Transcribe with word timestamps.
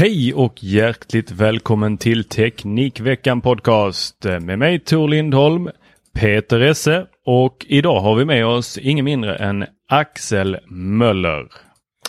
Hej 0.00 0.34
och 0.34 0.64
hjärtligt 0.64 1.30
välkommen 1.30 1.96
till 1.96 2.24
Teknikveckan 2.24 3.40
Podcast 3.40 4.24
med 4.40 4.58
mig 4.58 4.78
Tor 4.78 5.08
Lindholm, 5.08 5.70
Peter 6.14 6.60
Esse 6.60 7.06
och 7.26 7.66
idag 7.68 8.00
har 8.00 8.14
vi 8.14 8.24
med 8.24 8.46
oss 8.46 8.78
ingen 8.78 9.04
mindre 9.04 9.36
än 9.36 9.66
Axel 9.88 10.58
Möller. 10.68 11.46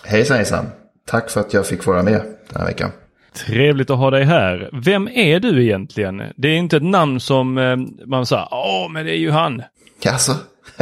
Hejsan 0.04 0.38
hejsan! 0.38 0.66
Tack 1.08 1.30
för 1.30 1.40
att 1.40 1.54
jag 1.54 1.68
fick 1.68 1.86
vara 1.86 2.04
med 2.04 2.22
den 2.50 2.62
här 2.62 2.66
veckan. 2.66 2.92
Trevligt 3.34 3.90
att 3.90 3.98
ha 3.98 4.12
dig 4.12 4.24
här. 4.24 4.70
Vem 4.74 5.08
är 5.08 5.40
du 5.40 5.64
egentligen? 5.64 6.24
Det 6.36 6.48
är 6.48 6.56
inte 6.56 6.78
ett 6.78 6.84
namn 6.84 7.20
som 7.20 7.58
eh, 7.58 7.78
man 8.06 8.26
säger, 8.26 8.48
åh 8.52 8.92
men 8.92 9.06
det 9.06 9.12
är 9.12 9.20
ju 9.20 9.32
han. 9.32 9.64
Jaså? 10.02 10.34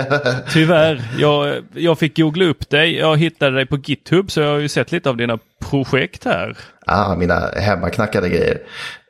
Tyvärr, 0.54 1.02
jag, 1.18 1.64
jag 1.74 2.00
fick 2.00 2.18
googla 2.18 2.46
upp 2.46 2.70
dig. 2.70 2.96
Jag 2.96 3.18
hittade 3.18 3.56
dig 3.56 3.66
på 3.66 3.78
GitHub 3.78 4.32
så 4.32 4.40
jag 4.40 4.52
har 4.52 4.60
ju 4.60 4.70
sett 4.70 4.92
lite 4.92 5.10
av 5.10 5.18
dina 5.18 5.40
projekt 5.70 6.26
här. 6.26 6.58
Ah, 6.86 7.16
mina 7.16 7.50
hemmaknackade 7.56 8.30
grejer. 8.30 8.62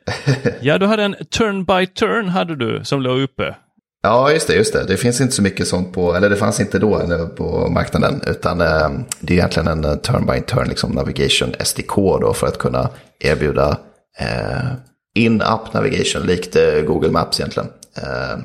ja, 0.60 0.78
du 0.78 0.86
hade 0.86 1.02
en 1.02 1.16
turn 1.30 1.64
by 1.64 1.86
turn 1.86 2.28
hade 2.28 2.56
du 2.56 2.84
som 2.84 3.02
låg 3.02 3.20
uppe. 3.20 3.54
Ja, 4.02 4.32
just 4.32 4.46
det, 4.46 4.54
just 4.54 4.72
det. 4.72 4.84
Det 4.84 4.96
finns 4.96 5.20
inte 5.20 5.34
så 5.34 5.42
mycket 5.42 5.68
sånt 5.68 5.92
på, 5.92 6.14
eller 6.14 6.30
det 6.30 6.36
fanns 6.36 6.60
inte 6.60 6.78
då 6.78 7.28
på 7.36 7.68
marknaden, 7.70 8.22
utan 8.26 8.60
eh, 8.60 8.90
det 9.20 9.32
är 9.32 9.36
egentligen 9.36 9.68
en 9.68 9.84
eh, 9.84 9.94
turn 9.94 10.26
by 10.26 10.40
turn 10.40 10.68
liksom 10.68 10.90
navigation 10.92 11.54
SDK 11.64 11.96
då 11.96 12.32
för 12.34 12.46
att 12.46 12.58
kunna 12.58 12.88
erbjuda 13.18 13.78
eh, 14.18 14.72
in-app 15.14 15.74
navigation 15.74 16.22
likt 16.22 16.56
eh, 16.56 16.80
Google 16.86 17.10
Maps 17.10 17.40
egentligen. 17.40 17.68
Eh, 17.96 18.38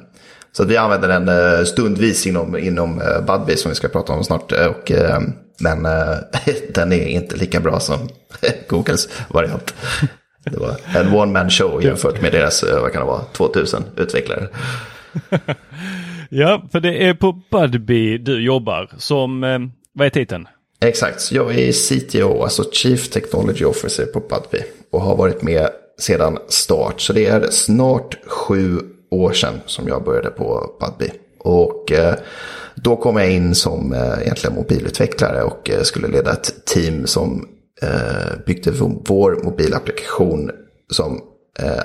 så 0.55 0.63
vi 0.63 0.77
använder 0.77 1.07
den 1.07 1.29
eh, 1.29 1.63
stundvis 1.63 2.27
inom, 2.27 2.57
inom 2.57 3.01
eh, 3.01 3.21
Budbee 3.21 3.57
som 3.57 3.69
vi 3.69 3.75
ska 3.75 3.88
prata 3.88 4.13
om 4.13 4.23
snart. 4.23 4.51
Eh, 4.51 4.66
och, 4.66 4.91
men 5.59 5.83
den 6.73 6.93
är 6.93 7.07
inte 7.07 7.35
lika 7.35 7.59
bra 7.59 7.79
som 7.79 8.09
Googles 8.67 9.09
variant. 9.27 9.73
Det 10.43 10.57
var 10.57 10.75
en 10.95 11.13
one 11.13 11.31
man 11.31 11.49
show 11.49 11.83
jämfört 11.83 12.21
med 12.21 12.31
deras, 12.31 12.63
vad 12.63 12.91
kan 12.91 13.01
det 13.01 13.07
vara, 13.07 13.23
2000 13.23 13.83
utvecklare. 13.97 14.47
ja, 16.29 16.67
för 16.72 16.79
det 16.79 17.07
är 17.07 17.13
på 17.13 17.41
Budbee 17.51 18.17
du 18.17 18.43
jobbar 18.43 18.89
som, 18.97 19.41
vad 19.93 20.05
är 20.05 20.09
titeln? 20.09 20.47
Exakt, 20.81 21.31
jag 21.31 21.55
är 21.55 21.72
CTO, 21.72 22.43
alltså 22.43 22.63
Chief 22.72 23.09
Technology 23.09 23.66
Officer 23.66 24.05
på 24.05 24.19
Budbee. 24.19 24.66
Och 24.91 25.01
har 25.01 25.16
varit 25.16 25.41
med 25.41 25.69
sedan 25.99 26.37
start, 26.47 27.01
så 27.01 27.13
det 27.13 27.25
är 27.25 27.47
snart 27.49 28.17
sju 28.27 28.79
år 29.11 29.33
sedan 29.33 29.53
som 29.66 29.88
jag 29.88 30.03
började 30.03 30.29
på 30.29 30.75
Budbee. 30.79 31.13
Och 31.45 31.91
eh, 31.91 32.16
då 32.75 32.95
kom 32.95 33.17
jag 33.17 33.31
in 33.31 33.55
som 33.55 33.93
eh, 33.93 34.21
egentligen 34.21 34.55
mobilutvecklare 34.55 35.43
och 35.43 35.69
eh, 35.69 35.81
skulle 35.81 36.07
leda 36.07 36.31
ett 36.31 36.66
team 36.66 37.07
som 37.07 37.47
byggde 38.45 38.71
vår 39.07 39.43
mobilapplikation 39.43 40.51
som 40.91 41.21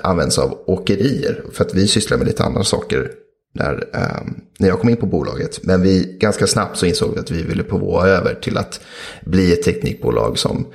används 0.03 0.39
av 0.39 0.59
åkerier. 0.67 1.43
För 1.53 1.65
att 1.65 1.73
vi 1.73 1.87
sysslar 1.87 2.17
med 2.17 2.27
lite 2.27 2.43
andra 2.43 2.63
saker 2.63 3.11
när, 3.53 3.73
ehm, 3.93 4.35
när 4.59 4.67
jag 4.67 4.79
kom 4.79 4.89
in 4.89 4.97
på 4.97 5.05
bolaget. 5.05 5.63
Men 5.63 5.81
vi 5.81 6.17
ganska 6.19 6.47
snabbt 6.47 6.77
så 6.77 6.85
insåg 6.85 7.13
vi 7.13 7.19
att 7.19 7.31
vi 7.31 7.43
ville 7.43 7.63
påvå 7.63 8.03
över 8.03 8.33
till 8.33 8.57
att 8.57 8.81
bli 9.25 9.53
ett 9.53 9.63
teknikbolag 9.63 10.39
som 10.39 10.67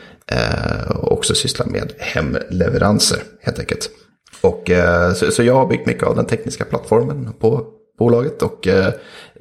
också 0.90 1.34
sysslar 1.34 1.66
med 1.66 1.92
hemleveranser 1.98 3.22
helt 3.40 3.58
enkelt. 3.58 3.90
Och, 4.40 4.70
eh, 4.70 5.12
så, 5.12 5.30
så, 5.30 5.42
jag 5.42 5.54
har 5.54 5.66
byggt 5.66 5.86
mycket 5.86 6.02
av 6.02 6.16
den 6.16 6.26
tekniska 6.26 6.64
plattformen 6.64 7.32
på 7.40 7.66
bolaget 7.98 8.42
och 8.42 8.66
eh, 8.66 8.86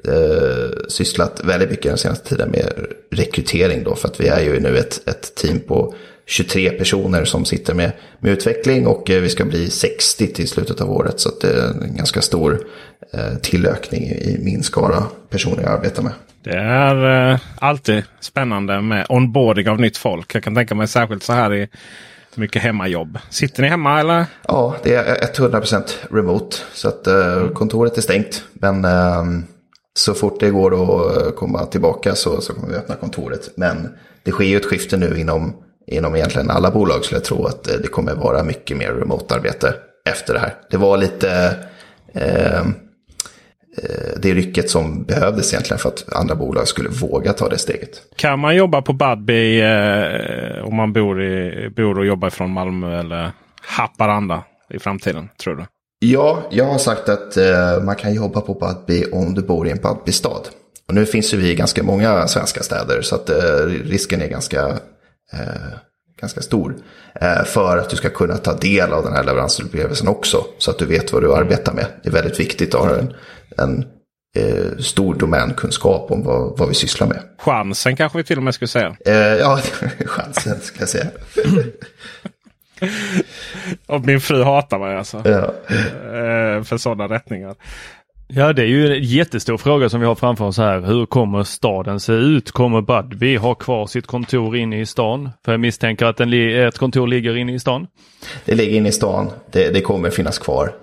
eh, 0.04 0.70
sysslat 0.88 1.40
väldigt 1.44 1.70
mycket 1.70 1.90
den 1.90 1.98
senaste 1.98 2.28
tiden 2.28 2.50
med 2.50 2.72
rekrytering 3.10 3.84
då. 3.84 3.94
För 3.94 4.08
att 4.08 4.20
vi 4.20 4.28
är 4.28 4.40
ju 4.40 4.60
nu 4.60 4.78
ett, 4.78 5.08
ett 5.08 5.34
team 5.34 5.60
på 5.60 5.94
23 6.26 6.70
personer 6.70 7.24
som 7.24 7.44
sitter 7.44 7.74
med, 7.74 7.92
med 8.20 8.32
utveckling 8.32 8.86
och 8.86 9.10
eh, 9.10 9.20
vi 9.20 9.28
ska 9.28 9.44
bli 9.44 9.70
60 9.70 10.26
till 10.26 10.48
slutet 10.48 10.80
av 10.80 10.90
året. 10.90 11.20
Så 11.20 11.30
det 11.40 11.46
är 11.46 11.84
en 11.84 11.96
ganska 11.96 12.20
stor 12.20 12.66
eh, 13.12 13.34
tillökning 13.42 14.02
i 14.02 14.38
min 14.42 14.62
skara 14.62 15.02
personer 15.30 15.62
jag 15.62 15.72
arbetar 15.72 16.02
med. 16.02 16.12
Det 16.42 16.56
är 16.56 17.30
eh, 17.32 17.40
alltid 17.58 18.04
spännande 18.20 18.82
med 18.82 19.06
onboarding 19.08 19.68
av 19.68 19.80
nytt 19.80 19.96
folk. 19.96 20.34
Jag 20.34 20.42
kan 20.42 20.54
tänka 20.54 20.74
mig 20.74 20.88
särskilt 20.88 21.22
så 21.22 21.32
här 21.32 21.54
i 21.54 21.68
mycket 22.40 22.62
hemmajobb. 22.62 23.18
Sitter 23.30 23.62
ni 23.62 23.68
hemma 23.68 24.00
eller? 24.00 24.26
Ja, 24.48 24.76
det 24.82 24.94
är 24.94 25.16
100% 25.34 25.82
remote. 26.10 26.56
Så 26.72 26.88
att 26.88 27.08
uh, 27.08 27.48
kontoret 27.48 27.98
är 27.98 28.02
stängt. 28.02 28.44
Men 28.52 28.84
ehm, 28.84 29.44
så 29.96 30.14
fort 30.14 30.40
det 30.40 30.50
går 30.50 30.74
att 30.74 31.16
eh, 31.16 31.30
komma 31.30 31.66
tillbaka 31.66 32.14
så, 32.14 32.40
så 32.40 32.52
kommer 32.52 32.68
vi 32.68 32.74
öppna 32.74 32.94
kontoret. 32.94 33.50
Men 33.54 33.88
det 34.22 34.30
sker 34.30 34.44
ju 34.44 34.56
ett 34.56 34.66
skifte 34.66 34.96
nu 34.96 35.20
inom, 35.20 35.56
inom 35.86 36.16
egentligen 36.16 36.50
alla 36.50 36.70
bolag. 36.70 37.04
Så 37.04 37.14
jag 37.14 37.24
tror 37.24 37.48
att 37.48 37.68
eh, 37.68 37.74
det 37.82 37.88
kommer 37.88 38.14
vara 38.14 38.42
mycket 38.42 38.76
mer 38.76 38.92
remote-arbete 38.92 39.74
efter 40.08 40.34
det 40.34 40.40
här. 40.40 40.54
Det 40.70 40.76
var 40.76 40.96
lite... 40.96 41.56
Eh, 42.14 42.64
det 44.16 44.34
rycket 44.34 44.70
som 44.70 45.04
behövdes 45.04 45.52
egentligen 45.52 45.78
för 45.78 45.88
att 45.88 46.12
andra 46.12 46.34
bolag 46.34 46.68
skulle 46.68 46.88
våga 46.88 47.32
ta 47.32 47.48
det 47.48 47.58
steget. 47.58 48.02
Kan 48.16 48.38
man 48.38 48.56
jobba 48.56 48.82
på 48.82 48.92
Budbee 48.92 49.60
eh, 49.60 50.64
om 50.64 50.76
man 50.76 50.92
bor, 50.92 51.22
i, 51.22 51.68
bor 51.76 51.98
och 51.98 52.06
jobbar 52.06 52.30
från 52.30 52.50
Malmö 52.50 53.00
eller 53.00 53.30
Haparanda 53.62 54.44
i 54.70 54.78
framtiden? 54.78 55.28
Tror 55.42 55.56
du? 55.56 55.64
Ja, 55.98 56.42
jag 56.50 56.64
har 56.64 56.78
sagt 56.78 57.08
att 57.08 57.36
eh, 57.36 57.82
man 57.84 57.96
kan 57.96 58.14
jobba 58.14 58.40
på 58.40 58.54
Budbee 58.54 59.10
om 59.12 59.34
du 59.34 59.42
bor 59.42 59.68
i 59.68 59.70
en 59.70 59.78
Budbee-stad. 59.82 60.48
Och 60.88 60.94
nu 60.94 61.06
finns 61.06 61.34
ju 61.34 61.36
vi 61.38 61.50
i 61.50 61.54
ganska 61.54 61.82
många 61.82 62.28
svenska 62.28 62.62
städer 62.62 63.02
så 63.02 63.14
att 63.14 63.30
eh, 63.30 63.66
risken 63.84 64.22
är 64.22 64.28
ganska, 64.28 64.68
eh, 65.32 65.72
ganska 66.20 66.40
stor. 66.40 66.76
Eh, 67.14 67.44
för 67.44 67.78
att 67.78 67.90
du 67.90 67.96
ska 67.96 68.08
kunna 68.08 68.36
ta 68.36 68.54
del 68.54 68.92
av 68.92 69.04
den 69.04 69.12
här 69.12 69.24
leveransupplevelsen 69.24 70.08
också. 70.08 70.44
Så 70.58 70.70
att 70.70 70.78
du 70.78 70.86
vet 70.86 71.12
vad 71.12 71.22
du 71.22 71.34
arbetar 71.34 71.72
med. 71.72 71.86
Det 72.02 72.08
är 72.08 72.12
väldigt 72.12 72.40
viktigt 72.40 72.74
att 72.74 72.80
ha 72.80 72.96
en 72.96 73.14
en 73.58 73.84
eh, 74.36 74.78
stor 74.78 75.14
domänkunskap 75.14 76.10
om 76.10 76.24
vad, 76.24 76.58
vad 76.58 76.68
vi 76.68 76.74
sysslar 76.74 77.06
med. 77.06 77.22
Chansen 77.38 77.96
kanske 77.96 78.18
vi 78.18 78.24
till 78.24 78.36
och 78.36 78.42
med 78.42 78.54
skulle 78.54 78.68
säga. 78.68 78.96
Eh, 79.06 79.14
ja, 79.14 79.60
chansen 80.06 80.60
ska 80.60 80.80
jag 80.80 80.88
säga. 80.88 81.06
och 83.86 84.06
min 84.06 84.20
fru 84.20 84.42
hatar 84.42 84.78
mig 84.78 84.96
alltså. 84.96 85.22
Ja. 85.24 85.54
Eh, 86.06 86.62
för 86.62 86.76
sådana 86.76 87.14
rättningar. 87.14 87.54
Ja, 88.28 88.52
det 88.52 88.62
är 88.62 88.66
ju 88.66 88.96
en 88.96 89.02
jättestor 89.02 89.56
fråga 89.56 89.88
som 89.88 90.00
vi 90.00 90.06
har 90.06 90.14
framför 90.14 90.44
oss 90.44 90.58
här. 90.58 90.80
Hur 90.80 91.06
kommer 91.06 91.42
staden 91.44 92.00
se 92.00 92.12
ut? 92.12 92.50
Kommer 92.50 92.80
Budbee 92.80 93.38
ha 93.38 93.54
kvar 93.54 93.86
sitt 93.86 94.06
kontor 94.06 94.56
inne 94.56 94.80
i 94.80 94.86
stan? 94.86 95.30
För 95.44 95.52
jag 95.52 95.60
misstänker 95.60 96.06
att 96.06 96.20
en 96.20 96.32
ett 96.66 96.78
kontor 96.78 97.06
ligger 97.06 97.36
inne 97.36 97.54
i 97.54 97.58
stan. 97.58 97.86
Det 98.44 98.54
ligger 98.54 98.76
inne 98.76 98.88
i 98.88 98.92
stan. 98.92 99.30
Det, 99.52 99.70
det 99.70 99.80
kommer 99.80 100.10
finnas 100.10 100.38
kvar. 100.38 100.74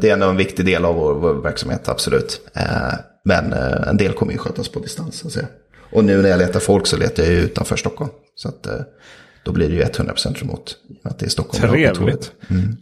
det 0.00 0.08
är 0.08 0.12
ändå 0.12 0.26
en 0.26 0.36
viktig 0.36 0.66
del 0.66 0.84
av 0.84 0.94
vår, 0.94 1.14
vår 1.14 1.34
verksamhet, 1.34 1.88
absolut. 1.88 2.40
men 3.24 3.52
en 3.88 3.96
del 3.96 4.12
kommer 4.12 4.32
ju 4.32 4.38
skötas 4.38 4.68
på 4.68 4.80
distans. 4.80 5.16
Så 5.16 5.26
att 5.26 5.32
säga. 5.32 5.46
Och 5.92 6.04
nu 6.04 6.22
när 6.22 6.28
jag 6.28 6.38
letar 6.38 6.60
folk 6.60 6.86
så 6.86 6.96
letar 6.96 7.22
jag 7.22 7.32
ju 7.32 7.38
utanför 7.38 7.76
Stockholm. 7.76 8.10
Så 8.34 8.48
att 8.48 8.66
då 9.44 9.52
blir 9.52 9.68
det 9.68 9.74
ju 9.74 9.82
100% 9.82 10.34
remote. 10.34 10.72
Att 11.02 11.18
det 11.18 11.26
är 11.26 11.30
Stockholm. 11.30 11.72
Trevligt. 11.72 12.32
Mm. 12.50 12.76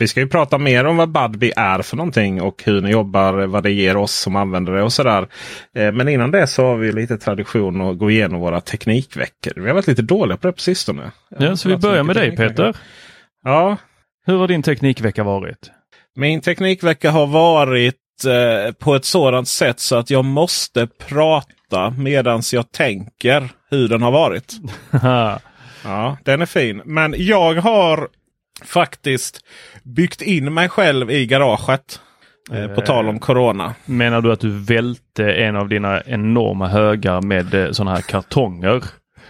Vi 0.00 0.08
ska 0.08 0.20
ju 0.20 0.28
prata 0.28 0.58
mer 0.58 0.84
om 0.84 0.96
vad 0.96 1.08
Budbee 1.08 1.52
är 1.56 1.82
för 1.82 1.96
någonting 1.96 2.42
och 2.42 2.62
hur 2.64 2.80
ni 2.80 2.90
jobbar, 2.90 3.46
vad 3.46 3.62
det 3.62 3.70
ger 3.70 3.96
oss 3.96 4.12
som 4.12 4.36
användare 4.36 4.82
och 4.82 4.92
sådär. 4.92 5.28
Eh, 5.74 5.92
men 5.92 6.08
innan 6.08 6.30
det 6.30 6.46
så 6.46 6.66
har 6.66 6.76
vi 6.76 6.92
lite 6.92 7.18
tradition 7.18 7.80
att 7.80 7.98
gå 7.98 8.10
igenom 8.10 8.40
våra 8.40 8.60
teknikveckor. 8.60 9.52
Vi 9.56 9.68
har 9.68 9.74
varit 9.74 9.86
lite 9.86 10.02
dåliga 10.02 10.36
på 10.36 10.46
det 10.46 10.52
på 10.52 10.60
sistone. 10.60 11.10
Ja, 11.38 11.56
så 11.56 11.68
vi 11.68 11.76
börjar 11.76 12.02
med 12.02 12.16
dig 12.16 12.36
Peter. 12.36 12.76
Ja. 13.44 13.76
Hur 14.26 14.38
har 14.38 14.48
din 14.48 14.62
teknikvecka 14.62 15.24
varit? 15.24 15.70
Min 16.16 16.40
teknikvecka 16.40 17.10
har 17.10 17.26
varit 17.26 17.94
eh, 18.26 18.72
på 18.72 18.94
ett 18.94 19.04
sådant 19.04 19.48
sätt 19.48 19.80
så 19.80 19.96
att 19.96 20.10
jag 20.10 20.24
måste 20.24 20.86
prata 21.08 21.90
medans 21.90 22.54
jag 22.54 22.72
tänker 22.72 23.48
hur 23.70 23.88
den 23.88 24.02
har 24.02 24.12
varit. 24.12 24.52
ja, 25.84 26.18
den 26.24 26.42
är 26.42 26.46
fin. 26.46 26.82
Men 26.84 27.14
jag 27.18 27.54
har 27.54 28.08
faktiskt 28.64 29.44
byggt 29.82 30.22
in 30.22 30.54
mig 30.54 30.68
själv 30.68 31.10
i 31.10 31.26
garaget. 31.26 32.00
Eh, 32.52 32.66
på 32.66 32.80
tal 32.80 33.08
om 33.08 33.18
Corona. 33.18 33.74
Menar 33.84 34.20
du 34.20 34.32
att 34.32 34.40
du 34.40 34.50
välte 34.50 35.32
en 35.32 35.56
av 35.56 35.68
dina 35.68 36.02
enorma 36.02 36.68
högar 36.68 37.22
med 37.22 37.54
eh, 37.54 37.70
sådana 37.70 37.94
här 37.94 38.02
kartonger? 38.02 38.84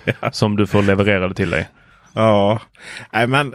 ja. 0.20 0.30
Som 0.32 0.56
du 0.56 0.66
får 0.66 0.82
levererade 0.82 1.34
till 1.34 1.50
dig? 1.50 1.68
Ja, 2.14 2.60
Nej, 3.12 3.26
men 3.26 3.54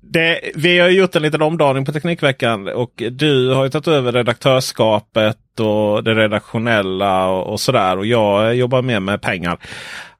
det, 0.00 0.40
vi 0.54 0.78
har 0.78 0.88
gjort 0.88 1.16
en 1.16 1.22
liten 1.22 1.42
omdaning 1.42 1.84
på 1.84 1.92
Teknikveckan 1.92 2.68
och 2.68 3.02
du 3.10 3.54
har 3.54 3.64
ju 3.64 3.70
tagit 3.70 3.88
över 3.88 4.12
redaktörskapet 4.12 5.60
och 5.60 6.04
det 6.04 6.14
redaktionella 6.14 7.26
och, 7.28 7.52
och 7.52 7.60
sådär. 7.60 7.98
Och 7.98 8.06
jag 8.06 8.54
jobbar 8.54 8.82
mer 8.82 9.00
med 9.00 9.22
pengar. 9.22 9.58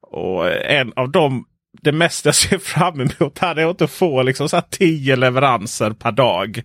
Och 0.01 0.51
en 0.53 0.93
av 0.97 1.11
de 1.11 1.45
det 1.83 1.93
mesta 1.93 2.29
jag 2.29 2.35
ser 2.35 2.59
fram 2.59 3.01
emot 3.01 3.39
här 3.39 3.57
är 3.57 3.85
att 3.85 3.91
få 3.91 4.23
liksom 4.23 4.49
så 4.49 4.57
här 4.57 4.65
tio 4.71 5.17
leveranser 5.17 5.91
per 5.91 6.13
dag. 6.13 6.63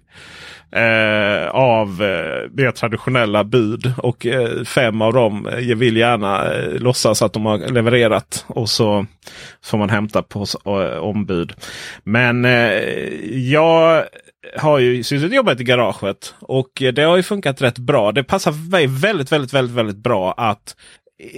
Eh, 0.71 1.47
av 1.49 2.03
eh, 2.03 2.49
mer 2.51 2.71
traditionella 2.71 3.43
bud. 3.43 3.93
Och 3.97 4.25
eh, 4.25 4.63
fem 4.63 5.01
av 5.01 5.13
dem 5.13 5.47
eh, 5.47 5.75
vill 5.75 5.97
gärna 5.97 6.53
eh, 6.53 6.73
låtsas 6.73 7.21
att 7.21 7.33
de 7.33 7.45
har 7.45 7.57
levererat. 7.57 8.45
Och 8.47 8.69
så 8.69 9.05
får 9.63 9.77
man 9.77 9.89
hämta 9.89 10.23
på 10.23 10.45
eh, 10.65 10.97
ombud. 10.97 11.53
Men 12.03 12.45
eh, 12.45 12.81
jag 13.31 14.03
har 14.57 14.79
ju 14.79 15.03
suttit 15.03 15.29
och 15.29 15.35
jobbat 15.35 15.59
i 15.59 15.63
garaget. 15.63 16.35
Och 16.39 16.81
eh, 16.81 16.93
det 16.93 17.03
har 17.03 17.17
ju 17.17 17.23
funkat 17.23 17.61
rätt 17.61 17.77
bra. 17.77 18.11
Det 18.11 18.23
passar 18.23 18.69
mig 18.71 18.87
väldigt, 18.87 19.31
väldigt, 19.31 19.53
väldigt, 19.53 19.75
väldigt 19.75 20.03
bra 20.03 20.33
att 20.33 20.75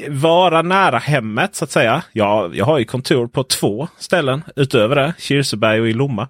vara 0.09 0.61
nära 0.61 0.97
hemmet 0.97 1.55
så 1.55 1.63
att 1.63 1.71
säga. 1.71 2.03
Ja, 2.11 2.49
jag 2.53 2.65
har 2.65 2.79
ju 2.79 2.85
kontor 2.85 3.27
på 3.27 3.43
två 3.43 3.87
ställen 3.97 4.43
utöver 4.55 4.95
det. 4.95 5.13
Kirseberg 5.17 5.81
och 5.81 5.89
i 5.89 5.93
Lomma. 5.93 6.27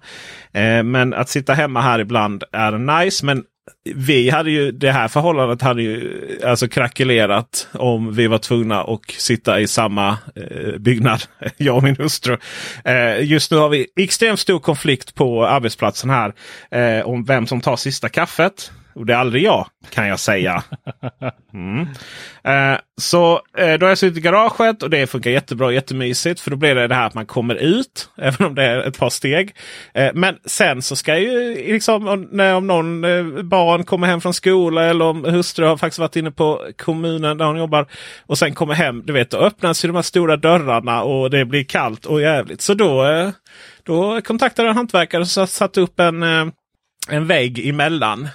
Eh, 0.52 0.82
men 0.82 1.14
att 1.14 1.28
sitta 1.28 1.54
hemma 1.54 1.80
här 1.80 1.98
ibland 1.98 2.44
är 2.52 3.02
nice. 3.02 3.26
Men 3.26 3.44
vi 3.94 4.30
hade 4.30 4.50
ju 4.50 4.72
det 4.72 4.92
här 4.92 5.08
förhållandet 5.08 5.62
hade 5.62 5.82
ju 5.82 6.20
alltså 6.44 6.68
krackelerat 6.68 7.68
om 7.72 8.14
vi 8.14 8.26
var 8.26 8.38
tvungna 8.38 8.80
att 8.80 9.10
sitta 9.10 9.60
i 9.60 9.66
samma 9.66 10.18
eh, 10.36 10.78
byggnad. 10.78 11.22
jag 11.56 11.76
och 11.76 11.82
min 11.82 11.96
hustru. 11.96 12.36
Eh, 12.84 13.24
just 13.24 13.50
nu 13.50 13.56
har 13.56 13.68
vi 13.68 13.86
extremt 13.96 14.40
stor 14.40 14.58
konflikt 14.58 15.14
på 15.14 15.46
arbetsplatsen 15.46 16.10
här. 16.10 16.34
Eh, 16.70 17.06
om 17.06 17.24
vem 17.24 17.46
som 17.46 17.60
tar 17.60 17.76
sista 17.76 18.08
kaffet. 18.08 18.72
Och 18.94 19.06
det 19.06 19.12
är 19.12 19.16
aldrig 19.16 19.42
jag 19.42 19.66
kan 19.90 20.08
jag 20.08 20.20
säga. 20.20 20.62
Mm. 21.54 21.86
Eh, 22.44 22.78
så 23.00 23.40
eh, 23.58 23.78
då 23.78 23.86
har 23.86 23.88
jag 23.88 23.98
suttit 23.98 24.18
i 24.18 24.20
garaget 24.20 24.82
och 24.82 24.90
det 24.90 25.06
funkar 25.06 25.30
jättebra 25.30 25.72
jättemysigt. 25.72 26.40
För 26.40 26.50
då 26.50 26.56
blir 26.56 26.74
det 26.74 26.86
det 26.86 26.94
här 26.94 27.06
att 27.06 27.14
man 27.14 27.26
kommer 27.26 27.54
ut. 27.54 28.10
Även 28.18 28.46
om 28.46 28.54
det 28.54 28.64
är 28.64 28.78
ett 28.78 28.98
par 28.98 29.10
steg. 29.10 29.54
Eh, 29.94 30.10
men 30.14 30.36
sen 30.44 30.82
så 30.82 30.96
ska 30.96 31.18
ju 31.18 31.54
liksom 31.72 32.08
om, 32.08 32.28
när, 32.32 32.54
om 32.54 32.66
någon 32.66 33.04
eh, 33.04 33.42
barn 33.42 33.84
kommer 33.84 34.06
hem 34.06 34.20
från 34.20 34.34
skola 34.34 34.84
eller 34.84 35.04
om 35.04 35.24
hustru 35.24 35.66
har 35.66 35.76
faktiskt 35.76 35.98
varit 35.98 36.16
inne 36.16 36.30
på 36.30 36.66
kommunen 36.78 37.38
där 37.38 37.44
hon 37.44 37.58
jobbar. 37.58 37.86
Och 38.26 38.38
sen 38.38 38.54
kommer 38.54 38.74
hem. 38.74 39.02
Du 39.06 39.12
vet 39.12 39.30
då 39.30 39.38
öppnas 39.38 39.84
ju 39.84 39.88
de 39.88 39.94
här 39.94 40.02
stora 40.02 40.36
dörrarna 40.36 41.02
och 41.02 41.30
det 41.30 41.44
blir 41.44 41.64
kallt 41.64 42.06
och 42.06 42.20
jävligt. 42.20 42.60
Så 42.60 42.74
då, 42.74 43.06
eh, 43.06 43.30
då 43.82 44.20
kontaktade 44.20 44.66
jag 44.66 44.70
en 44.70 44.76
hantverkare 44.76 45.42
och 45.42 45.48
satte 45.48 45.80
upp 45.80 46.00
en, 46.00 46.22
eh, 46.22 46.46
en 47.08 47.26
vägg 47.26 47.68
emellan. 47.68 48.28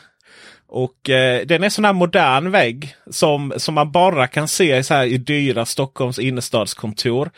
Och 0.68 1.10
eh, 1.10 1.46
den 1.46 1.64
är 1.64 1.70
sån 1.70 1.86
här 1.86 1.94
modern 1.94 2.52
vägg 2.52 2.96
som, 3.10 3.54
som 3.58 3.76
man 3.76 3.92
bara 3.92 4.28
kan 4.28 4.48
se 4.48 4.84
så 4.84 4.94
här 4.94 5.06
i 5.06 5.18
dyra 5.18 5.66
Stockholms 5.66 6.20
innerstadskontor. 6.20 7.32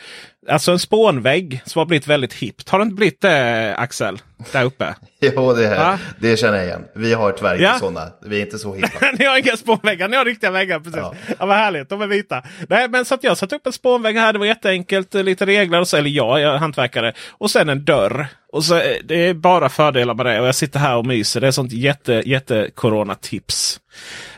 Alltså 0.50 0.72
en 0.72 0.80
spånvägg 0.80 1.62
som 1.66 1.80
har 1.80 1.86
blivit 1.86 2.08
väldigt 2.08 2.34
hippt. 2.34 2.70
Har 2.70 2.80
det 2.80 2.84
inte 2.84 2.96
blivit 2.96 3.22
det 3.22 3.76
Axel? 3.78 4.20
Där 4.52 4.64
uppe? 4.64 4.96
jo, 5.20 5.54
det, 5.54 5.98
det 6.20 6.38
känner 6.38 6.58
jag 6.58 6.66
igen. 6.66 6.86
Vi 6.96 7.14
har 7.14 7.32
tyvärr 7.32 7.60
ja. 7.60 7.80
sådana. 7.80 8.12
Vi 8.26 8.38
är 8.38 8.42
inte 8.42 8.58
så 8.58 8.74
hippa. 8.74 9.12
ni 9.20 9.26
har 9.26 9.38
inga 9.38 9.58
spånväggar, 9.58 10.08
ni 10.08 10.18
har 10.18 10.26
riktiga 10.26 10.52
väggar. 10.52 10.80
Precis. 10.80 10.96
Ja. 10.98 11.14
ja, 11.40 11.46
vad 11.46 11.58
härligt, 11.58 11.90
de 11.90 12.02
är 12.02 12.08
vita. 12.08 12.44
Nej, 12.70 12.90
men 12.90 13.06
så 13.06 13.16
att 13.16 13.24
jag 13.24 13.38
satte 13.38 13.56
upp 13.56 13.68
en 13.68 13.74
spånvägg 13.74 14.16
här. 14.18 14.34
Det 14.34 14.40
var 14.40 14.46
jätteenkelt. 14.46 15.14
Lite 15.14 15.46
regler, 15.46 15.80
och 15.80 15.88
så, 15.88 15.98
eller 15.98 16.10
jag, 16.10 16.40
jag 16.40 16.54
är 16.54 16.58
hantverkare. 16.58 17.14
Och 17.30 17.52
sen 17.52 17.70
en 17.70 17.86
dörr. 17.86 18.28
Och 18.52 18.64
så, 18.64 18.76
eh, 18.76 18.96
det 19.04 19.28
är 19.28 19.34
bara 19.34 19.70
fördelar 19.70 20.14
med 20.14 20.26
det. 20.26 20.42
Och 20.42 20.48
jag 20.48 20.56
sitter 20.56 20.80
här 20.80 20.96
och 20.96 21.06
myser. 21.06 21.42
Det 21.42 21.48
är 21.48 21.52
sånt 21.52 21.72
jätte, 21.72 22.24
jätte 22.26 22.70
corona-tips. 22.76 23.80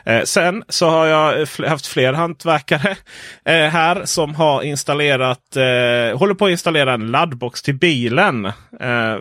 Eh, 0.04 0.22
sen 0.22 0.64
så 0.68 0.88
har 0.88 1.06
jag 1.06 1.46
haft 1.66 1.86
fler 1.86 2.12
hantverkare 2.12 2.96
eh, 3.44 3.54
här 3.54 4.04
som 4.04 4.34
har 4.34 4.62
installerat, 4.62 5.56
eh, 5.56 6.18
håller 6.18 6.34
på 6.34 6.46
att 6.46 6.50
installera 6.50 6.92
en 6.92 7.10
laddbox 7.10 7.62
till 7.62 7.74
bilen. 7.74 8.46
Eh, 8.46 9.16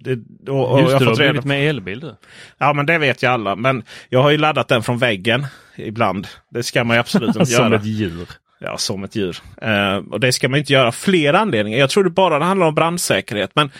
det, 0.00 0.18
och, 0.50 0.72
och 0.72 0.80
Just 0.80 0.92
det, 0.92 0.98
du 0.98 1.06
har 1.06 1.16
blivit 1.16 1.44
med 1.44 1.68
elbil 1.68 2.00
du. 2.00 2.16
Ja 2.58 2.72
men 2.72 2.86
det 2.86 2.98
vet 2.98 3.22
ju 3.22 3.26
alla. 3.26 3.56
Men 3.56 3.82
jag 4.08 4.22
har 4.22 4.30
ju 4.30 4.38
laddat 4.38 4.68
den 4.68 4.82
från 4.82 4.98
väggen 4.98 5.46
ibland. 5.76 6.28
Det 6.50 6.62
ska 6.62 6.84
man 6.84 6.96
ju 6.96 7.00
absolut 7.00 7.28
inte 7.36 7.52
göra. 7.52 7.64
Som 7.64 7.72
ett 7.72 7.84
djur. 7.84 8.28
Ja, 8.60 8.78
som 8.78 9.04
ett 9.04 9.16
djur. 9.16 9.38
Eh, 9.62 9.96
och 9.96 10.20
det 10.20 10.32
ska 10.32 10.48
man 10.48 10.58
inte 10.58 10.72
göra 10.72 10.86
av 10.86 10.92
flera 10.92 11.38
anledningar. 11.38 11.78
Jag 11.78 11.90
trodde 11.90 12.10
bara 12.10 12.38
det 12.38 12.44
handlar 12.44 12.66
om 12.66 12.74
brandsäkerhet. 12.74 13.50
Men 13.54 13.70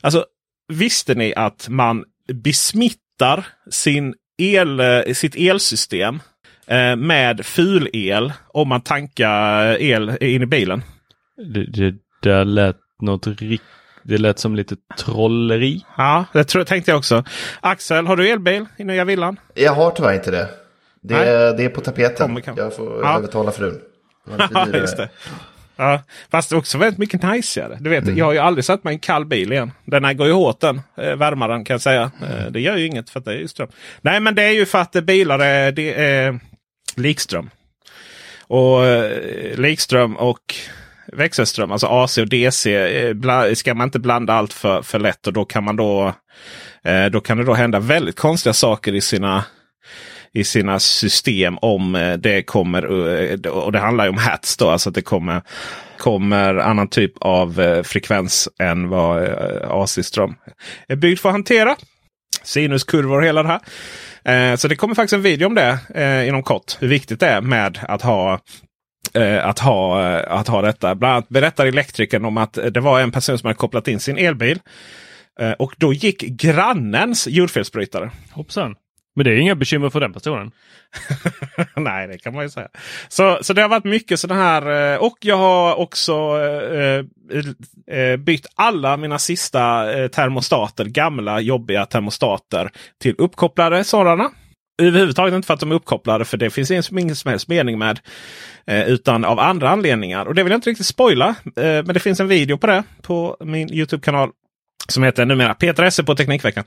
alltså, 0.00 0.24
visste 0.68 1.14
ni 1.14 1.34
att 1.34 1.68
man 1.68 2.04
besmittar 2.32 3.46
sin 3.70 4.14
el, 4.40 4.80
eh, 4.80 5.14
sitt 5.14 5.36
elsystem 5.36 6.20
eh, 6.66 6.96
med 6.96 7.46
fulel 7.46 8.32
om 8.48 8.68
man 8.68 8.80
tankar 8.80 9.76
el 9.80 10.16
in 10.20 10.42
i 10.42 10.46
bilen. 10.46 10.82
Det, 11.54 11.66
det 11.66 11.94
där 12.22 12.44
lät 12.44 12.76
något 13.00 13.26
riktigt 13.26 13.62
det 14.02 14.18
lät 14.18 14.38
som 14.38 14.56
lite 14.56 14.76
trolleri. 14.98 15.84
Ja, 15.96 16.24
det 16.32 16.44
tror, 16.44 16.64
tänkte 16.64 16.90
jag 16.90 16.98
också. 16.98 17.24
Axel, 17.60 18.06
har 18.06 18.16
du 18.16 18.30
elbil 18.30 18.66
i 18.76 18.84
nya 18.84 19.04
villan? 19.04 19.40
Jag 19.54 19.72
har 19.72 19.90
tyvärr 19.90 20.14
inte 20.14 20.30
det. 20.30 20.48
Det, 21.02 21.14
är, 21.14 21.56
det 21.56 21.64
är 21.64 21.68
på 21.68 21.80
tapeten. 21.80 22.42
Jag 22.56 22.76
får 22.76 23.00
ja. 23.02 23.18
övertala 23.18 23.52
frun. 23.52 23.80
Ja, 24.50 24.66
just 24.72 24.96
det. 24.96 25.08
Ja, 25.80 26.02
fast 26.30 26.52
också 26.52 26.78
väldigt 26.78 26.98
mycket 26.98 27.22
najsigare. 27.22 27.78
Du 27.80 27.90
vet, 27.90 28.04
mm. 28.04 28.16
jag 28.16 28.24
har 28.24 28.32
ju 28.32 28.38
aldrig 28.38 28.64
satt 28.64 28.84
mig 28.84 28.92
i 28.92 28.94
en 28.94 29.00
kall 29.00 29.24
bil 29.24 29.52
igen. 29.52 29.72
Den 29.84 30.04
här 30.04 30.14
går 30.14 30.26
ju 30.26 30.32
hårt 30.32 30.60
den. 30.60 30.80
Eh, 30.96 31.16
värmaren 31.16 31.64
kan 31.64 31.74
jag 31.74 31.80
säga. 31.80 32.10
Eh, 32.22 32.50
Det 32.50 32.60
gör 32.60 32.76
ju 32.76 32.86
inget 32.86 33.10
för 33.10 33.18
att 33.18 33.24
det 33.24 33.32
är 33.32 33.38
ju 33.38 33.48
ström. 33.48 33.68
Nej 34.00 34.20
men 34.20 34.34
det 34.34 34.42
är 34.42 34.50
ju 34.50 34.66
för 34.66 34.78
att 34.78 34.92
bilar 34.92 35.38
är, 35.38 35.72
det 35.72 35.94
är 35.94 36.40
likström. 36.96 37.50
Och 38.42 38.84
eh, 38.84 39.58
likström 39.58 40.16
och 40.16 40.54
växelström, 41.12 41.72
alltså 41.72 41.86
AC 41.86 42.18
och 42.18 42.28
DC, 42.28 42.74
eh, 42.74 43.54
ska 43.54 43.74
man 43.74 43.88
inte 43.88 43.98
blanda 43.98 44.32
allt 44.32 44.52
för, 44.52 44.82
för 44.82 44.98
lätt. 44.98 45.26
Och 45.26 45.32
då 45.32 45.44
kan 45.44 45.64
man 45.64 45.76
då, 45.76 46.14
eh, 46.84 47.06
då 47.06 47.20
kan 47.20 47.38
det 47.38 47.44
då 47.44 47.54
hända 47.54 47.80
väldigt 47.80 48.16
konstiga 48.16 48.52
saker 48.52 48.94
i 48.94 49.00
sina 49.00 49.44
i 50.32 50.44
sina 50.44 50.78
system 50.78 51.58
om 51.58 51.94
eh, 51.94 52.12
det 52.12 52.42
kommer, 52.42 52.82
eh, 52.82 53.50
och 53.50 53.72
det 53.72 53.78
handlar 53.78 54.04
ju 54.04 54.10
om 54.10 54.18
hats 54.18 54.56
då, 54.56 54.70
alltså 54.70 54.88
att 54.88 54.94
det 54.94 55.02
kommer, 55.02 55.42
kommer 55.98 56.54
annan 56.54 56.88
typ 56.88 57.12
av 57.20 57.60
eh, 57.60 57.82
frekvens 57.82 58.48
än 58.58 58.88
vad 58.88 59.28
AC-ström 59.62 60.34
är 60.88 60.96
byggd 60.96 61.18
för 61.18 61.28
att 61.28 61.34
hantera. 61.34 61.76
Sinuskurvor 62.42 63.18
och 63.18 63.24
hela 63.24 63.42
det 63.42 63.48
här. 63.48 64.56
Så 64.56 64.68
det 64.68 64.76
kommer 64.76 64.94
faktiskt 64.94 65.12
en 65.12 65.22
video 65.22 65.46
om 65.46 65.54
det 65.54 65.78
inom 66.28 66.42
kort. 66.42 66.76
Hur 66.80 66.88
viktigt 66.88 67.20
det 67.20 67.26
är 67.26 67.40
med 67.40 67.78
att 67.82 68.02
ha 68.02 68.40
att, 69.42 69.58
ha, 69.58 70.04
att 70.16 70.48
ha 70.48 70.62
detta. 70.62 70.94
Bland 70.94 71.14
annat 71.14 71.28
berättar 71.28 71.66
elektrikern 71.66 72.24
om 72.24 72.36
att 72.36 72.52
det 72.52 72.80
var 72.80 73.00
en 73.00 73.12
person 73.12 73.38
som 73.38 73.46
hade 73.46 73.56
kopplat 73.56 73.88
in 73.88 74.00
sin 74.00 74.18
elbil. 74.18 74.60
Och 75.58 75.74
då 75.76 75.92
gick 75.92 76.20
grannens 76.20 77.28
jordfelsbrytare. 77.28 78.10
Hoppsan. 78.30 78.74
Men 79.20 79.24
det 79.24 79.30
är 79.30 79.36
inga 79.36 79.54
bekymmer 79.54 79.90
för 79.90 80.00
den 80.00 80.12
personen. 80.12 80.50
Nej, 81.76 82.08
det 82.08 82.18
kan 82.18 82.34
man 82.34 82.42
ju 82.44 82.50
säga. 82.50 82.68
Så, 83.08 83.38
så 83.42 83.52
det 83.52 83.62
har 83.62 83.68
varit 83.68 83.84
mycket 83.84 84.20
sådana 84.20 84.42
här. 84.42 84.92
Eh, 84.92 84.98
och 84.98 85.18
jag 85.20 85.36
har 85.36 85.74
också 85.74 86.12
eh, 86.12 87.04
eh, 87.38 87.98
eh, 87.98 88.16
bytt 88.16 88.46
alla 88.54 88.96
mina 88.96 89.18
sista 89.18 89.92
eh, 89.92 90.08
termostater, 90.08 90.84
gamla 90.84 91.40
jobbiga 91.40 91.86
termostater, 91.86 92.70
till 92.98 93.14
uppkopplade 93.18 93.84
sådana. 93.84 94.30
Överhuvudtaget 94.82 95.34
inte 95.34 95.46
för 95.46 95.54
att 95.54 95.60
de 95.60 95.70
är 95.70 95.74
uppkopplade, 95.74 96.24
för 96.24 96.36
det 96.36 96.50
finns 96.50 96.70
ingen 96.70 97.16
som 97.16 97.30
helst 97.30 97.48
mening 97.48 97.78
med. 97.78 98.00
Eh, 98.66 98.88
utan 98.88 99.24
av 99.24 99.38
andra 99.38 99.70
anledningar. 99.70 100.26
Och 100.26 100.34
det 100.34 100.42
vill 100.42 100.50
jag 100.50 100.58
inte 100.58 100.70
riktigt 100.70 100.86
spoila. 100.86 101.34
Men 101.54 101.84
det 101.84 102.00
finns 102.00 102.20
en 102.20 102.28
video 102.28 102.58
på 102.58 102.66
det 102.66 102.82
på 103.02 103.36
min 103.40 103.72
Youtube-kanal. 103.72 104.30
Som 104.90 105.02
heter 105.02 105.26
numera 105.26 105.54
Peter 105.54 105.82
Esse 105.82 106.04
på 106.04 106.14
Teknikveckan. 106.14 106.64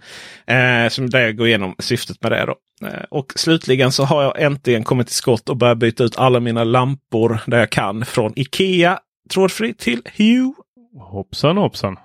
Eh, 0.47 0.89
som 0.89 1.09
där 1.09 1.19
jag 1.21 1.37
går 1.37 1.47
igenom 1.47 1.75
syftet 1.79 2.21
med 2.21 2.31
det. 2.31 2.45
Då. 2.45 2.87
Eh, 2.87 3.03
och 3.09 3.33
slutligen 3.35 3.91
så 3.91 4.03
har 4.03 4.23
jag 4.23 4.41
äntligen 4.41 4.83
kommit 4.83 5.07
till 5.07 5.15
skott 5.15 5.49
och 5.49 5.57
börjat 5.57 5.77
byta 5.77 6.03
ut 6.03 6.17
alla 6.17 6.39
mina 6.39 6.63
lampor 6.63 7.39
där 7.47 7.59
jag 7.59 7.69
kan. 7.69 8.05
Från 8.05 8.33
Ikea 8.35 8.99
trådfri 9.33 9.73
till 9.73 10.01
Hue. 10.17 10.53
Hoppsan 10.99 11.57
hoppsan. 11.57 11.97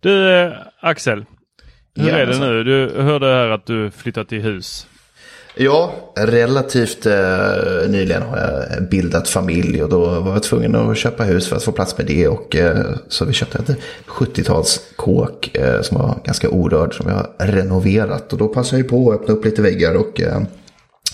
Du 0.00 0.32
eh, 0.34 0.52
Axel. 0.80 1.24
Hur 1.96 2.08
Ja, 2.08 2.14
är 2.16 2.26
det 2.26 2.32
alltså. 2.32 2.44
nu? 2.44 2.64
Du 2.64 3.02
hörde 3.02 3.26
här 3.26 3.48
att 3.48 3.66
du 3.66 3.90
flyttat 3.90 4.28
till 4.28 4.40
hus. 4.42 4.86
Ja, 5.56 5.94
relativt 6.16 7.06
eh, 7.06 7.88
nyligen 7.88 8.22
har 8.22 8.38
jag 8.38 8.88
bildat 8.88 9.28
familj 9.28 9.82
och 9.82 9.88
då 9.88 10.20
var 10.20 10.32
jag 10.32 10.42
tvungen 10.42 10.74
att 10.74 10.96
köpa 10.96 11.24
hus 11.24 11.48
för 11.48 11.56
att 11.56 11.62
få 11.62 11.72
plats 11.72 11.98
med 11.98 12.06
det. 12.06 12.28
Och, 12.28 12.56
eh, 12.56 12.86
så 13.08 13.24
vi 13.24 13.32
köpte 13.32 13.58
ett 13.58 13.78
70-talskåk 14.06 15.56
eh, 15.56 15.82
som 15.82 15.98
var 15.98 16.18
ganska 16.24 16.48
orörd 16.48 16.94
som 16.94 17.08
jag 17.08 17.16
har 17.16 17.46
renoverat. 17.46 18.32
Och 18.32 18.38
då 18.38 18.48
passade 18.48 18.82
jag 18.82 18.90
på 18.90 19.12
att 19.12 19.20
öppna 19.20 19.34
upp 19.34 19.44
lite 19.44 19.62
väggar 19.62 19.94
och 19.94 20.20
eh, 20.20 20.42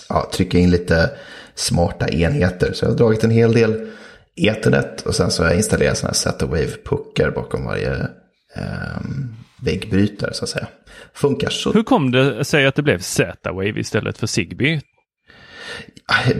ja, 0.08 0.30
trycka 0.32 0.58
in 0.58 0.70
lite 0.70 1.10
smarta 1.54 2.08
enheter. 2.08 2.72
Så 2.72 2.84
jag 2.84 2.90
har 2.90 2.96
dragit 2.96 3.24
en 3.24 3.30
hel 3.30 3.52
del 3.52 3.90
Ethernet 4.36 5.00
och 5.00 5.14
sen 5.14 5.30
så 5.30 5.42
har 5.42 5.50
jag 5.50 5.56
installerat 5.56 5.98
sådana 5.98 6.10
här 6.10 6.14
Z-Wave-puckar 6.14 7.30
bakom 7.30 7.64
varje 7.64 7.92
eh, 8.56 9.00
väggbrytare 9.62 10.34
så 10.34 10.44
att 10.44 10.50
säga. 10.50 10.66
Funkar 11.14 11.50
så 11.50 11.72
Hur 11.72 11.82
kom 11.82 12.10
det 12.10 12.44
sig 12.44 12.66
att 12.66 12.74
det 12.74 12.82
blev 12.82 12.98
Z-Wave 12.98 13.80
istället 13.80 14.18
för 14.18 14.26
Zigbee? 14.26 14.80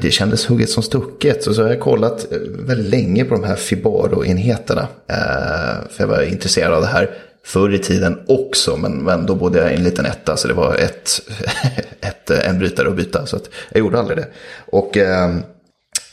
Det 0.00 0.10
kändes 0.10 0.46
hugget 0.46 0.70
som 0.70 0.82
stucket. 0.82 1.44
Så, 1.44 1.54
så 1.54 1.62
har 1.62 1.68
jag 1.68 1.80
kollat 1.80 2.32
eh, 2.32 2.38
väldigt 2.66 2.90
länge 2.90 3.24
på 3.24 3.34
de 3.34 3.44
här 3.44 3.56
Fibaro-enheterna. 3.56 4.88
Eh, 5.08 5.88
för 5.90 5.98
jag 5.98 6.06
var 6.06 6.22
intresserad 6.22 6.72
av 6.72 6.80
det 6.80 6.86
här 6.86 7.10
förr 7.44 7.74
i 7.74 7.78
tiden 7.78 8.20
också. 8.28 8.76
Men, 8.76 8.92
men 8.92 9.26
då 9.26 9.34
bodde 9.34 9.58
jag 9.58 9.72
i 9.72 9.76
en 9.76 9.84
liten 9.84 10.06
etta 10.06 10.36
så 10.36 10.48
det 10.48 10.54
var 10.54 10.74
ett, 10.74 11.20
ett, 12.00 12.30
eh, 12.30 12.48
en 12.48 12.58
brytare 12.58 12.88
att 12.88 12.96
byta. 12.96 13.26
Så 13.26 13.36
att 13.36 13.50
jag 13.70 13.80
gjorde 13.80 13.98
aldrig 13.98 14.18
det. 14.18 14.28
Och, 14.66 14.96
eh, 14.96 15.36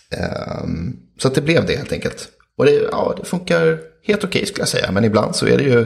eh, 0.09 0.63
så 1.17 1.27
att 1.27 1.35
det 1.35 1.41
blev 1.41 1.65
det 1.65 1.75
helt 1.75 1.91
enkelt. 1.91 2.27
Och 2.57 2.65
det, 2.65 2.71
ja, 2.91 3.15
det 3.19 3.25
funkar 3.25 3.79
helt 4.03 4.23
okej 4.23 4.45
skulle 4.45 4.61
jag 4.61 4.69
säga. 4.69 4.91
Men 4.91 5.03
ibland 5.03 5.35
så 5.35 5.47
är 5.47 5.57
det 5.57 5.63
ju 5.63 5.85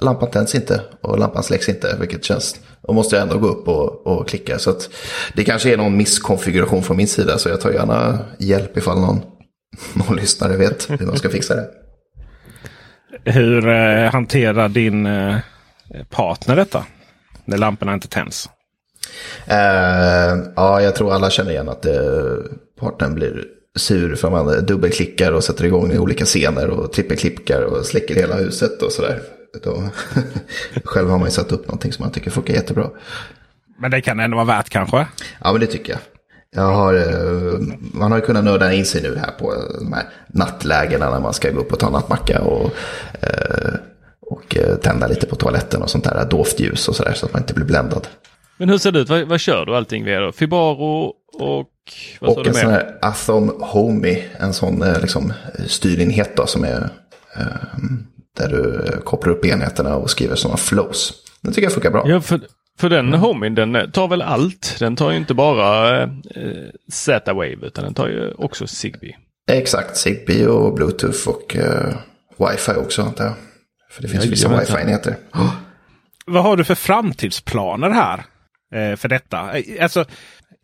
lampan 0.00 0.30
tänds 0.30 0.54
inte 0.54 0.82
och 1.00 1.18
lampan 1.18 1.42
släcks 1.42 1.68
inte. 1.68 1.96
Vilket 2.00 2.24
känns, 2.24 2.60
och 2.82 2.94
måste 2.94 3.16
jag 3.16 3.22
ändå 3.22 3.38
gå 3.38 3.48
upp 3.48 3.68
och, 3.68 4.06
och 4.06 4.28
klicka. 4.28 4.58
Så 4.58 4.70
att 4.70 4.90
det 5.34 5.44
kanske 5.44 5.72
är 5.72 5.76
någon 5.76 5.96
misskonfiguration 5.96 6.82
från 6.82 6.96
min 6.96 7.08
sida. 7.08 7.38
Så 7.38 7.48
jag 7.48 7.60
tar 7.60 7.70
gärna 7.70 8.18
hjälp 8.38 8.76
ifall 8.76 9.00
någon, 9.00 9.20
någon 9.92 10.16
lyssnare 10.16 10.56
vet 10.56 10.90
hur 10.90 11.06
man 11.06 11.16
ska 11.16 11.28
fixa 11.28 11.54
det. 11.54 11.68
Hur 13.24 13.68
eh, 13.68 14.10
hanterar 14.10 14.68
din 14.68 15.06
eh, 15.06 15.36
partner 16.10 16.56
detta? 16.56 16.84
När 17.44 17.58
lamporna 17.58 17.94
inte 17.94 18.08
tänds. 18.08 18.50
Eh, 19.46 20.36
ja, 20.56 20.80
jag 20.80 20.94
tror 20.94 21.12
alla 21.12 21.30
känner 21.30 21.50
igen 21.50 21.68
att 21.68 21.86
eh, 21.86 21.92
partnern 22.80 23.14
blir 23.14 23.44
sur 23.78 24.14
för 24.14 24.30
man 24.30 24.66
dubbelklickar 24.66 25.32
och 25.32 25.44
sätter 25.44 25.64
igång 25.64 25.92
i 25.92 25.98
olika 25.98 26.24
scener 26.24 26.70
och 26.70 26.92
trippelklickar 26.92 27.62
och 27.62 27.86
släcker 27.86 28.14
hela 28.14 28.36
huset 28.36 28.82
och 28.82 28.92
sådär. 28.92 29.22
Då, 29.64 29.82
själv 30.84 31.08
har 31.10 31.18
man 31.18 31.26
ju 31.28 31.32
satt 31.32 31.52
upp 31.52 31.66
någonting 31.66 31.92
som 31.92 32.02
man 32.02 32.12
tycker 32.12 32.30
funkar 32.30 32.54
jättebra. 32.54 32.90
Men 33.78 33.90
det 33.90 34.00
kan 34.00 34.20
ändå 34.20 34.36
vara 34.36 34.46
värt 34.46 34.68
kanske? 34.68 35.06
Ja, 35.44 35.52
men 35.52 35.60
det 35.60 35.66
tycker 35.66 35.92
jag. 35.92 36.00
jag 36.62 36.72
har, 36.74 36.94
eh, 36.94 37.60
man 37.94 38.12
har 38.12 38.18
ju 38.18 38.24
kunnat 38.24 38.44
nörda 38.44 38.72
in 38.72 38.86
sig 38.86 39.02
nu 39.02 39.16
här 39.16 39.30
på 39.38 39.54
de 39.80 39.92
här 39.92 40.04
nattlägena 40.26 41.10
när 41.10 41.20
man 41.20 41.34
ska 41.34 41.50
gå 41.50 41.60
upp 41.60 41.72
och 41.72 41.78
ta 41.78 41.90
nattmacka 41.90 42.40
och, 42.42 42.70
eh, 43.20 43.74
och 44.20 44.56
eh, 44.56 44.76
tända 44.76 45.06
lite 45.06 45.26
på 45.26 45.36
toaletten 45.36 45.82
och 45.82 45.90
sånt 45.90 46.04
där 46.04 46.26
dovt 46.30 46.60
ljus 46.60 46.88
och 46.88 46.96
sådär 46.96 47.12
så 47.12 47.26
att 47.26 47.32
man 47.32 47.42
inte 47.42 47.54
blir 47.54 47.66
bländad. 47.66 48.06
Men 48.56 48.68
hur 48.68 48.78
ser 48.78 48.92
det 48.92 48.98
ut? 49.00 49.08
Vad, 49.08 49.22
vad 49.28 49.40
kör 49.40 49.66
du 49.66 49.76
allting 49.76 50.04
via 50.04 50.20
då? 50.20 50.32
Fibaro 50.32 51.12
och 51.32 51.68
vad 52.20 52.32
sa 52.32 52.38
Och 52.38 52.44
du 52.44 52.48
en 52.50 52.54
sån 52.54 52.70
mer? 52.70 52.72
här 52.78 52.98
Athom 53.02 53.52
Homey, 53.60 54.22
en 54.38 54.52
sån 54.52 54.82
eh, 54.82 55.00
liksom, 55.00 55.32
styrenhet 55.66 56.36
då, 56.36 56.46
som 56.46 56.64
är 56.64 56.88
eh, 57.36 57.46
där 58.38 58.48
du 58.48 58.84
eh, 58.86 59.00
kopplar 59.00 59.32
upp 59.32 59.44
enheterna 59.44 59.96
och 59.96 60.10
skriver 60.10 60.34
sådana 60.36 60.56
flows. 60.56 61.12
Det 61.40 61.48
tycker 61.48 61.62
jag 61.62 61.72
funkar 61.72 61.90
bra. 61.90 62.02
Ja, 62.06 62.20
för, 62.20 62.40
för 62.78 62.88
den 62.88 63.14
homien 63.14 63.54
den 63.54 63.92
tar 63.92 64.08
väl 64.08 64.22
allt. 64.22 64.76
Den 64.78 64.96
tar 64.96 65.10
ju 65.10 65.16
inte 65.16 65.34
bara 65.34 66.02
eh, 66.02 66.08
Z-Wave 66.92 67.56
utan 67.66 67.84
den 67.84 67.94
tar 67.94 68.08
ju 68.08 68.32
också 68.32 68.66
Zigbee. 68.66 69.16
Exakt, 69.50 69.96
Zigbee 69.96 70.46
och 70.46 70.74
Bluetooth 70.74 71.28
och 71.28 71.56
eh, 71.56 71.94
Wi-Fi 72.38 72.72
också 72.76 73.02
antar 73.02 73.24
jag. 73.24 73.34
För 73.90 74.02
det 74.02 74.08
finns 74.08 74.24
vissa 74.24 74.46
Jajamensan. 74.48 74.76
Wi-Fi-enheter. 74.76 75.16
Vad 76.26 76.42
har 76.42 76.56
du 76.56 76.64
för 76.64 76.74
framtidsplaner 76.74 77.90
här? 77.90 78.24
Eh, 78.74 78.96
för 78.96 79.08
detta? 79.08 79.58
Eh, 79.58 79.82
Alltså 79.84 80.04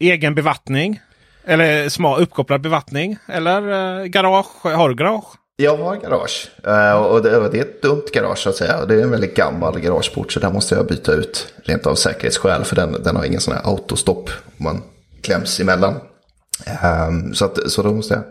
egen 0.00 0.34
bevattning? 0.34 1.00
Eller 1.44 1.88
smal 1.88 2.22
uppkopplad 2.22 2.60
bevattning? 2.60 3.16
Eller 3.28 3.62
eh, 4.00 4.04
garage? 4.04 4.46
Har 4.64 4.88
du 4.88 4.94
garage? 4.94 5.24
Jag 5.60 5.76
har 5.76 5.96
garage. 5.96 6.50
Eh, 6.66 6.92
och 6.92 7.22
det, 7.22 7.30
är 7.30 7.60
ett 7.60 7.82
dumt 7.82 8.04
garage 8.12 8.38
så 8.38 8.48
att 8.48 8.56
säga. 8.56 8.86
Det 8.86 8.94
är 8.94 9.02
en 9.02 9.10
väldigt 9.10 9.36
gammal 9.36 9.80
garageport 9.80 10.32
så 10.32 10.40
där 10.40 10.50
måste 10.50 10.74
jag 10.74 10.86
byta 10.86 11.12
ut 11.12 11.54
rent 11.64 11.86
av 11.86 11.94
säkerhetsskäl. 11.94 12.64
För 12.64 12.76
den, 12.76 13.02
den 13.02 13.16
har 13.16 13.24
ingen 13.24 13.40
sån 13.40 13.54
här 13.54 13.62
autostopp 13.64 14.30
om 14.58 14.64
man 14.64 14.82
kläms 15.22 15.60
emellan. 15.60 15.94
Ehm, 16.66 17.34
så, 17.34 17.44
att, 17.44 17.70
så 17.70 17.82
då 17.82 17.92
måste 17.92 18.14
jag... 18.14 18.22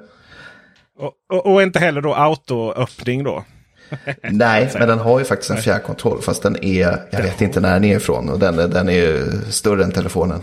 Och, 1.05 1.13
och, 1.38 1.53
och 1.53 1.62
inte 1.62 1.79
heller 1.79 2.01
då 2.01 2.13
autoöppning 2.13 3.24
då? 3.24 3.43
Nej, 4.22 4.69
men 4.79 4.88
den 4.88 5.00
har 5.00 5.19
ju 5.19 5.25
faktiskt 5.25 5.51
en 5.51 5.57
fjärrkontroll. 5.57 6.22
Fast 6.22 6.43
den 6.43 6.63
är, 6.63 7.07
jag 7.10 7.22
vet 7.22 7.41
inte 7.41 7.60
när 7.60 7.74
den 7.74 7.84
är 7.84 7.96
ifrån. 7.96 8.29
Och 8.29 8.39
den, 8.39 8.55
den 8.55 8.89
är 8.89 8.93
ju 8.93 9.25
större 9.50 9.84
än 9.84 9.91
telefonen. 9.91 10.41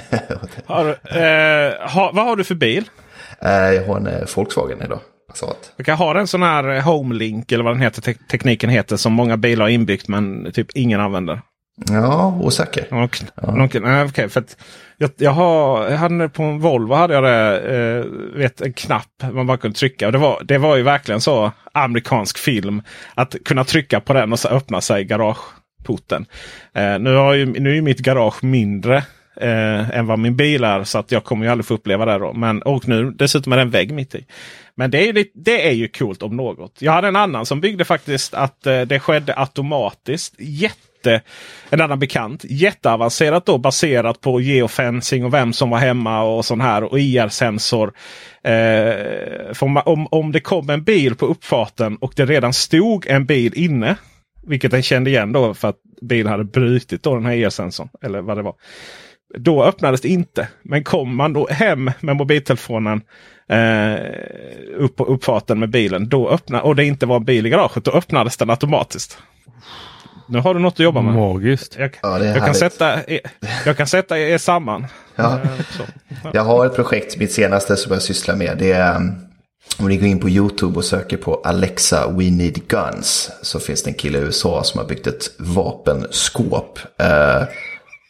Har, 0.66 0.86
eh, 0.88 1.88
ha, 1.88 2.10
vad 2.14 2.24
har 2.24 2.36
du 2.36 2.44
för 2.44 2.54
bil? 2.54 2.90
Eh, 3.40 3.50
jag 3.50 3.86
har 3.86 3.96
en 3.96 4.06
eh, 4.06 4.26
Volkswagen 4.34 4.82
idag. 4.82 5.00
Passat. 5.30 5.72
Jag 5.76 5.86
kan 5.86 5.96
ha 5.96 6.20
en 6.20 6.26
sån 6.26 6.42
här 6.42 6.76
eh, 6.76 6.82
Homelink 6.82 7.52
eller 7.52 7.64
vad 7.64 7.72
den 7.72 7.82
heter, 7.82 8.02
te 8.02 8.14
tekniken 8.14 8.70
heter 8.70 8.96
som 8.96 9.12
många 9.12 9.36
bilar 9.36 9.64
har 9.64 9.70
inbyggt 9.70 10.08
men 10.08 10.52
typ 10.52 10.66
ingen 10.74 11.00
använder. 11.00 11.40
Ja, 11.88 12.38
osäker. 12.40 12.86
Någon, 12.90 13.08
någon, 13.58 13.68
nej, 13.82 14.04
okej, 14.04 14.28
för 14.28 14.44
jag, 14.96 15.10
jag, 15.16 15.30
har, 15.30 15.88
jag 15.90 15.98
hade 15.98 16.28
på 16.28 16.42
en 16.42 16.58
Volvo 16.58 16.94
hade 16.94 17.14
jag 17.14 17.24
det, 17.24 17.58
eh, 17.58 18.04
vet, 18.38 18.60
en 18.60 18.72
knapp 18.72 19.22
man 19.32 19.46
bara 19.46 19.56
kunde 19.56 19.78
trycka. 19.78 20.06
Och 20.06 20.12
det, 20.12 20.18
var, 20.18 20.42
det 20.44 20.58
var 20.58 20.76
ju 20.76 20.82
verkligen 20.82 21.20
så 21.20 21.52
amerikansk 21.72 22.38
film. 22.38 22.82
Att 23.14 23.36
kunna 23.44 23.64
trycka 23.64 24.00
på 24.00 24.12
den 24.12 24.32
och 24.32 24.38
så 24.38 24.48
öppna 24.48 24.80
sig 24.80 25.04
garageporten. 25.04 26.26
Eh, 26.74 26.98
nu, 26.98 27.14
har 27.14 27.34
ju, 27.34 27.46
nu 27.46 27.70
är 27.70 27.74
ju 27.74 27.82
mitt 27.82 28.00
garage 28.00 28.44
mindre 28.44 29.04
eh, 29.40 29.98
än 29.98 30.06
vad 30.06 30.18
min 30.18 30.36
bil 30.36 30.64
är. 30.64 30.84
Så 30.84 30.98
att 30.98 31.12
jag 31.12 31.24
kommer 31.24 31.44
ju 31.44 31.52
aldrig 31.52 31.66
få 31.66 31.74
uppleva 31.74 32.04
det 32.04 32.18
då. 32.18 32.32
Men, 32.32 32.62
och 32.62 32.88
nu 32.88 33.10
dessutom 33.10 33.52
är 33.52 33.56
det 33.56 33.62
en 33.62 33.70
vägg 33.70 33.92
mitt 33.92 34.14
i. 34.14 34.26
Men 34.74 34.90
det 34.90 35.08
är, 35.08 35.12
ju 35.12 35.24
det 35.34 35.68
är 35.68 35.72
ju 35.72 35.88
coolt 35.88 36.22
om 36.22 36.36
något. 36.36 36.82
Jag 36.82 36.92
hade 36.92 37.08
en 37.08 37.16
annan 37.16 37.46
som 37.46 37.60
byggde 37.60 37.84
faktiskt 37.84 38.34
att 38.34 38.66
eh, 38.66 38.80
det 38.80 39.00
skedde 39.00 39.34
automatiskt. 39.36 40.34
Jätte, 40.38 41.20
en 41.70 41.80
annan 41.80 41.98
bekant. 41.98 42.44
Jätteavancerat 42.44 43.46
då 43.46 43.58
baserat 43.58 44.20
på 44.20 44.40
geofencing 44.40 45.24
och 45.24 45.34
vem 45.34 45.52
som 45.52 45.70
var 45.70 45.78
hemma 45.78 46.22
och 46.22 46.44
sån 46.44 46.60
här. 46.60 46.84
Och 46.84 47.00
IR-sensor. 47.00 47.92
Eh, 48.44 49.62
om, 49.62 49.82
om, 49.84 50.06
om 50.10 50.32
det 50.32 50.40
kom 50.40 50.70
en 50.70 50.82
bil 50.82 51.14
på 51.14 51.26
uppfarten 51.26 51.96
och 51.96 52.12
det 52.16 52.26
redan 52.26 52.52
stod 52.52 53.06
en 53.06 53.26
bil 53.26 53.52
inne. 53.56 53.96
Vilket 54.46 54.70
den 54.70 54.82
kände 54.82 55.10
igen 55.10 55.32
då 55.32 55.54
för 55.54 55.68
att 55.68 55.78
bilen 56.02 56.32
hade 56.32 56.44
brutit 56.44 57.02
då 57.02 57.14
den 57.14 57.26
här 57.26 57.34
IR-sensorn. 57.34 57.88
Eller 58.02 58.20
vad 58.20 58.36
det 58.36 58.42
var. 58.42 58.54
Då 59.38 59.64
öppnades 59.64 60.00
det 60.00 60.08
inte. 60.08 60.48
Men 60.62 60.84
kom 60.84 61.16
man 61.16 61.32
då 61.32 61.48
hem 61.50 61.90
med 62.00 62.16
mobiltelefonen 62.16 63.00
eh, 63.48 63.94
upp 64.76 64.96
på 64.96 65.04
uppfarten 65.04 65.58
med 65.58 65.70
bilen. 65.70 66.08
Då 66.08 66.28
öppna, 66.30 66.62
och 66.62 66.76
det 66.76 66.84
inte 66.84 67.06
var 67.06 67.16
en 67.16 67.24
bil 67.24 67.46
i 67.46 67.50
garaget. 67.50 67.84
Då 67.84 67.90
öppnades 67.90 68.36
den 68.36 68.50
automatiskt. 68.50 69.18
Nu 70.28 70.38
har 70.38 70.54
du 70.54 70.60
något 70.60 70.74
att 70.74 70.78
jobba 70.78 71.02
med. 71.02 71.14
Magiskt. 71.14 71.76
Jag, 71.78 71.98
Ja, 72.02 72.18
det 72.18 72.28
är 72.28 72.34
jag, 72.34 72.44
kan, 72.44 72.54
sätta, 72.54 72.94
er- 73.06 73.20
jag 73.66 73.76
kan 73.76 73.86
sätta 73.86 74.18
er 74.18 74.38
samman. 74.38 74.86
Ja. 75.16 75.32
Eh, 75.32 75.48
så. 75.76 75.82
Jag 76.32 76.42
har 76.44 76.66
ett 76.66 76.74
projekt, 76.76 77.16
mitt 77.16 77.32
senaste 77.32 77.76
som 77.76 77.92
jag 77.92 78.02
sysslar 78.02 78.36
med. 78.36 78.56
Det 78.58 78.72
är, 78.72 78.96
um, 78.96 79.12
om 79.78 79.88
ni 79.88 79.96
går 79.96 80.06
in 80.06 80.20
på 80.20 80.28
YouTube 80.28 80.76
och 80.78 80.84
söker 80.84 81.16
på 81.16 81.34
Alexa 81.44 82.08
We 82.10 82.24
Need 82.30 82.68
Guns. 82.68 83.30
Så 83.42 83.60
finns 83.60 83.82
det 83.82 83.90
en 83.90 83.94
kille 83.94 84.18
i 84.18 84.20
USA 84.22 84.62
som 84.64 84.80
har 84.80 84.86
byggt 84.86 85.06
ett 85.06 85.30
vapenskåp. 85.38 86.78
Eh, 86.98 87.42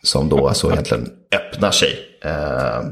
som 0.03 0.29
då 0.29 0.49
alltså 0.49 0.73
egentligen 0.73 1.09
öppnar 1.35 1.71
sig. 1.71 1.99
Eh, 2.25 2.31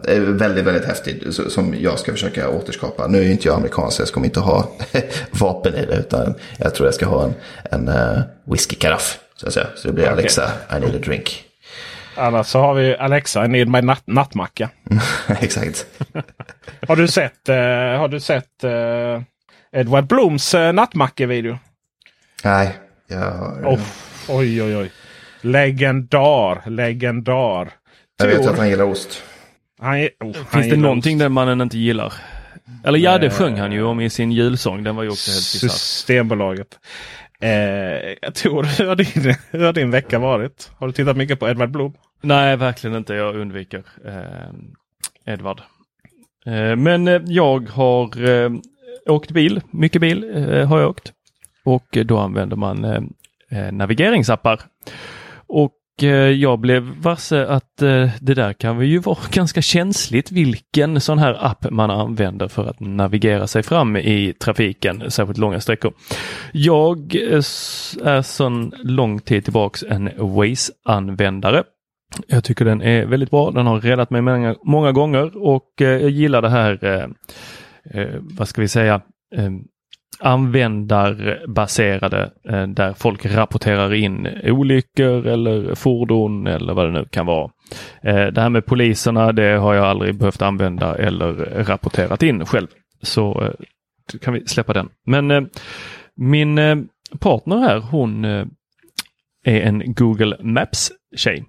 är 0.05 0.21
väldigt, 0.21 0.65
väldigt 0.65 0.85
häftigt 0.85 1.35
som 1.53 1.75
jag 1.81 1.99
ska 1.99 2.13
försöka 2.13 2.49
återskapa. 2.49 3.07
Nu 3.07 3.19
är 3.19 3.23
ju 3.23 3.31
inte 3.31 3.49
jag 3.49 3.57
amerikan 3.57 3.91
så 3.91 4.03
jag 4.03 4.09
kommer 4.09 4.27
inte 4.27 4.41
ha 4.41 4.71
vapen 5.31 5.75
i 5.75 5.87
det 5.87 5.97
utan 5.97 6.35
jag 6.59 6.75
tror 6.75 6.87
jag 6.87 6.95
ska 6.95 7.07
ha 7.07 7.25
en, 7.25 7.35
en 7.71 7.89
uh, 7.89 8.21
whiskykaraff. 8.45 9.19
Så, 9.37 9.47
att 9.47 9.53
säga. 9.53 9.67
så 9.77 9.89
det 9.89 9.95
blir 9.95 10.09
Alexa, 10.09 10.51
I 10.77 10.81
need 10.81 10.97
a 10.97 10.99
drink. 11.05 11.45
Annars 12.15 12.47
så 12.47 12.59
har 12.61 12.75
vi 12.75 12.97
Alexa, 12.97 13.45
I 13.45 13.49
need 13.49 13.69
my 13.69 13.81
nat 13.81 14.03
nattmacka. 14.07 14.71
Exakt. 15.41 15.87
har 16.89 16.97
du 16.97 17.09
sett, 17.09 17.49
uh, 17.49 17.55
har 17.99 18.09
du 18.09 18.21
sett 18.21 18.65
uh, 18.65 19.23
Edward 19.73 20.07
Bloms 20.07 20.55
uh, 20.55 20.73
nattmacke-video? 20.73 21.59
Nej. 22.45 22.79
Jag... 23.07 23.67
Oh, 23.67 23.81
oj, 24.29 24.63
oj, 24.63 24.77
oj. 24.77 24.91
Legendar, 25.41 26.71
legendar. 26.71 27.69
Jag 28.19 28.27
vet 28.27 28.47
att 28.47 28.59
han 28.59 28.69
gillar 28.69 28.85
ost. 28.85 29.23
Han, 29.81 30.09
oh, 30.21 30.33
Finns 30.33 30.71
det 30.71 30.77
någonting 30.77 31.17
ost. 31.17 31.21
den 31.21 31.33
mannen 31.33 31.61
inte 31.61 31.79
gillar? 31.79 32.13
Eller 32.85 32.99
ja, 32.99 33.19
det 33.19 33.31
sjöng 33.31 33.57
han 33.59 33.73
ju 33.73 33.83
om 33.83 34.01
i 34.01 34.11
sin 34.11 34.33
julsång. 34.33 34.83
Den 34.85 34.97
var 34.97 35.03
ju 35.03 35.09
också 35.09 35.31
helt 35.31 35.63
bisarr. 35.63 35.69
Systembolaget. 35.69 36.79
Eh, 37.41 37.51
jag 38.21 38.35
tror, 38.35 38.63
hur 38.79 38.87
har, 38.87 38.97
din, 38.97 39.35
hur 39.51 39.65
har 39.65 39.73
din 39.73 39.91
vecka 39.91 40.19
varit? 40.19 40.71
Har 40.79 40.87
du 40.87 40.93
tittat 40.93 41.17
mycket 41.17 41.41
på 41.41 41.49
Edvard 41.49 41.71
Blom? 41.71 41.95
Nej, 42.23 42.57
verkligen 42.57 42.97
inte. 42.97 43.15
Jag 43.15 43.37
undviker 43.37 43.83
eh, 44.07 45.33
Edvard. 45.33 45.61
Eh, 46.47 46.77
men 46.77 47.27
jag 47.27 47.69
har 47.69 48.29
eh, 48.29 48.51
åkt 49.07 49.31
bil. 49.31 49.61
Mycket 49.71 50.01
bil 50.01 50.31
eh, 50.35 50.69
har 50.69 50.81
jag 50.81 50.91
åkt. 50.91 51.13
Och 51.65 51.99
då 52.05 52.19
använder 52.19 52.57
man 52.57 52.85
eh, 52.85 53.73
navigeringsappar. 53.73 54.61
Och 55.49 55.75
Eh, 56.03 56.11
jag 56.11 56.59
blev 56.59 56.83
varse 56.83 57.47
att 57.47 57.83
eh, 57.83 58.11
det 58.21 58.35
där 58.35 58.53
kan 58.53 58.81
ju 58.81 58.99
vara 58.99 59.19
ganska 59.31 59.63
känsligt 59.63 60.33
vilken 60.33 61.01
sån 61.01 61.19
här 61.19 61.47
app 61.47 61.71
man 61.71 61.91
använder 61.91 62.49
för 62.49 62.67
att 62.67 62.81
navigera 62.81 63.47
sig 63.47 63.63
fram 63.63 63.97
i 63.97 64.33
trafiken, 64.41 65.11
särskilt 65.11 65.39
långa 65.39 65.61
sträckor. 65.61 65.93
Jag 66.53 67.15
eh, 67.15 67.37
är 68.05 68.23
sedan 68.23 68.73
lång 68.83 69.21
tid 69.21 69.45
tillbaks 69.45 69.83
en 69.83 70.11
Waze-användare. 70.19 71.63
Jag 72.27 72.45
tycker 72.45 72.65
den 72.65 72.83
är 72.83 73.07
väldigt 73.07 73.31
bra. 73.31 73.51
Den 73.51 73.67
har 73.67 73.81
räddat 73.81 74.11
mig 74.11 74.23
många, 74.23 74.57
många 74.65 74.93
gånger 74.93 75.47
och 75.47 75.83
eh, 75.83 75.89
jag 75.89 76.11
gillar 76.11 76.43
det 76.43 76.51
här, 76.51 76.85
eh, 76.85 77.05
eh 78.01 78.15
vad 78.21 78.49
ska 78.49 78.61
vi 78.61 78.69
säga, 78.69 79.01
användarbaserade 80.21 82.31
eh, 82.49 82.67
där 82.67 82.95
folk 82.95 83.27
rapporterar 83.27 83.95
in 83.95 84.29
olyckor 84.45 85.27
eller 85.27 85.75
fordon 85.75 86.47
eller 86.47 86.75
vad 86.75 86.87
det 86.87 86.93
nu 86.93 87.05
kan 87.11 87.27
vara. 87.27 87.51
Eh, 88.03 88.27
det 88.27 88.41
här 88.41 88.51
med 88.51 88.67
poliserna, 88.67 89.33
det 89.33 89.57
har 89.57 89.75
jag 89.75 89.85
aldrig 89.85 90.19
behövt 90.19 90.43
använda 90.43 90.97
eller 90.97 91.33
rapporterat 91.65 92.23
in 92.23 92.47
själv. 92.47 92.67
Så 93.03 93.45
eh, 93.45 93.51
kan 94.21 94.35
vi 94.35 94.47
släppa 94.47 94.73
den. 94.73 94.89
Men 95.07 95.51
min 96.17 96.59
partner 97.19 97.57
här, 97.57 97.79
hon 97.79 98.25
är 98.25 98.47
en 99.45 99.95
Google 99.95 100.37
Maps-tjej. 100.41 101.45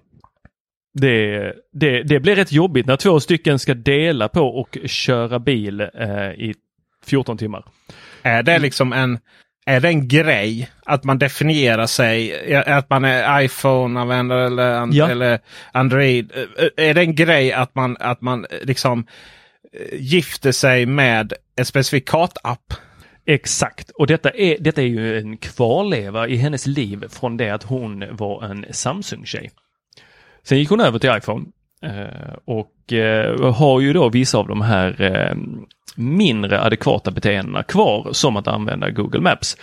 Det, 0.94 1.52
det, 1.72 2.02
det 2.02 2.20
blir 2.20 2.36
rätt 2.36 2.52
jobbigt 2.52 2.86
när 2.86 2.96
två 2.96 3.20
stycken 3.20 3.58
ska 3.58 3.74
dela 3.74 4.28
på 4.28 4.40
och 4.40 4.78
köra 4.84 5.38
bil 5.38 5.80
i 6.36 6.54
14 7.06 7.38
timmar. 7.38 7.64
Är 8.22 8.42
det 8.42 8.58
liksom 8.58 8.92
en, 8.92 9.18
är 9.66 9.80
det 9.80 9.88
en 9.88 10.08
grej 10.08 10.70
att 10.84 11.04
man 11.04 11.18
definierar 11.18 11.86
sig, 11.86 12.54
att 12.66 12.90
man 12.90 13.04
är 13.04 13.42
iPhone-användare 13.42 14.46
eller, 14.46 14.88
ja. 14.92 15.10
eller 15.10 15.38
Android? 15.72 16.32
Är 16.76 16.94
det 16.94 17.00
en 17.00 17.14
grej 17.14 17.52
att 17.52 17.74
man, 17.74 17.96
att 18.00 18.20
man 18.20 18.46
liksom 18.62 19.06
gifter 19.92 20.52
sig 20.52 20.86
med 20.86 21.32
en 21.56 21.64
specifik 21.64 22.08
kartapp? 22.08 22.74
Exakt, 23.26 23.90
och 23.90 24.06
detta 24.06 24.30
är, 24.30 24.56
detta 24.60 24.82
är 24.82 24.86
ju 24.86 25.18
en 25.18 25.36
kvarleva 25.36 26.28
i 26.28 26.36
hennes 26.36 26.66
liv 26.66 27.04
från 27.08 27.36
det 27.36 27.50
att 27.50 27.62
hon 27.62 28.04
var 28.16 28.44
en 28.44 28.66
Samsung-tjej. 28.70 29.50
Sen 30.42 30.58
gick 30.58 30.70
hon 30.70 30.80
över 30.80 30.98
till 30.98 31.16
iPhone 31.16 31.44
eh, 31.44 31.59
Eh, 31.82 32.34
och 32.44 32.92
eh, 32.92 33.52
har 33.52 33.80
ju 33.80 33.92
då 33.92 34.08
vissa 34.08 34.38
av 34.38 34.48
de 34.48 34.60
här 34.60 35.02
eh, 35.02 35.36
mindre 35.96 36.60
adekvata 36.60 37.10
beteendena 37.10 37.62
kvar 37.62 38.08
som 38.12 38.36
att 38.36 38.48
använda 38.48 38.90
Google 38.90 39.20
Maps 39.20 39.56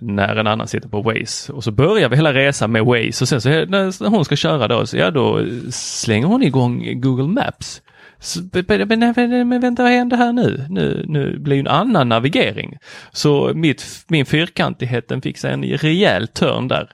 när 0.00 0.36
en 0.36 0.46
annan 0.46 0.68
sitter 0.68 0.88
på 0.88 1.02
Waze. 1.02 1.52
Och 1.52 1.64
så 1.64 1.70
börjar 1.70 2.08
vi 2.08 2.16
hela 2.16 2.32
resan 2.32 2.72
med 2.72 2.84
Waze 2.84 3.24
och 3.24 3.28
sen 3.28 3.40
så 3.40 3.48
när 3.48 4.08
hon 4.08 4.24
ska 4.24 4.36
köra 4.36 4.68
då, 4.68 4.86
så 4.86 4.96
ja 4.96 5.10
då 5.10 5.46
slänger 5.70 6.26
hon 6.26 6.42
igång 6.42 7.00
Google 7.00 7.28
Maps. 7.28 7.82
Så, 8.18 8.40
men, 8.68 9.48
men 9.48 9.60
vänta, 9.60 9.82
vad 9.82 9.92
händer 9.92 10.16
här 10.16 10.32
nu? 10.32 10.66
Nu, 10.70 11.04
nu 11.08 11.38
blir 11.38 11.58
en 11.58 11.66
annan 11.66 12.08
navigering. 12.08 12.78
Så 13.12 13.52
mitt, 13.54 14.04
min 14.08 14.26
fyrkantighet 14.26 15.08
den 15.08 15.22
fick 15.22 15.38
sig 15.38 15.52
en 15.52 15.64
rejäl 15.64 16.28
törn 16.28 16.68
där. 16.68 16.90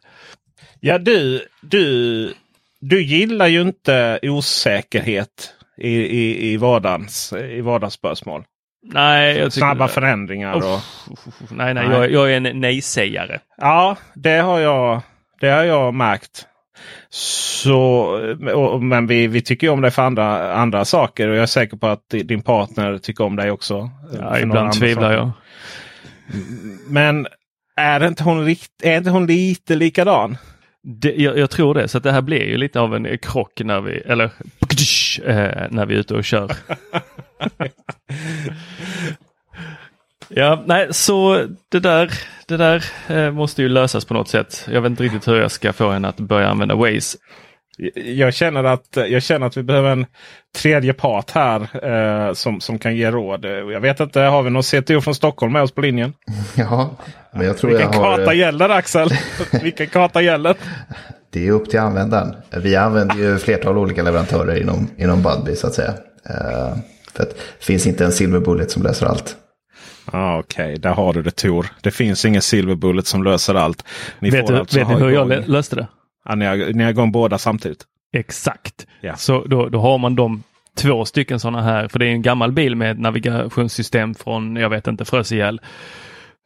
Ja, 0.80 0.98
du, 0.98 1.40
du, 1.60 2.34
du 2.80 3.02
gillar 3.02 3.46
ju 3.46 3.60
inte 3.60 4.18
osäkerhet 4.22 5.54
i, 5.76 5.90
i, 5.90 6.52
i, 6.52 6.56
vardags, 6.56 7.32
i 7.32 7.60
vardagsspörsmål. 7.60 8.44
Nej, 8.82 9.38
jag 9.38 9.52
Snabba 9.52 9.88
förändringar. 9.88 10.54
Och... 10.54 10.80
nej, 11.50 11.74
nej, 11.74 11.88
nej. 11.88 11.90
Jag, 11.90 12.10
jag, 12.10 12.32
är 12.32 12.36
en 12.36 12.60
nej-sägare. 12.60 13.38
Ja, 13.56 13.96
det 14.14 14.38
har 14.38 14.58
jag, 14.58 15.00
det 15.40 15.48
har 15.48 15.64
jag 15.64 15.94
märkt. 15.94 16.46
Så, 17.10 17.80
och, 18.54 18.82
men 18.82 19.06
vi, 19.06 19.26
vi 19.26 19.42
tycker 19.42 19.68
om 19.68 19.80
dig 19.80 19.90
för 19.90 20.02
andra, 20.02 20.54
andra 20.54 20.84
saker 20.84 21.28
och 21.28 21.36
jag 21.36 21.42
är 21.42 21.46
säker 21.46 21.76
på 21.76 21.86
att 21.86 22.08
din 22.08 22.42
partner 22.42 22.98
tycker 22.98 23.24
om 23.24 23.36
dig 23.36 23.50
också. 23.50 23.90
Ja, 24.20 24.38
ibland 24.38 24.72
tvivlar 24.72 25.12
jag. 25.12 25.30
Men 26.88 27.26
är 27.76 28.06
inte 28.06 28.22
hon, 28.22 28.56
är 28.82 28.96
inte 28.96 29.10
hon 29.10 29.26
lite 29.26 29.74
likadan? 29.74 30.36
Det, 30.82 31.14
jag, 31.16 31.38
jag, 31.38 31.50
tror 31.50 31.74
det, 31.74 31.88
så 31.88 31.98
det 31.98 32.12
här 32.12 32.20
blir 32.20 32.42
ju 32.42 32.56
lite 32.56 32.80
av 32.80 32.96
en 32.96 33.18
krock 33.18 33.60
när 33.64 33.80
vi, 33.80 33.92
eller 33.92 34.24
äh, 35.24 35.68
när 35.70 35.86
vi 35.86 35.94
är 35.94 35.98
ute 35.98 36.14
och 36.14 36.24
kör. 36.24 36.50
ja, 40.28 40.62
nej, 40.66 40.94
så 40.94 41.46
det 41.68 41.80
där, 41.80 42.12
det 42.46 42.56
där 42.56 42.84
äh, 43.08 43.30
måste 43.30 43.62
ju 43.62 43.68
lösas 43.68 44.04
på 44.04 44.14
något 44.14 44.28
sätt. 44.28 44.68
Jag 44.72 44.80
vet 44.80 44.90
inte 44.90 45.02
riktigt 45.02 45.28
hur 45.28 45.36
jag 45.36 45.50
ska 45.50 45.72
få 45.72 45.90
henne 45.90 46.08
att 46.08 46.20
börja 46.20 46.48
använda 46.48 46.74
Waze. 46.74 47.18
Jag 47.94 48.34
känner 48.34 48.64
att, 48.64 48.96
jag 49.08 49.22
känner 49.22 49.46
att 49.46 49.56
vi 49.56 49.62
behöver 49.62 49.90
en 49.90 50.06
tredje 50.56 50.92
part 50.92 51.30
här 51.30 51.60
eh, 52.28 52.32
som, 52.32 52.60
som 52.60 52.78
kan 52.78 52.96
ge 52.96 53.10
råd. 53.10 53.44
Jag 53.44 53.80
vet 53.80 54.00
inte, 54.00 54.20
har 54.20 54.42
vi 54.42 54.50
någon 54.50 54.62
CTO 54.62 55.00
från 55.00 55.14
Stockholm 55.14 55.52
med 55.52 55.62
oss 55.62 55.72
på 55.72 55.80
linjen? 55.80 56.12
Ja, 56.54 56.90
men 57.32 57.46
jag 57.46 57.58
tror 57.58 57.70
Vilken 57.70 57.92
jag 57.92 58.00
har... 58.00 58.16
karta 58.16 58.34
gäller 58.34 58.68
Axel? 58.68 59.08
Vilken 59.62 59.86
karta 59.86 60.22
gäller? 60.22 60.56
Det 61.32 61.46
är 61.48 61.52
upp 61.52 61.70
till 61.70 61.80
användaren. 61.80 62.34
Vi 62.50 62.76
använder 62.76 63.16
ju 63.16 63.38
flertal 63.38 63.78
olika 63.78 64.02
leverantörer 64.02 64.60
inom, 64.60 64.90
inom 64.96 65.22
Budbee 65.22 65.56
så 65.56 65.66
att 65.66 65.74
säga. 65.74 65.90
Uh, 66.30 66.76
för 67.12 67.22
att 67.22 67.30
det 67.30 67.64
finns 67.64 67.86
inte 67.86 68.04
en 68.04 68.12
silver 68.12 68.40
bullet 68.40 68.70
som 68.70 68.82
löser 68.82 69.06
allt. 69.06 69.36
Ah, 70.04 70.38
Okej, 70.38 70.64
okay. 70.64 70.76
där 70.76 70.90
har 70.90 71.12
du 71.12 71.22
det 71.22 71.30
Tor. 71.30 71.66
Det 71.80 71.90
finns 71.90 72.24
ingen 72.24 72.42
silver 72.42 72.74
bullet 72.74 73.06
som 73.06 73.24
löser 73.24 73.54
allt. 73.54 73.84
Ni 74.18 74.30
vet 74.30 74.46
du, 74.46 74.56
alltså 74.56 74.78
vet 74.78 74.88
ni 74.88 74.94
hur 74.94 75.10
jag 75.10 75.48
löste 75.48 75.76
det? 75.76 75.86
Ja, 76.24 76.34
ni, 76.34 76.44
har, 76.44 76.56
ni 76.56 76.82
har 76.82 76.90
igång 76.90 77.12
båda 77.12 77.38
samtidigt. 77.38 77.84
Exakt. 78.12 78.86
Ja. 79.00 79.16
Så 79.16 79.44
då, 79.44 79.68
då 79.68 79.80
har 79.80 79.98
man 79.98 80.14
de 80.14 80.42
två 80.74 81.04
stycken 81.04 81.40
sådana 81.40 81.62
här, 81.62 81.88
för 81.88 81.98
det 81.98 82.06
är 82.06 82.10
en 82.10 82.22
gammal 82.22 82.52
bil 82.52 82.76
med 82.76 82.98
navigationssystem 82.98 84.14
från, 84.14 84.56
jag 84.56 84.70
vet 84.70 84.86
inte, 84.86 85.04
frös 85.04 85.32
ihjäl. 85.32 85.60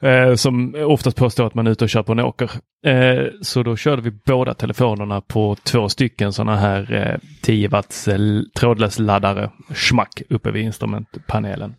Eh, 0.03 0.35
som 0.35 0.75
oftast 0.79 1.17
påstår 1.17 1.47
att 1.47 1.55
man 1.55 1.67
är 1.67 1.71
ute 1.71 1.85
och 1.85 1.91
kör 1.91 2.03
på 2.03 2.13
en 2.13 2.21
åker. 2.21 2.51
Eh, 2.87 3.27
så 3.43 3.63
då 3.63 3.77
körde 3.77 4.03
vi 4.03 4.11
båda 4.11 4.55
telefonerna 4.55 5.21
på 5.21 5.57
två 5.63 5.89
stycken 5.89 6.33
sådana 6.33 6.57
här 6.57 6.93
eh, 6.93 7.21
10 7.43 7.69
watts 7.69 8.09
eh, 8.09 8.19
trådlös 8.57 8.99
laddare, 8.99 9.51
schmack 9.75 10.23
uppe 10.31 10.51
vid 10.51 10.65
instrumentpanelen. 10.65 11.75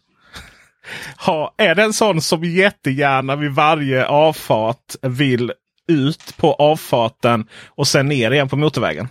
Ha, 1.25 1.53
är 1.57 1.75
det 1.75 1.83
en 1.83 1.93
sån 1.93 2.21
som 2.21 2.43
jättegärna 2.43 3.35
vid 3.35 3.51
varje 3.51 4.05
avfart 4.05 4.95
vill 5.01 5.51
ut 5.87 6.37
på 6.37 6.53
avfarten 6.53 7.47
och 7.67 7.87
sen 7.87 8.07
ner 8.07 8.31
igen 8.31 8.49
på 8.49 8.57
motorvägen? 8.57 9.07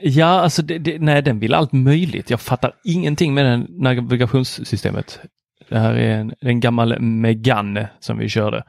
Ja, 0.00 0.26
alltså 0.26 0.62
det, 0.62 0.78
det, 0.78 0.98
nej, 0.98 1.22
den 1.22 1.38
vill 1.38 1.54
allt 1.54 1.72
möjligt. 1.72 2.30
Jag 2.30 2.40
fattar 2.40 2.72
ingenting 2.84 3.34
med 3.34 3.44
det 3.44 3.66
navigationssystemet. 3.68 5.20
Det 5.68 5.78
här 5.78 5.94
är 5.94 6.18
en, 6.18 6.34
en 6.40 6.60
gammal 6.60 7.00
Megane 7.00 7.88
som 8.00 8.18
vi 8.18 8.28
körde. 8.28 8.64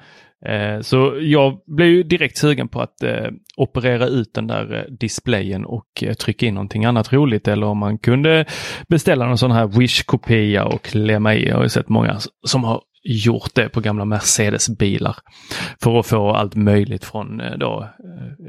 Eh, 0.45 0.81
så 0.81 1.17
jag 1.21 1.59
blev 1.67 1.87
ju 1.87 2.03
direkt 2.03 2.37
sugen 2.37 2.67
på 2.67 2.81
att 2.81 3.03
eh, 3.03 3.27
operera 3.57 4.07
ut 4.07 4.33
den 4.33 4.47
där 4.47 4.73
eh, 4.75 4.93
displayen 4.99 5.65
och 5.65 6.03
eh, 6.03 6.13
trycka 6.13 6.45
in 6.45 6.53
någonting 6.53 6.85
annat 6.85 7.13
roligt 7.13 7.47
eller 7.47 7.67
om 7.67 7.77
man 7.77 7.97
kunde 7.97 8.45
beställa 8.87 9.25
någon 9.25 9.37
sån 9.37 9.51
här 9.51 9.67
Wish-kopia 9.67 10.63
och 10.63 10.83
klämma 10.83 11.35
i. 11.35 11.47
Jag 11.47 11.57
har 11.57 11.67
sett 11.67 11.89
många 11.89 12.19
som 12.47 12.63
har 12.63 12.81
gjort 13.03 13.55
det 13.55 13.69
på 13.69 13.81
gamla 13.81 14.05
Mercedes-bilar. 14.05 15.15
För 15.81 15.99
att 15.99 16.07
få 16.07 16.31
allt 16.31 16.55
möjligt 16.55 17.05
från 17.05 17.41
eh, 17.41 17.57
då, 17.57 17.89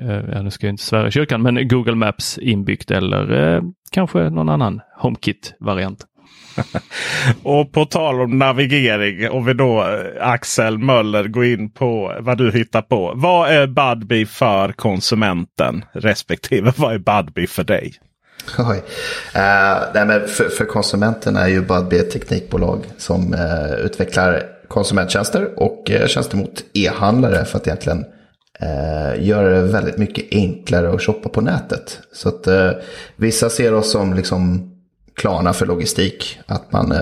eh, 0.01 0.09
eh, 0.09 0.25
ja, 0.33 0.43
nu 0.43 0.51
ska 0.51 0.67
jag 0.67 0.73
inte 0.73 0.83
svära 0.83 1.09
i 1.09 1.11
kyrkan, 1.11 1.43
men 1.43 1.69
Google 1.69 1.95
Maps 1.95 2.39
inbyggt 2.39 2.91
eller 2.91 3.55
eh, 3.55 3.63
kanske 3.91 4.31
någon 4.31 4.49
annan 4.49 4.81
HomeKit-variant. 5.01 6.07
och 7.43 7.73
på 7.73 7.85
tal 7.85 8.21
om 8.21 8.39
navigering, 8.39 9.31
om 9.31 9.45
vi 9.45 9.55
då 9.55 9.85
Axel 10.21 10.79
Möller 10.79 11.29
går 11.29 11.45
in 11.45 11.71
på 11.71 12.17
vad 12.21 12.39
du 12.39 12.53
hittar 12.53 12.83
på. 12.83 13.13
Vad 13.17 13.51
är 13.51 13.67
Budbee 13.67 14.27
för 14.27 14.73
konsumenten 14.73 15.85
respektive 15.93 16.73
vad 16.77 16.95
är 16.95 16.99
Budbee 16.99 17.47
för 17.47 17.65
dig? 17.65 17.93
Oj. 18.59 18.77
Uh, 18.77 19.83
nej, 19.95 20.07
men 20.07 20.29
för, 20.29 20.49
för 20.49 20.65
konsumenten 20.65 21.37
är 21.37 21.49
ju 21.49 21.61
Budbee 21.61 21.99
ett 21.99 22.11
teknikbolag 22.11 22.87
som 22.99 23.35
uh, 23.35 23.75
utvecklar 23.75 24.43
konsumenttjänster 24.69 25.59
och 25.59 25.91
uh, 25.91 26.07
tjänster 26.07 26.37
mot 26.37 26.65
e-handlare 26.73 27.45
för 27.45 27.59
att 27.59 27.67
egentligen 27.67 28.05
uh, 28.63 29.25
göra 29.27 29.49
det 29.49 29.63
väldigt 29.63 29.99
mycket 29.99 30.25
enklare 30.31 30.91
att 30.95 31.03
shoppa 31.03 31.29
på 31.29 31.41
nätet. 31.41 31.99
Så 32.13 32.29
att 32.29 32.49
vissa 33.17 33.51
ser 33.51 33.75
oss 33.75 33.91
som 33.91 34.15
liksom 34.15 34.71
Klarna 35.17 35.53
för 35.53 35.67
logistik. 35.67 36.39
Att 36.47 36.73
man 36.73 36.93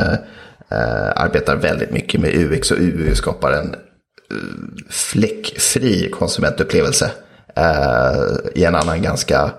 arbetar 1.15 1.57
väldigt 1.57 1.91
mycket 1.91 2.21
med 2.21 2.35
UX 2.35 2.71
och 2.71 2.79
UU 2.79 3.15
skapar 3.15 3.53
en 3.53 3.75
fläckfri 4.91 6.11
konsumentupplevelse 6.11 7.11
i 8.55 8.65
en 8.65 8.75
annan 8.75 9.03
ganska 9.03 9.51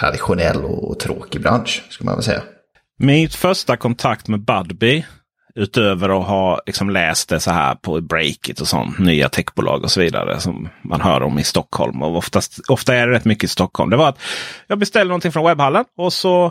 traditionell 0.00 0.64
och 0.64 1.00
tråkig 1.00 1.42
bransch, 1.42 1.82
skulle 1.90 2.06
man 2.06 2.14
väl 2.14 2.24
säga. 2.24 2.42
Min 2.98 3.28
första 3.28 3.76
kontakt 3.76 4.28
med 4.28 4.40
Budbee, 4.40 5.06
utöver 5.54 6.20
att 6.20 6.26
ha 6.26 6.60
liksom 6.66 6.90
läst 6.90 7.28
det 7.28 7.40
så 7.40 7.50
här 7.50 7.74
på 7.74 8.00
Breakit 8.00 8.60
och 8.60 8.68
sånt, 8.68 8.98
nya 8.98 9.28
techbolag 9.28 9.82
och 9.84 9.90
så 9.90 10.00
vidare 10.00 10.40
som 10.40 10.68
man 10.84 11.00
hör 11.00 11.22
om 11.22 11.38
i 11.38 11.44
Stockholm. 11.44 12.02
Och 12.02 12.16
oftast, 12.16 12.58
ofta 12.68 12.94
är 12.94 13.06
det 13.06 13.12
rätt 13.12 13.24
mycket 13.24 13.44
i 13.44 13.48
Stockholm. 13.48 13.90
Det 13.90 13.96
var 13.96 14.08
att 14.08 14.20
jag 14.66 14.78
beställde 14.78 15.08
någonting 15.08 15.32
från 15.32 15.46
webbhallen 15.46 15.84
och 15.96 16.12
så 16.12 16.44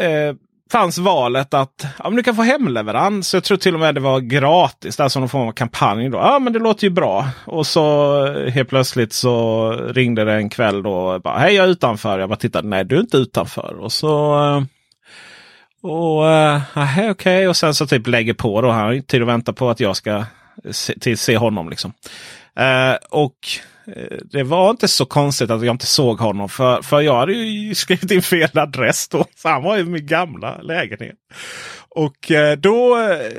eh, 0.00 0.34
fanns 0.72 0.98
valet 0.98 1.54
att 1.54 1.86
ja, 1.98 2.04
men 2.04 2.16
du 2.16 2.22
kan 2.22 2.36
få 2.36 2.42
hemleverans. 2.42 3.34
Jag 3.34 3.44
tror 3.44 3.58
till 3.58 3.74
och 3.74 3.80
med 3.80 3.94
det 3.94 4.00
var 4.00 4.20
gratis. 4.20 5.00
Alltså 5.00 5.20
någon 5.20 5.28
form 5.28 5.48
av 5.48 5.52
kampanj. 5.52 6.08
Då. 6.08 6.18
Ja 6.18 6.38
men 6.38 6.52
det 6.52 6.58
låter 6.58 6.84
ju 6.84 6.90
bra. 6.90 7.28
Och 7.44 7.66
så 7.66 8.24
helt 8.48 8.68
plötsligt 8.68 9.12
så 9.12 9.70
ringde 9.72 10.24
det 10.24 10.32
en 10.32 10.48
kväll 10.48 10.82
då. 10.82 11.18
Bara, 11.18 11.38
Hej 11.38 11.54
jag 11.54 11.64
är 11.64 11.68
utanför. 11.68 12.18
Jag 12.18 12.28
bara 12.28 12.36
tittade. 12.36 12.68
Nej 12.68 12.84
du 12.84 12.96
är 12.96 13.00
inte 13.00 13.16
utanför. 13.16 13.76
Och 13.80 13.92
så 13.92 14.44
eh, 14.44 14.62
och 15.80 16.24
uh, 16.24 16.60
okej 16.76 17.10
okay. 17.10 17.46
och 17.46 17.56
sen 17.56 17.74
så 17.74 17.86
typ 17.86 18.06
lägger 18.06 18.34
på 18.34 18.60
då. 18.60 18.70
Han 18.70 18.84
har 18.84 18.92
inte 18.92 19.08
tid 19.08 19.22
att 19.22 19.28
vänta 19.28 19.52
på 19.52 19.70
att 19.70 19.80
jag 19.80 19.96
ska 19.96 20.24
se, 20.70 20.98
till, 20.98 21.18
se 21.18 21.36
honom 21.36 21.68
liksom. 21.68 21.92
Uh, 22.60 22.96
och 23.10 23.36
Eh, 23.96 24.18
det 24.24 24.42
var 24.42 24.70
inte 24.70 24.88
så 24.88 25.04
konstigt 25.06 25.50
att 25.50 25.64
jag 25.64 25.74
inte 25.74 25.86
såg 25.86 26.18
honom. 26.18 26.48
För, 26.48 26.82
för 26.82 27.00
jag 27.00 27.16
hade 27.16 27.32
ju 27.32 27.74
skrivit 27.74 28.10
in 28.10 28.22
fel 28.22 28.58
adress 28.58 29.08
då. 29.08 29.24
Så 29.36 29.48
han 29.48 29.62
var 29.62 29.78
i 29.78 29.84
min 29.84 30.06
gamla 30.06 30.62
lägenhet. 30.62 31.16
Och 31.88 32.30
eh, 32.30 32.56
då 32.56 32.98
eh, 32.98 33.32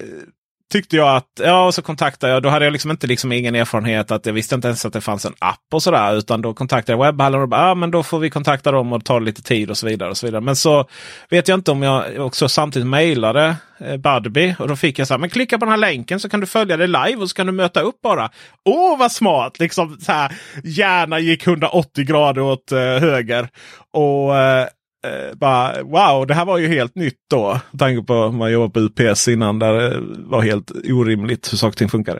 tyckte 0.72 0.96
jag 0.96 1.16
att, 1.16 1.28
ja 1.40 1.72
så 1.72 1.82
kontaktade 1.82 2.34
jag, 2.34 2.44
då 2.44 2.50
hade 2.50 2.66
jag 2.66 2.72
liksom 2.72 2.92
inte 2.92 3.08
liksom 3.08 3.32
ingen 3.32 3.56
erfarenhet 3.56 4.12
att 4.12 4.26
jag 4.26 4.34
visste 4.34 4.56
inte 4.56 4.68
ens 4.68 4.86
att 4.86 4.94
det 4.94 5.02
fanns 5.02 5.26
en 5.26 5.34
app 5.40 5.74
och 5.74 5.84
sådär. 5.84 6.16
Utan 6.16 6.42
då 6.42 6.54
kontaktade 6.54 6.98
jag 6.98 7.06
webbhallen 7.06 7.42
och 7.42 7.50
bara, 7.50 7.72
ah, 7.72 7.76
men 7.76 7.92
då 7.92 8.04
får 8.04 8.20
vi 8.20 8.30
kontakta 8.30 8.72
dem 8.72 8.94
och 8.94 9.06
ta 9.06 9.20
lite 9.20 9.42
tid 9.42 9.70
och 9.70 9.78
så 9.78 9.88
vidare. 9.88 10.10
och 10.10 10.18
så 10.18 10.26
vidare. 10.26 10.42
Men 10.42 10.56
så 10.56 10.86
vet 11.30 11.48
jag 11.48 11.60
inte 11.60 11.72
om 11.72 11.84
jag 11.84 12.26
också 12.26 12.50
samtidigt 12.50 12.88
mejlade 12.88 13.56
eh, 13.80 13.98
Budbee 13.98 14.56
och 14.60 14.68
då 14.68 14.76
fick 14.76 15.00
jag 15.00 15.08
så 15.08 15.14
här, 15.14 15.20
men 15.20 15.30
klicka 15.30 15.58
på 15.58 15.66
den 15.66 15.72
här 15.72 15.78
länken 15.78 16.20
så 16.20 16.30
kan 16.30 16.40
du 16.40 16.46
följa 16.46 16.78
det 16.78 16.88
live 16.88 17.16
och 17.16 17.30
så 17.30 17.36
kan 17.36 17.48
du 17.48 17.52
möta 17.54 17.82
upp 17.82 18.02
bara. 18.04 18.30
Åh 18.66 19.00
vad 19.00 19.12
smart! 19.12 19.60
Liksom 19.60 19.98
så 20.00 20.12
här, 20.12 20.32
hjärnan 20.64 21.26
gick 21.26 21.48
180 21.48 22.06
grader 22.06 22.42
åt 22.42 22.72
eh, 22.72 22.80
höger. 22.80 23.50
Och 23.94 24.38
eh, 24.38 24.68
eh, 25.08 25.36
bara, 25.36 25.84
wow, 25.84 26.28
det 26.28 26.34
här 26.34 26.46
var 26.46 26.58
ju 26.58 26.68
helt 26.68 26.96
nytt 26.96 27.20
då. 27.30 27.60
Med 27.72 27.80
tanke 27.80 28.08
på 28.08 28.24
att 28.24 28.34
man 28.34 28.52
jobbade 28.52 28.90
på 28.90 29.04
UPS 29.04 29.28
innan 29.28 29.60
där 29.60 29.74
det 29.74 30.02
var 30.18 30.42
helt 30.42 30.72
orimligt 30.72 31.54
hur 31.54 31.58
saker 31.58 31.72
och 31.72 31.78
ting 31.78 31.90
funkade. 31.90 32.20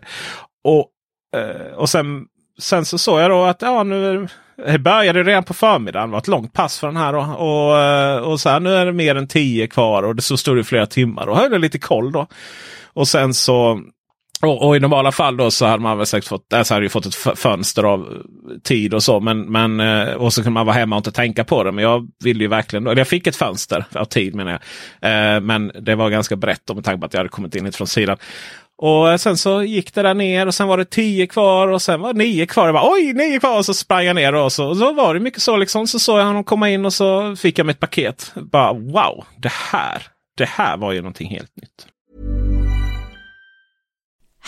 Och, 0.64 0.88
eh, 1.40 1.74
och 1.74 1.90
sen, 1.90 2.26
sen 2.60 2.86
så 2.86 2.98
såg 2.98 3.20
jag 3.20 3.32
då 3.32 3.44
att 3.44 3.62
ja, 3.62 3.84
nu 3.84 4.28
det 4.66 4.80
började 4.80 5.24
redan 5.24 5.44
på 5.44 5.54
förmiddagen. 5.54 6.10
Det 6.10 6.12
var 6.12 6.20
ett 6.20 6.28
långt 6.28 6.54
pass 6.54 6.80
för 6.80 6.88
den 6.88 6.98
här. 6.98 7.14
Då. 7.14 7.20
Och, 7.20 7.80
eh, 7.80 8.18
och 8.18 8.40
så 8.40 8.50
här, 8.50 8.60
nu 8.60 8.74
är 8.74 8.86
det 8.86 8.94
mer 8.94 9.16
än 9.16 9.28
tio 9.28 9.68
kvar 9.68 10.04
och 10.04 10.16
det 10.16 10.22
så 10.22 10.38
stod 10.38 10.58
det 10.58 10.64
flera 10.64 10.86
timmar. 10.86 11.28
Och 11.28 11.38
höll 11.38 11.62
lite 11.62 11.80
koll 11.80 12.12
då. 12.12 12.28
Och 12.94 13.08
sen 13.08 13.34
så 13.34 13.82
och, 14.42 14.68
och, 14.68 14.76
i 14.76 14.80
normala 14.80 15.12
fall 15.12 15.38
då 15.38 15.52
så 15.52 15.66
hade 15.66 15.84
man 15.84 15.98
väl 15.98 16.06
säkert 16.06 16.28
fått, 16.28 16.54
alltså 16.54 16.74
hade 16.74 16.86
ju 16.86 16.90
fått 16.90 17.06
ett 17.06 17.16
fönster 17.16 17.84
av 17.84 18.24
tid 18.64 18.94
och 18.94 19.04
så. 19.04 19.20
Men, 19.20 19.42
men, 19.42 19.80
eh, 19.80 20.14
och 20.14 20.34
så 20.34 20.42
kunde 20.44 20.54
man 20.54 20.66
vara 20.66 20.76
hemma 20.76 20.96
och 20.96 21.00
inte 21.00 21.12
tänka 21.12 21.44
på 21.44 21.64
det. 21.64 21.72
Men 21.72 21.84
jag 21.84 22.08
ville 22.24 22.44
ju 22.44 22.48
verkligen, 22.48 22.88
eller 22.88 22.98
jag 22.98 23.08
fick 23.08 23.28
ett 23.28 23.36
fönster 23.36 23.86
av 23.94 24.06
tid 24.06 24.36
menar 24.36 24.52
jag. 24.52 25.36
Eh, 25.36 25.42
men 25.42 25.72
det 25.82 25.96
var 25.96 26.10
ganska 26.10 26.36
brett 26.36 26.76
med 26.76 26.84
tanke 26.84 27.00
på 27.00 27.06
att 27.06 27.14
jag 27.14 27.20
hade 27.20 27.30
kommit 27.30 27.56
in 27.56 27.66
lite 27.66 27.78
från 27.78 27.88
sidan. 27.88 28.18
Och 28.82 29.12
eh, 29.12 29.18
sen 29.18 29.38
så 29.38 29.64
gick 29.64 29.94
det 29.94 30.02
där 30.02 30.14
ner 30.14 30.48
och 30.48 30.56
sen 30.56 30.68
var 30.68 30.78
det 30.78 30.86
tio 30.86 31.28
kvar 31.28 31.68
och 31.68 31.82
sen 31.82 32.02
var 32.02 32.14
det 32.14 32.20
nio 32.20 32.46
kvar. 32.46 32.66
Jag 32.66 32.74
bara, 32.74 32.92
Oj, 32.92 33.14
nio 33.14 33.40
kvar! 33.40 33.58
Och 33.58 33.66
så 33.66 33.74
sprang 33.74 34.06
jag 34.06 34.16
ner 34.16 34.36
och 34.36 34.52
så, 34.52 34.68
och 34.68 34.78
så 34.78 34.94
var 34.94 35.14
det 35.14 35.20
mycket 35.20 35.42
så 35.42 35.58
liksom. 35.58 35.88
Så 35.88 36.00
såg 36.00 36.20
jag 36.20 36.26
honom 36.26 36.44
komma 36.44 36.70
in 36.70 36.86
och 36.86 36.94
så 36.94 37.36
fick 37.36 37.60
jag 37.60 37.66
mitt 37.66 37.80
paket. 37.80 38.32
Bara 38.36 38.74
wow, 38.74 39.26
det 39.38 39.52
här, 39.52 40.04
det 40.38 40.46
här 40.46 40.78
var 40.78 40.92
ju 40.92 41.02
någonting 41.02 41.30
helt 41.30 41.56
nytt. 41.56 41.88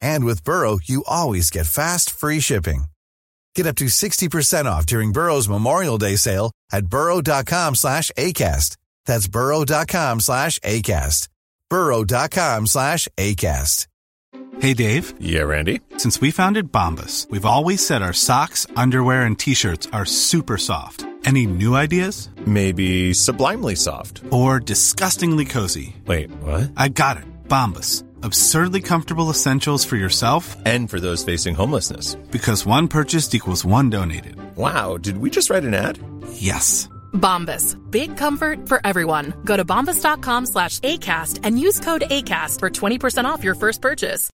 And 0.00 0.24
with 0.24 0.44
Burrow, 0.44 0.78
you 0.84 1.04
always 1.06 1.50
get 1.50 1.66
fast, 1.66 2.10
free 2.10 2.40
shipping. 2.40 2.84
Get 3.54 3.66
up 3.66 3.76
to 3.76 3.86
60% 3.86 4.66
off 4.66 4.86
during 4.86 5.12
Burrow's 5.12 5.48
Memorial 5.48 5.98
Day 5.98 6.16
sale 6.16 6.52
at 6.70 6.86
burrow.com 6.86 7.74
slash 7.74 8.10
ACAST. 8.16 8.76
That's 9.06 9.26
burrow.com 9.26 10.20
slash 10.20 10.58
ACAST. 10.60 11.28
burrow.com 11.68 12.66
slash 12.66 13.08
ACAST. 13.16 13.86
Hey, 14.60 14.74
Dave. 14.74 15.14
Yeah, 15.20 15.42
Randy. 15.42 15.80
Since 15.98 16.20
we 16.20 16.30
founded 16.32 16.72
Bombus, 16.72 17.26
we've 17.30 17.44
always 17.44 17.84
said 17.84 18.02
our 18.02 18.12
socks, 18.12 18.66
underwear, 18.76 19.22
and 19.24 19.38
T-shirts 19.38 19.88
are 19.92 20.04
super 20.04 20.58
soft. 20.58 21.04
Any 21.24 21.46
new 21.46 21.74
ideas? 21.76 22.28
Maybe 22.46 23.12
sublimely 23.12 23.76
soft. 23.76 24.22
Or 24.30 24.58
disgustingly 24.60 25.44
cozy. 25.44 25.96
Wait, 26.06 26.30
what? 26.42 26.70
I 26.76 26.88
got 26.88 27.18
it. 27.18 27.24
Bombus. 27.48 28.04
Absurdly 28.22 28.80
comfortable 28.80 29.30
essentials 29.30 29.84
for 29.84 29.96
yourself 29.96 30.56
and 30.64 30.90
for 30.90 31.00
those 31.00 31.24
facing 31.24 31.54
homelessness. 31.54 32.14
Because 32.30 32.66
one 32.66 32.88
purchased 32.88 33.34
equals 33.34 33.64
one 33.64 33.90
donated. 33.90 34.36
Wow, 34.56 34.96
did 34.96 35.18
we 35.18 35.30
just 35.30 35.50
write 35.50 35.64
an 35.64 35.74
ad? 35.74 35.98
Yes. 36.32 36.88
Bombas. 37.12 37.76
Big 37.90 38.16
comfort 38.16 38.68
for 38.68 38.80
everyone. 38.84 39.32
Go 39.44 39.56
to 39.56 39.64
bombas.com 39.64 40.46
slash 40.46 40.80
ACAST 40.80 41.40
and 41.44 41.58
use 41.58 41.80
code 41.80 42.04
ACAST 42.10 42.58
for 42.60 42.70
20% 42.70 43.24
off 43.24 43.44
your 43.44 43.54
first 43.54 43.82
purchase. 43.82 44.30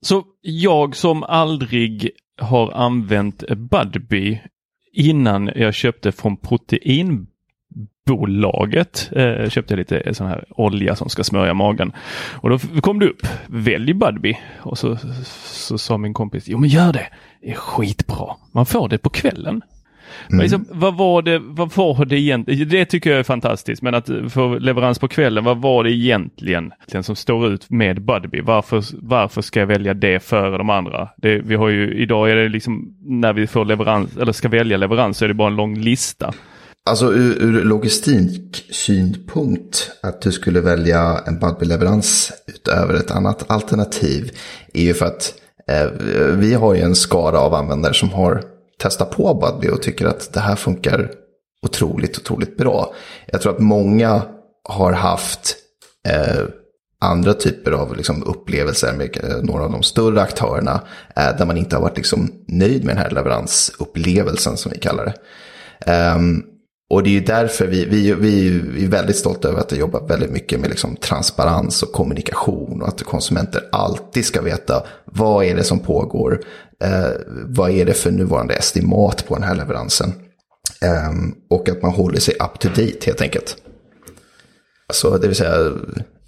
Så 0.00 0.24
jag 0.40 0.96
som 0.96 1.22
aldrig 1.22 2.10
har 2.40 2.70
använt 2.72 3.44
Budbee 3.56 4.40
innan 4.92 5.50
jag 5.54 5.74
köpte 5.74 6.12
från 6.12 6.36
proteinbolaget. 8.08 9.10
Eh, 9.12 9.48
köpte 9.48 9.74
jag 9.74 9.78
lite 9.78 10.14
sån 10.14 10.26
här 10.26 10.44
olja 10.50 10.96
som 10.96 11.08
ska 11.08 11.24
smörja 11.24 11.54
magen. 11.54 11.92
Och 12.34 12.50
då 12.50 12.58
kom 12.80 12.98
det 12.98 13.06
upp, 13.06 13.26
välj 13.46 13.94
Budbee. 13.94 14.38
Och 14.60 14.78
så, 14.78 14.98
så 15.44 15.78
sa 15.78 15.98
min 15.98 16.14
kompis, 16.14 16.44
jo 16.48 16.58
men 16.58 16.68
gör 16.68 16.92
det, 16.92 17.06
det 17.40 17.50
är 17.50 17.54
skitbra. 17.54 18.34
Man 18.52 18.66
får 18.66 18.88
det 18.88 18.98
på 18.98 19.10
kvällen. 19.10 19.62
Mm. 20.30 20.42
Liksom, 20.42 20.66
vad, 20.70 20.96
var 20.96 21.22
det, 21.22 21.38
vad 21.38 21.76
var 21.76 22.04
det 22.04 22.18
egentligen? 22.20 22.68
Det 22.68 22.84
tycker 22.84 23.10
jag 23.10 23.18
är 23.18 23.24
fantastiskt, 23.24 23.82
men 23.82 23.94
att 23.94 24.10
få 24.30 24.58
leverans 24.58 24.98
på 24.98 25.08
kvällen, 25.08 25.44
vad 25.44 25.58
var 25.58 25.84
det 25.84 25.90
egentligen 25.90 26.72
som 27.02 27.16
står 27.16 27.48
ut 27.48 27.70
med 27.70 28.02
Budbee? 28.02 28.42
Varför, 28.42 28.82
varför 28.92 29.42
ska 29.42 29.60
jag 29.60 29.66
välja 29.66 29.94
det 29.94 30.20
före 30.20 30.58
de 30.58 30.70
andra? 30.70 31.08
Det, 31.16 31.38
vi 31.38 31.54
har 31.54 31.68
ju, 31.68 31.94
idag 31.94 32.30
är 32.30 32.36
det 32.36 32.48
liksom 32.48 32.96
när 33.00 33.32
vi 33.32 33.46
får 33.46 33.64
leverans, 33.64 34.16
eller 34.16 34.32
ska 34.32 34.48
välja 34.48 34.76
leverans 34.76 35.18
så 35.18 35.24
är 35.24 35.28
det 35.28 35.34
bara 35.34 35.48
en 35.48 35.56
lång 35.56 35.78
lista. 35.78 36.32
Alltså 36.88 37.12
ur, 37.12 37.42
ur 37.42 37.64
logistiksynpunkt, 37.64 39.90
att 40.00 40.20
du 40.20 40.32
skulle 40.32 40.60
välja 40.60 41.20
en 41.26 41.38
Budbee-leverans 41.38 42.32
utöver 42.46 42.94
ett 42.94 43.10
annat 43.10 43.50
alternativ 43.50 44.38
är 44.72 44.82
ju 44.82 44.94
för 44.94 45.06
att 45.06 45.34
eh, 45.68 45.86
vi 46.32 46.54
har 46.54 46.74
ju 46.74 46.80
en 46.80 46.94
skara 46.94 47.40
av 47.40 47.54
användare 47.54 47.94
som 47.94 48.10
har 48.10 48.42
testat 48.82 49.10
på 49.10 49.34
Budbee 49.34 49.70
och 49.70 49.82
tycker 49.82 50.06
att 50.06 50.32
det 50.32 50.40
här 50.40 50.56
funkar 50.56 51.10
otroligt, 51.62 52.18
otroligt 52.18 52.56
bra. 52.56 52.94
Jag 53.26 53.40
tror 53.40 53.52
att 53.52 53.58
många 53.58 54.22
har 54.68 54.92
haft 54.92 55.56
eh, 56.08 56.42
andra 57.00 57.34
typer 57.34 57.72
av 57.72 57.96
liksom, 57.96 58.24
upplevelser 58.24 58.92
med 58.92 59.18
eh, 59.24 59.36
några 59.42 59.64
av 59.64 59.72
de 59.72 59.82
större 59.82 60.22
aktörerna 60.22 60.80
eh, 61.16 61.36
där 61.38 61.46
man 61.46 61.56
inte 61.56 61.76
har 61.76 61.82
varit 61.82 61.96
liksom, 61.96 62.32
nöjd 62.46 62.84
med 62.84 62.96
den 62.96 63.02
här 63.02 63.10
leveransupplevelsen 63.10 64.56
som 64.56 64.72
vi 64.72 64.78
kallar 64.78 65.04
det. 65.04 65.14
Um, 66.14 66.44
och 66.90 67.02
det 67.02 67.10
är 67.10 67.12
ju 67.12 67.20
därför 67.20 67.66
vi, 67.66 67.84
vi, 67.84 68.12
vi 68.12 68.84
är 68.84 68.88
väldigt 68.88 69.16
stolta 69.16 69.48
över 69.48 69.60
att 69.60 69.72
vi 69.72 69.76
jobbar 69.76 70.06
väldigt 70.08 70.30
mycket 70.30 70.60
med 70.60 70.70
liksom 70.70 70.96
transparens 70.96 71.82
och 71.82 71.92
kommunikation 71.92 72.82
och 72.82 72.88
att 72.88 73.02
konsumenter 73.02 73.62
alltid 73.72 74.24
ska 74.24 74.42
veta 74.42 74.86
vad 75.04 75.44
är 75.44 75.56
det 75.56 75.64
som 75.64 75.78
pågår, 75.78 76.40
eh, 76.84 77.10
vad 77.44 77.70
är 77.70 77.84
det 77.84 77.94
för 77.94 78.10
nuvarande 78.10 78.54
estimat 78.54 79.26
på 79.28 79.34
den 79.34 79.44
här 79.44 79.54
leveransen 79.54 80.12
eh, 80.82 81.12
och 81.50 81.68
att 81.68 81.82
man 81.82 81.92
håller 81.92 82.20
sig 82.20 82.34
up 82.34 82.60
to 82.60 82.68
date 82.68 82.98
helt 83.06 83.20
enkelt. 83.20 83.56
Alltså, 84.86 85.18
det 85.18 85.26
vill 85.26 85.36
säga 85.36 85.72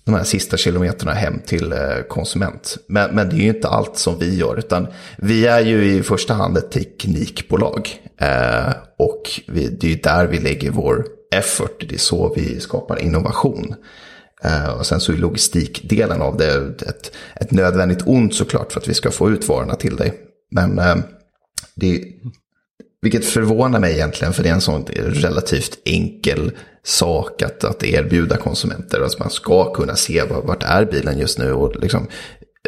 de 0.04 0.14
här 0.14 0.24
sista 0.24 0.56
kilometerna 0.56 1.12
hem 1.12 1.40
till 1.46 1.72
eh, 1.72 2.02
konsument. 2.08 2.76
Men, 2.88 3.14
men 3.14 3.28
det 3.28 3.36
är 3.36 3.40
ju 3.40 3.48
inte 3.48 3.68
allt 3.68 3.96
som 3.96 4.18
vi 4.18 4.36
gör, 4.36 4.58
utan 4.58 4.86
vi 5.18 5.46
är 5.46 5.60
ju 5.60 5.94
i 5.94 6.02
första 6.02 6.34
hand 6.34 6.56
ett 6.56 6.70
teknikbolag. 6.70 7.88
Eh, 8.20 8.72
och 8.98 9.22
vi, 9.46 9.68
det 9.68 9.86
är 9.86 9.90
ju 9.90 9.96
där 9.96 10.26
vi 10.26 10.38
lägger 10.38 10.70
vår 10.70 11.06
effort, 11.34 11.84
det 11.88 11.94
är 11.94 11.98
så 11.98 12.34
vi 12.36 12.60
skapar 12.60 13.02
innovation. 13.02 13.74
Eh, 14.42 14.70
och 14.70 14.86
sen 14.86 15.00
så 15.00 15.12
är 15.12 15.16
logistikdelen 15.16 16.22
av 16.22 16.36
det 16.36 16.82
ett, 16.88 17.12
ett 17.36 17.50
nödvändigt 17.50 18.02
ont 18.06 18.34
såklart 18.34 18.72
för 18.72 18.80
att 18.80 18.88
vi 18.88 18.94
ska 18.94 19.10
få 19.10 19.30
ut 19.30 19.48
varorna 19.48 19.74
till 19.74 19.96
dig. 19.96 20.14
Men 20.50 20.78
eh, 20.78 20.96
det, 21.74 22.04
vilket 23.02 23.24
förvånar 23.24 23.80
mig 23.80 23.92
egentligen, 23.92 24.32
för 24.32 24.42
det 24.42 24.48
är 24.48 24.52
en 24.52 24.60
sån 24.60 24.84
relativt 24.96 25.78
enkel 25.84 26.52
sak 26.82 27.42
att, 27.42 27.64
att 27.64 27.84
erbjuda 27.84 28.36
konsumenter. 28.36 29.00
Alltså 29.00 29.18
man 29.18 29.30
ska 29.30 29.72
kunna 29.72 29.96
se 29.96 30.22
vart 30.22 30.62
är 30.62 30.84
bilen 30.84 31.18
just 31.18 31.38
nu 31.38 31.52
och 31.52 31.76
liksom, 31.82 32.06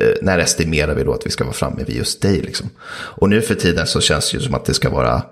eh, 0.01 0.15
när 0.23 0.39
estimerar 0.39 0.95
vi 0.95 1.05
då 1.05 1.13
att 1.13 1.27
vi 1.27 1.31
ska 1.31 1.45
vara 1.45 1.55
framme 1.55 1.85
vid 1.85 1.97
just 1.97 2.23
dig. 2.23 2.41
Liksom. 2.41 2.71
Och 2.93 3.31
nu 3.31 3.41
för 3.41 3.55
tiden 3.55 3.87
så 3.87 4.01
känns 4.01 4.31
det 4.31 4.39
ju 4.39 4.45
som 4.45 4.55
att 4.55 4.65
det 4.65 4.75
ska 4.75 4.91
vara 4.91 5.23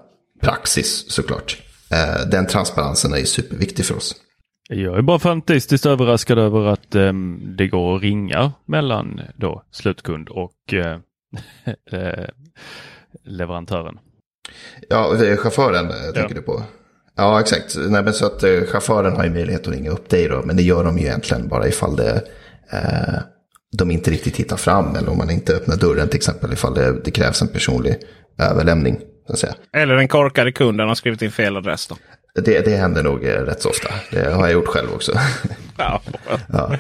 praxis 0.43 1.05
såklart. 1.09 1.63
Eh, 1.91 2.29
den 2.31 2.47
transparensen 2.47 3.13
är 3.13 3.19
ju 3.19 3.27
superviktig 3.27 3.85
för 3.85 3.97
oss. 3.97 4.15
Jag 4.69 4.99
är 4.99 5.03
bara 5.03 5.19
fantastiskt 5.19 5.87
överraskad 5.87 6.39
över 6.39 6.67
att 6.67 6.95
äm, 6.95 7.57
det 7.59 7.69
går 7.69 7.97
att 7.97 8.03
ringa 8.03 8.53
mellan 8.67 9.21
då 9.37 9.63
slutkund 9.71 10.29
och 10.29 10.75
äh, 10.75 10.99
leverantören. 13.25 13.99
Ja, 14.89 15.17
chauffören 15.37 15.89
tänker 15.89 16.21
ja. 16.21 16.29
du 16.35 16.43
på. 16.43 16.63
Ja, 17.17 17.41
exakt. 17.41 17.77
Nej, 17.77 18.03
men 18.03 18.13
så 18.13 18.27
att 18.27 18.43
eh, 18.43 18.61
chauffören 18.61 19.17
har 19.17 19.25
ju 19.25 19.31
möjlighet 19.31 19.67
att 19.67 19.75
ringa 19.75 19.91
upp 19.91 20.09
dig 20.09 20.29
då, 20.29 20.43
men 20.45 20.57
det 20.57 20.63
gör 20.63 20.85
de 20.85 20.99
ju 20.99 21.05
egentligen 21.05 21.49
bara 21.49 21.69
ifall 21.69 21.97
det, 21.97 22.23
eh, 22.73 23.15
de 23.73 23.91
inte 23.91 24.11
riktigt 24.11 24.37
hittar 24.37 24.57
fram 24.57 24.97
eller 24.97 25.11
om 25.11 25.19
man 25.19 25.31
inte 25.31 25.55
öppnar 25.55 25.77
dörren 25.77 26.09
till 26.09 26.17
exempel 26.17 26.53
ifall 26.53 26.75
det, 26.75 27.01
det 27.05 27.11
krävs 27.11 27.43
en 27.43 27.49
personlig 27.49 27.97
överlämning. 28.39 29.01
Eller 29.73 29.95
den 29.95 30.09
korkade 30.09 30.53
kunden 30.53 30.89
har 30.89 30.95
skrivit 30.95 31.23
in 31.23 31.31
fel 31.31 31.57
adress 31.57 31.87
då. 31.87 31.97
Det, 32.35 32.65
det 32.65 32.77
händer 32.77 33.03
nog 33.03 33.25
eh, 33.25 33.29
rätt 33.29 33.63
så 33.63 33.69
ofta. 33.69 33.89
Det 34.11 34.31
har 34.31 34.43
jag 34.43 34.53
gjort 34.53 34.69
själv 34.69 34.89
också. 34.95 35.13
ja. 35.77 36.03
ja. 36.53 36.77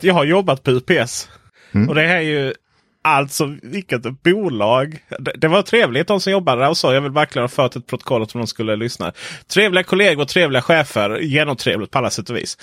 Jag 0.00 0.14
har 0.14 0.24
jobbat 0.24 0.62
på 0.62 0.70
UPS. 0.70 1.28
Mm. 1.72 1.88
Och 1.88 1.94
det 1.94 2.02
är 2.02 2.20
ju 2.20 2.54
Alltså 3.04 3.56
vilket 3.62 4.22
bolag. 4.22 5.04
Det, 5.18 5.32
det 5.36 5.48
var 5.48 5.62
trevligt 5.62 6.06
de 6.06 6.20
som 6.20 6.32
jobbade 6.32 6.62
där 6.62 6.68
och 6.68 6.76
sa 6.76 6.94
Jag 6.94 7.00
vill 7.00 7.12
verkligen 7.12 7.44
ha 7.44 7.48
fört 7.48 7.76
ett 7.76 7.86
protokoll 7.86 8.22
om 8.22 8.28
de 8.32 8.46
skulle 8.46 8.76
lyssna. 8.76 9.12
Trevliga 9.46 9.84
kollegor, 9.84 10.24
trevliga 10.24 10.62
chefer. 10.62 11.18
Genomtrevligt 11.20 11.90
på 11.90 11.98
alla 11.98 12.10
sätt 12.10 12.30
och 12.30 12.36
vis. 12.36 12.58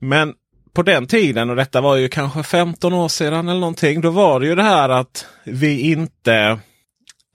Men 0.00 0.34
på 0.72 0.82
den 0.82 1.06
tiden, 1.06 1.50
och 1.50 1.56
detta 1.56 1.80
var 1.80 1.96
ju 1.96 2.08
kanske 2.08 2.42
15 2.42 2.92
år 2.92 3.08
sedan 3.08 3.48
eller 3.48 3.60
någonting. 3.60 4.00
Då 4.00 4.10
var 4.10 4.40
det 4.40 4.46
ju 4.46 4.54
det 4.54 4.62
här 4.62 4.88
att 4.88 5.26
vi 5.44 5.80
inte 5.80 6.34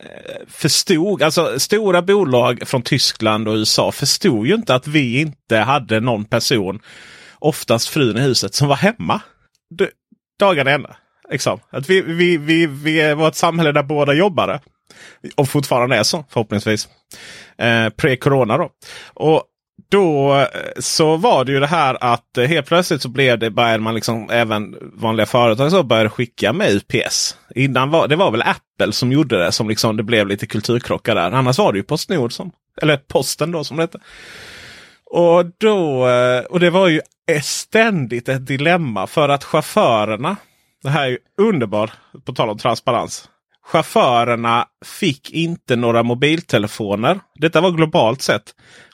eh, 0.04 0.48
förstod, 0.48 1.24
alltså 1.24 1.60
stora 1.60 2.02
bolag 2.02 2.68
från 2.68 2.82
Tyskland 2.82 3.48
och 3.48 3.54
USA 3.54 3.92
förstod 3.92 4.48
ju 4.48 4.56
inte 4.56 4.76
att 4.76 4.88
vi 4.88 5.20
inte 5.22 5.58
hade 5.58 6.00
någon 6.00 6.26
person, 6.26 6.80
oftast 7.40 7.88
frun 7.88 8.18
i 8.18 8.22
huset, 8.22 8.56
som 8.56 8.68
var 8.68 8.76
hemma. 8.76 9.22
Dagarna 10.40 10.72
ända. 10.72 10.96
Liksom. 11.34 11.60
Att 11.70 11.90
vi, 11.90 12.02
vi, 12.02 12.38
vi, 12.38 12.66
vi 12.68 13.14
var 13.14 13.28
ett 13.28 13.36
samhälle 13.36 13.72
där 13.72 13.84
båda 13.84 14.14
jobbade. 14.14 14.60
Och 15.36 15.50
fortfarande 15.50 15.96
är 15.96 16.04
så 16.04 16.26
förhoppningsvis. 16.30 16.88
Eh, 17.58 17.90
Pre-corona 17.90 18.58
då. 18.58 18.70
Och 19.14 19.44
då 19.90 20.36
eh, 20.36 20.48
så 20.80 21.18
var 21.18 21.46
det 21.46 21.52
ju 21.52 21.60
det 21.60 21.68
här 21.68 21.98
att 22.02 22.38
eh, 22.38 22.46
helt 22.46 22.68
plötsligt 22.68 23.02
så 23.02 23.10
blev 23.10 23.40
det 23.40 23.50
började 23.50 23.84
man 23.84 23.96
liksom 23.96 24.30
även 24.30 24.76
vanliga 24.82 25.26
företag 25.26 25.72
så 25.72 25.84
började 25.84 26.10
skicka 26.10 26.54
med 26.54 26.72
UPS. 26.72 27.38
Innan 27.56 27.90
var 27.90 28.08
det 28.08 28.16
var 28.16 28.32
väl 28.32 28.42
Apple 28.42 28.94
som 28.94 29.12
gjorde 29.12 29.46
det 29.46 29.52
som 29.52 29.70
liksom 29.70 29.98
det 29.98 30.04
blev 30.04 30.28
lite 30.28 30.48
kulturkrockar 30.48 31.16
där. 31.16 31.32
Annars 31.32 31.58
var 31.58 31.72
det 31.72 31.78
ju 31.78 31.84
Postnord 31.84 32.34
som 32.34 32.52
eller 32.82 32.98
Posten 32.98 33.52
då 33.52 33.64
som 33.64 33.78
det 33.78 33.84
hette. 33.84 34.00
Och 35.06 35.46
då 35.58 36.08
eh, 36.08 36.40
och 36.40 36.60
det 36.60 36.70
var 36.70 36.88
ju 36.88 37.02
ständigt 37.42 38.30
ett 38.30 38.48
dilemma 38.48 39.08
för 39.08 39.30
att 39.30 39.44
chaufförerna 39.44 40.36
det 40.84 40.90
här 40.90 41.04
är 41.04 41.10
ju 41.10 41.18
underbart, 41.38 41.92
på 42.26 42.34
tal 42.34 42.50
om 42.50 42.58
transparens. 42.58 43.30
Chaufförerna 43.66 44.66
fick 44.86 45.32
inte 45.32 45.76
några 45.76 46.04
mobiltelefoner. 46.04 47.20
Detta 47.36 47.62
var 47.62 47.72
globalt 47.72 48.22
sett. 48.22 48.44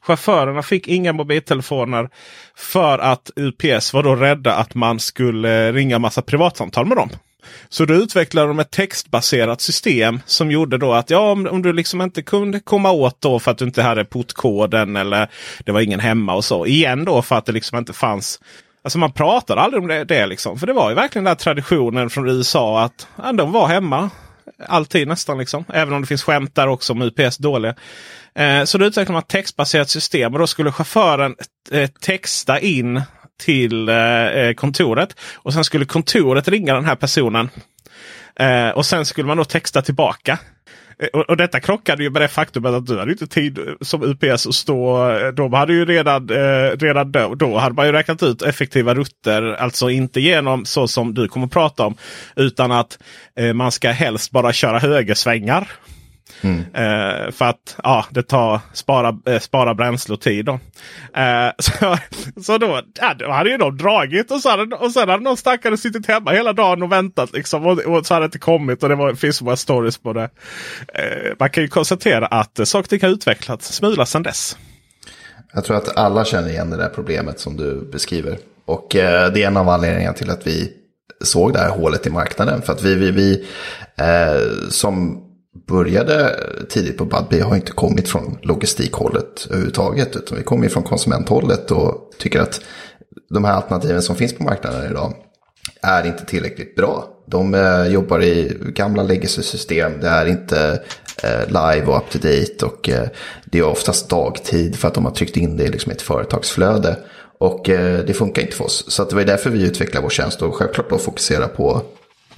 Chaufförerna 0.01 0.61
fick 0.63 0.87
inga 0.87 1.13
mobiltelefoner 1.13 2.09
för 2.55 2.99
att 2.99 3.31
UPS 3.35 3.93
var 3.93 4.03
då 4.03 4.15
rädda 4.15 4.55
att 4.55 4.75
man 4.75 4.99
skulle 4.99 5.71
ringa 5.71 5.99
massa 5.99 6.21
privatsamtal 6.21 6.85
med 6.85 6.97
dem. 6.97 7.09
Så 7.69 7.85
då 7.85 7.93
utvecklade 7.93 8.47
de 8.47 8.59
ett 8.59 8.71
textbaserat 8.71 9.61
system 9.61 10.19
som 10.25 10.51
gjorde 10.51 10.77
då 10.77 10.93
att 10.93 11.09
ja, 11.09 11.31
om, 11.31 11.47
om 11.47 11.61
du 11.61 11.73
liksom 11.73 12.01
inte 12.01 12.21
kunde 12.21 12.59
komma 12.59 12.91
åt 12.91 13.21
då 13.21 13.39
för 13.39 13.51
att 13.51 13.57
du 13.57 13.65
inte 13.65 13.81
hade 13.81 14.05
portkoden 14.05 14.95
eller 14.95 15.29
det 15.65 15.71
var 15.71 15.81
ingen 15.81 15.99
hemma 15.99 16.35
och 16.35 16.45
så. 16.45 16.65
Igen 16.65 17.05
då 17.05 17.21
för 17.21 17.35
att 17.35 17.45
det 17.45 17.51
liksom 17.51 17.77
inte 17.77 17.93
fanns 17.93 18.39
Alltså 18.81 18.99
man 18.99 19.11
pratar 19.11 19.57
aldrig 19.57 19.81
om 19.83 19.87
det, 19.87 20.03
det 20.03 20.25
liksom. 20.25 20.59
För 20.59 20.67
det 20.67 20.73
var 20.73 20.89
ju 20.89 20.95
verkligen 20.95 21.25
den 21.25 21.35
traditionen 21.35 22.09
från 22.09 22.29
USA 22.29 22.83
att 22.83 23.07
ja, 23.15 23.31
de 23.31 23.51
var 23.51 23.67
hemma. 23.67 24.09
Alltid 24.67 25.07
nästan 25.07 25.37
liksom. 25.37 25.65
Även 25.73 25.93
om 25.93 26.01
det 26.01 26.07
finns 26.07 26.23
skämt 26.23 26.55
där 26.55 26.67
också 26.67 26.93
om 26.93 27.01
UPS 27.01 27.37
dåliga. 27.37 27.75
Eh, 28.35 28.63
så 28.63 28.77
då 28.77 28.85
utvecklade 28.85 29.13
man 29.13 29.21
ett 29.21 29.27
textbaserat 29.27 29.89
system 29.89 30.33
och 30.33 30.39
då 30.39 30.47
skulle 30.47 30.71
chauffören 30.71 31.35
eh, 31.71 31.89
texta 31.89 32.59
in 32.59 33.01
till 33.39 33.89
eh, 33.89 34.25
eh 34.25 34.53
kontoret. 34.53 35.15
Och 35.35 35.53
sen 35.53 35.63
skulle 35.63 35.85
kontoret 35.85 36.47
ringa 36.47 36.73
den 36.73 36.85
här 36.85 36.95
personen. 36.95 37.49
Eh, 38.35 38.69
och 38.69 38.85
sen 38.85 39.05
skulle 39.05 39.27
man 39.27 39.37
då 39.37 39.45
texta 39.45 39.81
tillbaka. 39.81 40.39
Eh, 41.03 41.07
och, 41.19 41.29
och, 41.29 41.37
detta 41.37 41.59
krockade 41.59 42.03
ju 42.03 42.09
med 42.09 42.21
det 42.21 42.27
faktumet 42.27 42.73
att 42.73 42.85
du 42.85 42.99
hade 42.99 43.11
inte 43.11 43.27
tid 43.27 43.59
eh, 43.59 43.65
som 43.81 44.03
UPS 44.03 44.47
att 44.47 44.55
stå. 44.55 45.09
Eh, 45.11 45.27
de 45.27 45.53
hade 45.53 45.73
ju 45.73 45.85
redan, 45.85 46.29
eh, 46.29 46.77
redan 46.77 47.11
då, 47.11 47.35
då 47.35 47.57
hade 47.57 47.75
man 47.75 47.85
ju 47.85 47.91
räknat 47.91 48.23
ut 48.23 48.41
effektiva 48.41 48.93
rutter. 48.93 49.43
Alltså 49.43 49.89
inte 49.89 50.21
genom 50.21 50.65
så 50.65 50.87
som 50.87 51.13
du 51.13 51.27
kommer 51.27 51.45
att 51.45 51.53
prata 51.53 51.85
om. 51.85 51.95
Utan 52.35 52.71
att 52.71 52.99
eh, 53.35 53.53
man 53.53 53.71
ska 53.71 53.91
helst 53.91 54.31
bara 54.31 54.53
köra 54.53 54.79
högersvängar. 54.79 55.71
Mm. 56.41 56.59
Eh, 56.59 57.31
för 57.31 57.45
att 57.45 57.75
ja, 57.83 58.05
det 58.09 58.23
tar 58.23 58.59
spara, 58.73 59.17
eh, 59.25 59.39
spara 59.39 59.73
bränsle 59.73 60.13
och 60.13 60.21
tid. 60.21 60.45
Då. 60.45 60.59
Eh, 61.15 61.51
så, 61.59 61.97
så 62.41 62.57
då, 62.57 62.81
ja, 63.01 63.13
då 63.19 63.31
hade 63.31 63.49
ju 63.49 63.57
de 63.57 63.77
dragit 63.77 64.31
och, 64.31 64.39
så 64.39 64.49
hade, 64.49 64.75
och 64.75 64.91
sen 64.91 65.09
hade 65.09 65.23
någon 65.23 65.37
stackare 65.37 65.77
suttit 65.77 66.07
hemma 66.07 66.31
hela 66.31 66.53
dagen 66.53 66.83
och 66.83 66.91
väntat. 66.91 67.33
Liksom, 67.33 67.65
och, 67.65 67.79
och 67.79 68.05
så 68.05 68.13
hade 68.13 68.23
det 68.23 68.27
inte 68.27 68.39
kommit 68.39 68.83
och 68.83 68.89
det 68.89 68.95
var, 68.95 69.13
finns 69.13 69.41
många 69.41 69.55
stories 69.55 69.97
på 69.97 70.13
det. 70.13 70.29
Eh, 70.93 71.33
man 71.39 71.49
kan 71.49 71.63
ju 71.63 71.69
konstatera 71.69 72.25
att 72.25 72.59
eh, 72.59 72.65
saker 72.65 73.01
har 73.01 73.09
utvecklats 73.09 73.73
smula 73.73 74.05
sedan 74.05 74.23
dess. 74.23 74.57
Jag 75.53 75.65
tror 75.65 75.77
att 75.77 75.97
alla 75.97 76.25
känner 76.25 76.49
igen 76.49 76.69
det 76.69 76.77
där 76.77 76.89
problemet 76.89 77.39
som 77.39 77.57
du 77.57 77.89
beskriver. 77.91 78.37
Och 78.65 78.95
eh, 78.95 79.31
det 79.31 79.43
är 79.43 79.47
en 79.47 79.57
av 79.57 79.69
anledningarna 79.69 80.13
till 80.13 80.29
att 80.29 80.47
vi 80.47 80.73
såg 81.21 81.53
det 81.53 81.59
här 81.59 81.69
hålet 81.69 82.07
i 82.07 82.09
marknaden. 82.09 82.61
För 82.61 82.73
att 82.73 82.83
vi, 82.83 82.95
vi, 82.95 83.11
vi 83.11 83.47
eh, 83.97 84.69
som 84.69 85.25
började 85.67 86.39
tidigt 86.69 86.97
på 86.97 87.05
Budbee 87.05 87.41
har 87.41 87.55
inte 87.55 87.71
kommit 87.71 88.09
från 88.09 88.37
logistikhållet 88.41 89.47
överhuvudtaget. 89.49 90.15
Utan 90.15 90.37
vi 90.37 90.43
kommer 90.43 90.69
från 90.69 90.83
konsumenthållet 90.83 91.71
och 91.71 92.11
tycker 92.17 92.39
att 92.39 92.61
de 93.29 93.45
här 93.45 93.53
alternativen 93.53 94.01
som 94.01 94.15
finns 94.15 94.33
på 94.33 94.43
marknaden 94.43 94.91
idag 94.91 95.13
är 95.81 96.07
inte 96.07 96.25
tillräckligt 96.25 96.75
bra. 96.75 97.07
De 97.25 97.53
eh, 97.53 97.87
jobbar 97.87 98.23
i 98.23 98.57
gamla 98.61 99.03
legacy-system. 99.03 99.99
Det 100.01 100.07
är 100.07 100.25
inte 100.25 100.83
eh, 101.23 101.47
live 101.47 101.85
och 101.85 101.97
up 101.97 102.09
to 102.09 102.17
date. 102.17 102.65
Och 102.65 102.89
eh, 102.89 103.07
det 103.45 103.59
är 103.59 103.63
oftast 103.63 104.09
dagtid 104.09 104.75
för 104.75 104.87
att 104.87 104.93
de 104.93 105.05
har 105.05 105.11
tryckt 105.11 105.37
in 105.37 105.57
det 105.57 105.63
i 105.63 105.67
liksom 105.67 105.91
ett 105.91 106.01
företagsflöde. 106.01 106.97
Och 107.39 107.69
eh, 107.69 108.05
det 108.05 108.13
funkar 108.13 108.41
inte 108.41 108.55
för 108.55 108.65
oss. 108.65 108.85
Så 108.87 109.03
det 109.03 109.15
var 109.15 109.23
därför 109.23 109.49
vi 109.49 109.63
utvecklade 109.63 110.03
vår 110.03 110.09
tjänst 110.09 110.41
och 110.41 110.55
självklart 110.55 110.89
då 110.89 110.97
fokusera 110.97 111.47
på 111.47 111.81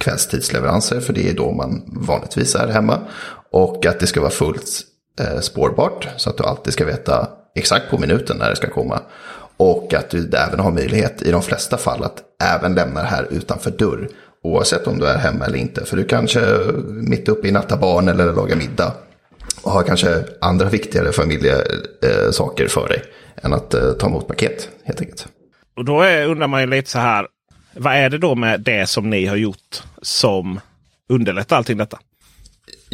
kvällstidsleveranser, 0.02 1.00
för 1.00 1.12
det 1.12 1.28
är 1.28 1.34
då 1.34 1.52
man 1.52 1.82
vanligtvis 1.86 2.54
är 2.54 2.68
hemma. 2.68 2.98
Och 3.50 3.86
att 3.86 4.00
det 4.00 4.06
ska 4.06 4.20
vara 4.20 4.30
fullt 4.30 4.80
eh, 5.20 5.40
spårbart, 5.40 6.08
så 6.16 6.30
att 6.30 6.36
du 6.36 6.44
alltid 6.44 6.72
ska 6.72 6.84
veta 6.84 7.28
exakt 7.54 7.90
på 7.90 7.98
minuten 7.98 8.36
när 8.36 8.50
det 8.50 8.56
ska 8.56 8.70
komma. 8.70 9.00
Och 9.56 9.94
att 9.94 10.10
du 10.10 10.30
även 10.36 10.60
har 10.60 10.70
möjlighet 10.70 11.22
i 11.22 11.30
de 11.30 11.42
flesta 11.42 11.76
fall 11.76 12.04
att 12.04 12.22
även 12.42 12.74
lämna 12.74 13.00
det 13.00 13.06
här 13.06 13.26
utanför 13.30 13.70
dörr. 13.70 14.08
Oavsett 14.42 14.86
om 14.86 14.98
du 14.98 15.06
är 15.06 15.18
hemma 15.18 15.44
eller 15.44 15.58
inte. 15.58 15.84
För 15.84 15.96
du 15.96 16.04
kanske 16.04 16.40
mitt 16.88 17.28
uppe 17.28 17.48
i 17.48 17.50
natta 17.50 17.76
barn 17.76 18.08
eller 18.08 18.32
lagar 18.32 18.56
middag. 18.56 18.92
Och 19.62 19.70
har 19.70 19.82
kanske 19.82 20.24
andra 20.40 20.68
viktigare 20.68 21.12
familjesaker 21.12 22.64
eh, 22.64 22.68
för 22.68 22.88
dig. 22.88 23.02
Än 23.42 23.52
att 23.52 23.74
eh, 23.74 23.92
ta 23.92 24.06
emot 24.06 24.28
paket 24.28 24.68
helt 24.84 25.00
enkelt. 25.00 25.28
Och 25.76 25.84
då 25.84 26.00
är, 26.00 26.26
undrar 26.26 26.46
man 26.46 26.60
ju 26.60 26.66
lite 26.66 26.90
så 26.90 26.98
här. 26.98 27.26
Vad 27.74 27.94
är 27.94 28.10
det 28.10 28.18
då 28.18 28.34
med 28.34 28.60
det 28.60 28.86
som 28.86 29.10
ni 29.10 29.26
har 29.26 29.36
gjort 29.36 29.82
som 30.02 30.60
underlättar 31.08 31.56
allting 31.56 31.78
detta? 31.78 31.98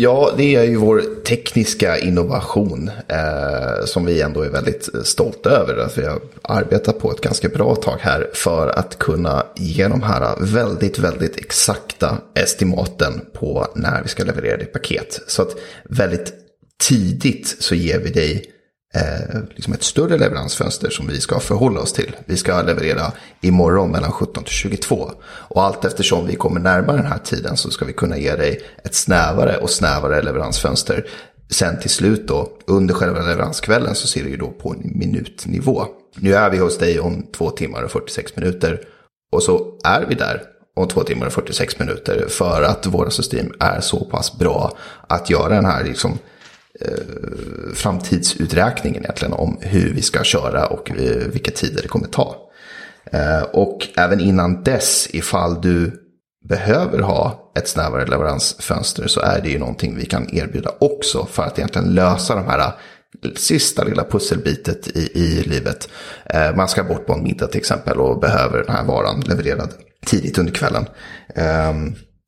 Ja, 0.01 0.35
det 0.37 0.55
är 0.55 0.63
ju 0.63 0.77
vår 0.77 1.03
tekniska 1.25 1.99
innovation 1.99 2.91
eh, 3.09 3.85
som 3.85 4.05
vi 4.05 4.23
ändå 4.23 4.43
är 4.43 4.51
väldigt 4.51 4.89
stolta 5.05 5.51
över. 5.51 5.77
Att 5.77 5.99
vi 5.99 6.07
har 6.07 6.21
arbetat 6.43 6.99
på 6.99 7.13
ett 7.13 7.21
ganska 7.21 7.49
bra 7.49 7.75
tag 7.75 7.99
här 8.01 8.31
för 8.35 8.69
att 8.69 8.99
kunna 8.99 9.47
ge 9.57 9.89
de 9.89 10.03
här 10.03 10.37
väldigt, 10.41 10.99
väldigt 10.99 11.37
exakta 11.37 12.19
estimaten 12.35 13.21
på 13.33 13.67
när 13.75 14.03
vi 14.03 14.09
ska 14.09 14.25
leverera 14.25 14.57
det 14.57 14.65
paket. 14.65 15.21
Så 15.27 15.43
att 15.43 15.57
väldigt 15.85 16.33
tidigt 16.81 17.57
så 17.59 17.75
ger 17.75 17.99
vi 17.99 18.11
dig 18.11 18.45
eh, 18.95 19.41
liksom 19.55 19.73
ett 19.73 19.83
större 19.83 20.19
leveransfönster 20.19 20.91
som 20.91 21.07
vi 21.07 21.21
ska 21.21 21.41
förhålla 21.41 21.81
oss 21.81 21.93
till. 21.93 22.17
Vi 22.25 22.37
ska 22.37 22.63
leverera 22.63 23.13
imorgon 23.41 23.91
mellan 23.91 24.13
17 24.13 24.45
till 24.45 24.53
22. 24.53 25.13
Och 25.25 25.63
allt 25.63 25.85
eftersom 25.85 26.27
vi 26.27 26.37
kommer 26.37 26.61
närmare 26.61 26.97
den 26.97 27.07
här 27.07 27.19
tiden 27.19 27.57
så 27.57 27.71
ska 27.71 27.85
vi 27.85 27.93
kunna 27.93 28.19
ge 28.19 28.37
dig 28.37 28.61
ett 28.85 28.95
snävare 28.95 29.57
och 29.57 29.71
snävare 29.71 30.23
leveransfönster. 30.23 31.07
Sen 31.51 31.81
till 31.81 31.91
slut 31.91 32.29
då, 32.29 32.53
under 32.67 32.95
själva 32.95 33.21
leveranskvällen 33.21 33.95
så 33.95 34.07
ser 34.07 34.25
det 34.25 34.31
ju 34.31 34.37
då 34.37 34.51
på 34.51 34.71
en 34.71 34.99
minutnivå. 34.99 35.87
Nu 36.17 36.35
är 36.35 36.51
vi 36.51 36.59
hos 36.59 36.79
dig 36.79 37.01
om 37.01 37.27
två 37.33 37.51
timmar 37.51 37.83
och 37.83 37.91
46 37.91 38.37
minuter. 38.37 38.81
Och 39.33 39.43
så 39.43 39.79
är 39.85 40.07
vi 40.09 40.15
där 40.15 40.43
om 40.77 40.89
två 40.89 41.03
timmar 41.03 41.27
och 41.27 41.33
46 41.33 41.79
minuter 41.79 42.27
för 42.29 42.63
att 42.63 42.87
våra 42.87 43.11
system 43.11 43.53
är 43.61 43.81
så 43.81 44.05
pass 44.05 44.39
bra 44.39 44.77
att 45.09 45.31
göra 45.31 45.55
den 45.55 45.65
här 45.65 45.85
liksom 45.85 46.19
eh, 46.81 47.75
framtidsuträkningen 47.75 49.03
egentligen 49.03 49.33
om 49.33 49.59
hur 49.61 49.95
vi 49.95 50.03
ska 50.03 50.25
köra 50.25 50.67
och 50.67 50.91
eh, 50.91 51.27
vilka 51.29 51.51
tider 51.51 51.83
det 51.83 51.89
kommer 51.89 52.07
ta. 52.07 52.37
Eh, 53.13 53.43
och 53.43 53.89
även 53.97 54.21
innan 54.21 54.63
dess, 54.63 55.09
ifall 55.11 55.61
du 55.61 56.05
behöver 56.49 56.99
ha 56.99 57.53
ett 57.59 57.69
snävare 57.69 58.07
leveransfönster 58.07 59.07
så 59.07 59.21
är 59.21 59.41
det 59.41 59.49
ju 59.49 59.59
någonting 59.59 59.97
vi 59.97 60.07
kan 60.07 60.37
erbjuda 60.37 60.71
också 60.81 61.27
för 61.27 61.43
att 61.43 61.59
egentligen 61.59 61.95
lösa 61.95 62.35
de 62.35 62.47
här 62.47 62.59
eh, 62.59 63.31
sista 63.37 63.85
lilla 63.85 64.05
pusselbitet 64.05 64.89
i, 64.89 65.11
i 65.15 65.43
livet. 65.43 65.89
Eh, 66.27 66.57
man 66.57 66.69
ska 66.69 66.85
bort 66.85 67.07
på 67.07 67.13
en 67.13 67.23
middag 67.23 67.47
till 67.47 67.59
exempel 67.59 68.01
och 68.01 68.21
behöver 68.21 68.59
den 68.59 68.75
här 68.75 68.85
varan 68.85 69.21
levererad 69.21 69.75
tidigt 70.07 70.39
under 70.39 70.53
kvällen. 70.53 70.87
Eh, 71.35 71.75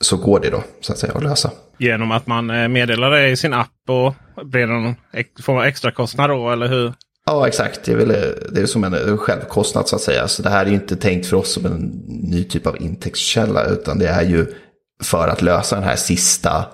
så 0.01 0.17
går 0.17 0.41
det 0.41 0.51
då 0.51 0.63
så 0.81 0.93
att 0.93 0.99
säga 0.99 1.13
att 1.13 1.23
lösa. 1.23 1.51
Genom 1.81 2.11
att 2.11 2.27
man 2.27 2.51
eh, 2.51 2.69
meddelar 2.69 3.11
det 3.11 3.29
i 3.29 3.37
sin 3.37 3.53
app 3.53 3.69
och 3.89 4.15
blir 4.47 4.61
det 4.61 4.73
någon, 4.73 4.95
får 5.43 5.55
man 5.55 5.65
extra 5.65 5.91
kostnad 5.91 6.31
då 6.31 6.51
eller 6.51 6.69
hur? 6.69 6.93
Ja, 7.27 7.49
exakt. 7.49 7.85
Det 7.85 7.93
är, 7.93 7.97
väl, 7.97 8.09
det 8.53 8.61
är 8.61 8.67
som 8.67 8.85
en 8.85 9.19
självkostnad 9.19 9.89
så 9.89 9.97
att 9.97 10.03
säga. 10.03 10.29
Så 10.29 10.43
det 10.43 10.51
här 10.51 10.67
är 10.67 10.69
ju 10.69 10.75
inte 10.75 10.97
tänkt 10.97 11.27
för 11.27 11.37
oss 11.37 11.53
som 11.53 11.67
en 11.67 12.03
ny 12.07 12.45
typ 12.45 12.67
av 12.67 12.83
intäktskälla. 12.83 13.65
Utan 13.65 13.99
det 13.99 14.09
är 14.09 14.23
ju 14.23 14.47
för 15.03 15.29
att 15.29 15.43
lösa 15.43 15.77
den 15.77 15.85
här 15.85 15.97
sista, 15.97 16.65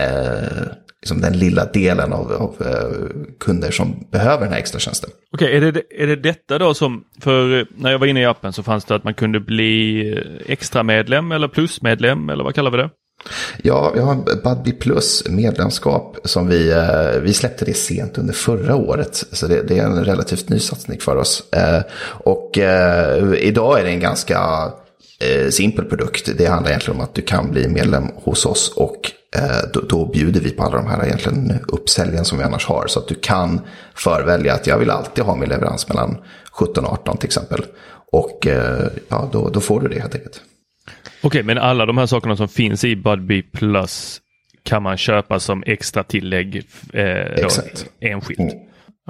eh, 0.00 0.68
liksom 1.02 1.20
den 1.20 1.38
lilla 1.38 1.64
delen 1.64 2.12
av, 2.12 2.32
av 2.32 2.66
eh, 2.66 3.36
kunder 3.40 3.70
som 3.70 4.06
behöver 4.12 4.44
den 4.44 4.52
här 4.52 4.58
extra 4.58 4.78
tjänsten. 4.78 5.10
Okej, 5.32 5.56
okay, 5.56 5.68
är, 5.68 5.72
det, 5.72 5.82
är 6.02 6.06
det 6.06 6.16
detta 6.16 6.58
då 6.58 6.74
som, 6.74 7.04
för 7.20 7.66
när 7.82 7.90
jag 7.90 7.98
var 7.98 8.06
inne 8.06 8.20
i 8.20 8.24
appen 8.24 8.52
så 8.52 8.62
fanns 8.62 8.84
det 8.84 8.94
att 8.94 9.04
man 9.04 9.14
kunde 9.14 9.40
bli 9.40 10.24
extra 10.46 10.82
medlem 10.82 11.32
eller 11.32 11.48
plusmedlem 11.48 12.30
eller 12.30 12.44
vad 12.44 12.54
kallar 12.54 12.70
vi 12.70 12.76
det? 12.76 12.90
Ja, 13.62 13.90
vi 13.94 14.00
har 14.00 14.14
Budbee 14.14 14.72
Plus 14.72 15.28
medlemskap 15.28 16.16
som 16.24 16.48
vi, 16.48 16.72
eh, 16.72 17.20
vi 17.22 17.34
släppte 17.34 17.64
det 17.64 17.74
sent 17.74 18.18
under 18.18 18.34
förra 18.34 18.76
året. 18.76 19.24
Så 19.32 19.46
det, 19.46 19.62
det 19.62 19.78
är 19.78 19.84
en 19.84 20.04
relativt 20.04 20.48
ny 20.48 20.58
satsning 20.58 21.00
för 21.00 21.16
oss. 21.16 21.44
Eh, 21.52 21.82
och 22.02 22.58
eh, 22.58 23.34
idag 23.34 23.80
är 23.80 23.84
det 23.84 23.90
en 23.90 24.00
ganska 24.00 24.70
simpel 25.50 25.84
produkt. 25.84 26.30
Det 26.38 26.46
handlar 26.46 26.70
egentligen 26.70 27.00
om 27.00 27.04
att 27.04 27.14
du 27.14 27.22
kan 27.22 27.50
bli 27.50 27.68
medlem 27.68 28.04
hos 28.14 28.46
oss 28.46 28.72
och 28.76 29.12
då, 29.72 29.80
då 29.80 30.06
bjuder 30.06 30.40
vi 30.40 30.50
på 30.50 30.62
alla 30.62 30.76
de 30.76 30.86
här 30.86 31.04
egentligen 31.04 31.58
uppsäljen 31.68 32.24
som 32.24 32.38
vi 32.38 32.44
annars 32.44 32.66
har. 32.66 32.86
Så 32.86 33.00
att 33.00 33.08
du 33.08 33.14
kan 33.14 33.60
förvälja 33.94 34.54
att 34.54 34.66
jag 34.66 34.78
vill 34.78 34.90
alltid 34.90 35.24
ha 35.24 35.36
min 35.36 35.48
leverans 35.48 35.88
mellan 35.88 36.16
17 36.52 36.84
och 36.84 36.92
18 36.92 37.16
till 37.16 37.26
exempel. 37.26 37.64
Och 38.12 38.46
ja, 39.08 39.28
då, 39.32 39.48
då 39.48 39.60
får 39.60 39.80
du 39.80 39.88
det 39.88 40.00
helt 40.00 40.14
enkelt. 40.14 40.40
Okej, 41.26 41.42
men 41.42 41.58
alla 41.58 41.86
de 41.86 41.98
här 41.98 42.06
sakerna 42.06 42.36
som 42.36 42.48
finns 42.48 42.84
i 42.84 42.96
Budbee 42.96 43.42
Plus 43.42 44.20
kan 44.62 44.82
man 44.82 44.96
köpa 44.96 45.40
som 45.40 45.62
extra 45.66 46.02
tillägg 46.02 46.62
eh, 46.92 47.04
Exakt. 47.20 47.86
Då, 48.00 48.06
enskilt? 48.06 48.38
Mm. 48.38 48.54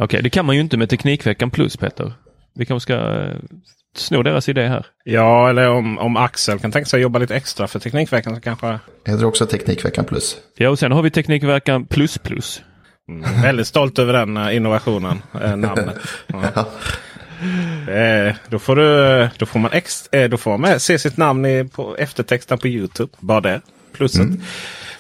Okej, 0.01 0.23
det 0.23 0.31
kan 0.31 0.47
man 0.47 0.55
ju 0.55 0.61
inte 0.61 0.77
med 0.77 0.91
Teknikveckan 0.91 1.51
Plus 1.51 1.77
Peter. 1.77 2.13
Vi 2.55 2.65
kanske 2.67 2.83
ska 2.83 2.95
eh, 2.95 3.37
sno 3.97 4.23
deras 4.23 4.49
idé 4.49 4.67
här. 4.67 4.87
Ja, 5.05 5.51
eller 5.51 5.69
om, 5.69 5.99
om 5.99 6.17
Axel 6.17 6.59
kan 6.59 6.73
tänka 6.73 6.87
sig 6.87 6.99
att 6.99 7.03
jobba 7.03 7.19
lite 7.19 7.37
extra 7.37 7.67
för 7.67 7.79
Teknikveckan 7.79 8.35
så 8.35 8.41
kanske... 8.41 8.79
Heter 9.07 9.25
också 9.25 9.47
Teknikveckan 9.47 10.05
Plus. 10.05 10.37
Ja, 10.57 10.71
och 10.71 10.79
sen 10.79 10.93
har 10.93 11.03
vi 11.03 11.11
Teknikveckan 11.11 11.87
Plus 11.87 12.19
Plus. 12.19 12.63
Mm, 13.09 13.43
väldigt 13.43 13.67
stolt 13.67 13.99
över 13.99 14.13
den 14.13 14.37
uh, 14.37 14.57
innovationen, 14.57 15.23
uh, 15.35 15.57
namnet. 15.57 15.97
Ja. 16.55 16.69
Eh, 17.89 18.35
då, 18.49 18.59
får 18.59 18.77
du, 18.77 19.29
då 19.39 19.47
får 19.47 19.59
man, 19.59 19.73
ex, 19.73 20.09
eh, 20.13 20.31
då 20.31 20.37
får 20.37 20.59
man 20.59 20.81
se 20.81 20.99
sitt 20.99 21.17
namn 21.17 21.47
i, 21.47 21.69
på 21.73 21.97
eftertexten 21.97 22.59
på 22.59 22.69
Youtube. 22.69 23.13
Bara 23.21 23.41
det. 23.41 23.61
Plusset. 23.93 24.21
Mm. 24.21 24.41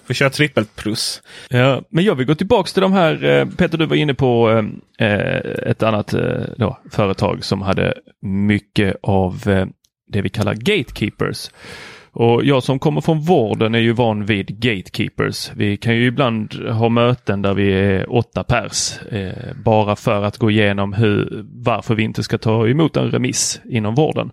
Får 0.06 0.14
köra 0.14 0.30
trippelt 0.30 0.76
plus. 0.76 1.22
Ja, 1.48 1.82
men 1.90 2.04
jag 2.04 2.14
vill 2.14 2.26
gå 2.26 2.34
tillbaks 2.34 2.72
till 2.72 2.82
de 2.82 2.92
här, 2.92 3.24
eh, 3.24 3.46
Peter 3.46 3.78
du 3.78 3.86
var 3.86 3.96
inne 3.96 4.14
på 4.14 4.50
eh, 4.98 5.36
ett 5.70 5.82
annat 5.82 6.14
eh, 6.14 6.40
då, 6.56 6.78
företag 6.90 7.44
som 7.44 7.62
hade 7.62 7.94
mycket 8.22 8.96
av 9.02 9.42
eh, 9.46 9.66
det 10.12 10.22
vi 10.22 10.28
kallar 10.28 10.54
gatekeepers. 10.54 11.50
Och 12.18 12.44
jag 12.44 12.62
som 12.62 12.78
kommer 12.78 13.00
från 13.00 13.20
vården 13.20 13.74
är 13.74 13.78
ju 13.78 13.92
van 13.92 14.24
vid 14.24 14.60
gatekeepers. 14.60 15.50
Vi 15.56 15.76
kan 15.76 15.96
ju 15.96 16.06
ibland 16.06 16.54
ha 16.54 16.88
möten 16.88 17.42
där 17.42 17.54
vi 17.54 17.72
är 17.72 18.12
åtta 18.12 18.44
pers. 18.44 19.02
Eh, 19.02 19.54
bara 19.64 19.96
för 19.96 20.22
att 20.22 20.38
gå 20.38 20.50
igenom 20.50 20.92
hur, 20.92 21.44
varför 21.52 21.94
vi 21.94 22.02
inte 22.02 22.22
ska 22.22 22.38
ta 22.38 22.68
emot 22.68 22.96
en 22.96 23.10
remiss 23.10 23.60
inom 23.64 23.94
vården. 23.94 24.30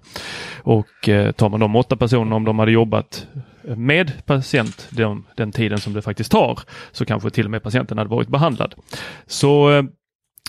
Och 0.62 1.10
eh, 1.10 1.32
tar 1.32 1.50
man 1.50 1.60
de 1.60 1.76
åtta 1.76 1.96
personerna 1.96 2.36
om 2.36 2.44
de 2.44 2.60
hade 2.60 2.72
jobbat 2.72 3.28
med 3.64 4.26
patient 4.26 4.88
den, 4.90 5.24
den 5.36 5.52
tiden 5.52 5.80
som 5.80 5.94
det 5.94 6.02
faktiskt 6.02 6.32
tar 6.32 6.60
så 6.92 7.06
kanske 7.06 7.30
till 7.30 7.46
och 7.46 7.52
med 7.52 7.64
patienten 7.64 7.98
hade 7.98 8.10
varit 8.10 8.30
behandlad. 8.30 8.76
Så 9.28 9.72
eh, 9.72 9.84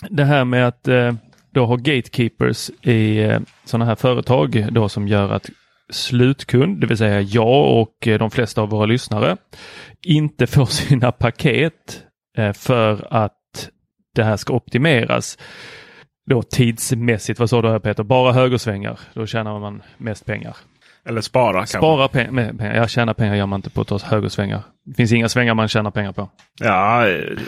det 0.09 0.23
här 0.23 0.45
med 0.45 0.67
att 0.67 0.87
eh, 0.87 1.13
då 1.51 1.65
ha 1.65 1.75
gatekeepers 1.75 2.69
i 2.81 3.23
eh, 3.23 3.39
sådana 3.65 3.85
här 3.85 3.95
företag 3.95 4.67
då 4.71 4.89
som 4.89 5.07
gör 5.07 5.31
att 5.31 5.49
slutkund, 5.91 6.81
det 6.81 6.87
vill 6.87 6.97
säga 6.97 7.21
jag 7.21 7.81
och 7.81 8.07
eh, 8.07 8.19
de 8.19 8.31
flesta 8.31 8.61
av 8.61 8.69
våra 8.69 8.85
lyssnare, 8.85 9.37
inte 10.05 10.47
får 10.47 10.65
sina 10.65 11.11
paket 11.11 12.03
eh, 12.37 12.53
för 12.53 13.07
att 13.09 13.69
det 14.15 14.23
här 14.23 14.37
ska 14.37 14.53
optimeras. 14.53 15.37
Då 16.29 16.41
tidsmässigt, 16.43 17.39
vad 17.39 17.49
sa 17.49 17.61
du 17.61 17.69
här 17.69 17.79
Peter, 17.79 18.03
bara 18.03 18.33
högersvängar, 18.33 18.99
då 19.13 19.25
tjänar 19.25 19.59
man 19.59 19.81
mest 19.97 20.25
pengar. 20.25 20.55
Eller 21.07 21.21
spara. 21.21 21.65
Spara 21.65 22.07
pengar. 22.07 22.75
Jag 22.75 22.89
tjänar 22.89 23.13
pengar 23.13 23.35
gör 23.35 23.45
man 23.45 23.57
inte 23.57 23.69
på 23.69 23.81
att 23.81 23.87
ta 23.87 23.99
högersvängar. 24.03 24.61
Det 24.85 24.93
finns 24.93 25.11
inga 25.11 25.29
svängar 25.29 25.53
man 25.53 25.67
tjänar 25.67 25.91
pengar 25.91 26.11
på. 26.11 26.29
Ja, 26.59 27.05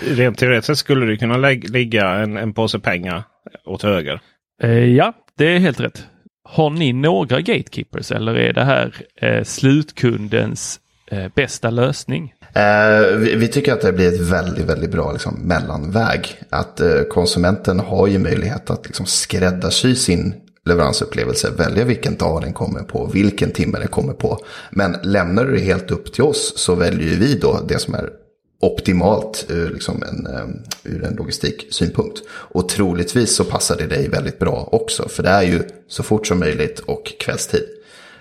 rent 0.08 0.38
teoretiskt 0.38 0.80
skulle 0.80 1.06
det 1.06 1.18
kunna 1.18 1.38
ligga 1.38 2.10
en, 2.10 2.38
en 2.38 2.54
påse 2.54 2.80
pengar 2.80 3.24
åt 3.66 3.84
höger. 3.84 4.20
Eh, 4.64 4.86
ja, 4.86 5.14
det 5.38 5.56
är 5.56 5.60
helt 5.60 5.80
rätt. 5.80 6.08
Har 6.50 6.70
ni 6.70 6.94
några 6.94 7.42
gatekeepers 7.42 8.12
eller 8.12 8.36
är 8.36 8.54
det 8.54 8.64
här 8.64 8.96
eh, 9.22 9.44
slutkundens 9.44 10.80
eh, 11.12 11.26
bästa 11.36 11.70
lösning? 11.70 12.34
Eh, 12.54 13.18
vi, 13.18 13.36
vi, 13.36 13.48
tycker 13.48 13.74
att 13.74 13.82
det 13.82 13.94
blir 13.94 14.14
ett 14.14 14.20
väldigt, 14.20 14.66
väldigt 14.66 14.92
bra 14.92 15.12
liksom, 15.12 15.34
mellanväg. 15.34 16.28
Att 16.50 16.80
eh, 16.80 17.02
konsumenten 17.10 17.80
har 17.80 18.08
ju 18.08 18.20
möjlighet 18.20 18.70
att 18.70 18.86
liksom, 18.86 19.06
skräddarsy 19.06 19.96
sin 19.96 20.34
leveransupplevelse, 20.66 21.52
välja 21.58 21.86
vilken 21.86 22.16
dag 22.16 22.42
den 22.42 22.54
kommer 22.54 22.80
på, 22.80 23.06
vilken 23.14 23.52
timme 23.52 23.80
den 23.80 23.88
kommer 23.88 24.14
på. 24.14 24.40
Men 24.72 24.96
lämnar 25.04 25.46
du 25.46 25.52
det 25.52 25.62
helt 25.62 25.92
upp 25.92 26.14
till 26.14 26.24
oss 26.24 26.54
så 26.56 26.76
väljer 26.76 27.16
vi 27.20 27.40
då 27.40 27.60
det 27.68 27.80
som 27.80 27.94
är 27.94 28.10
optimalt 28.60 29.46
ur, 29.50 29.70
liksom 29.70 30.04
en, 30.04 30.28
eh, 30.28 30.48
ur 30.84 31.04
en 31.04 31.16
logistiksynpunkt. 31.16 32.22
Och 32.30 32.70
troligtvis 32.70 33.36
så 33.36 33.44
passar 33.44 33.78
det 33.78 33.88
dig 33.88 34.10
väldigt 34.10 34.40
bra 34.40 34.70
också, 34.72 35.10
för 35.10 35.24
det 35.24 35.30
är 35.30 35.42
ju 35.42 35.64
så 35.88 36.04
fort 36.04 36.28
som 36.28 36.40
möjligt 36.40 36.80
och 36.80 37.14
kvällstid. 37.20 37.64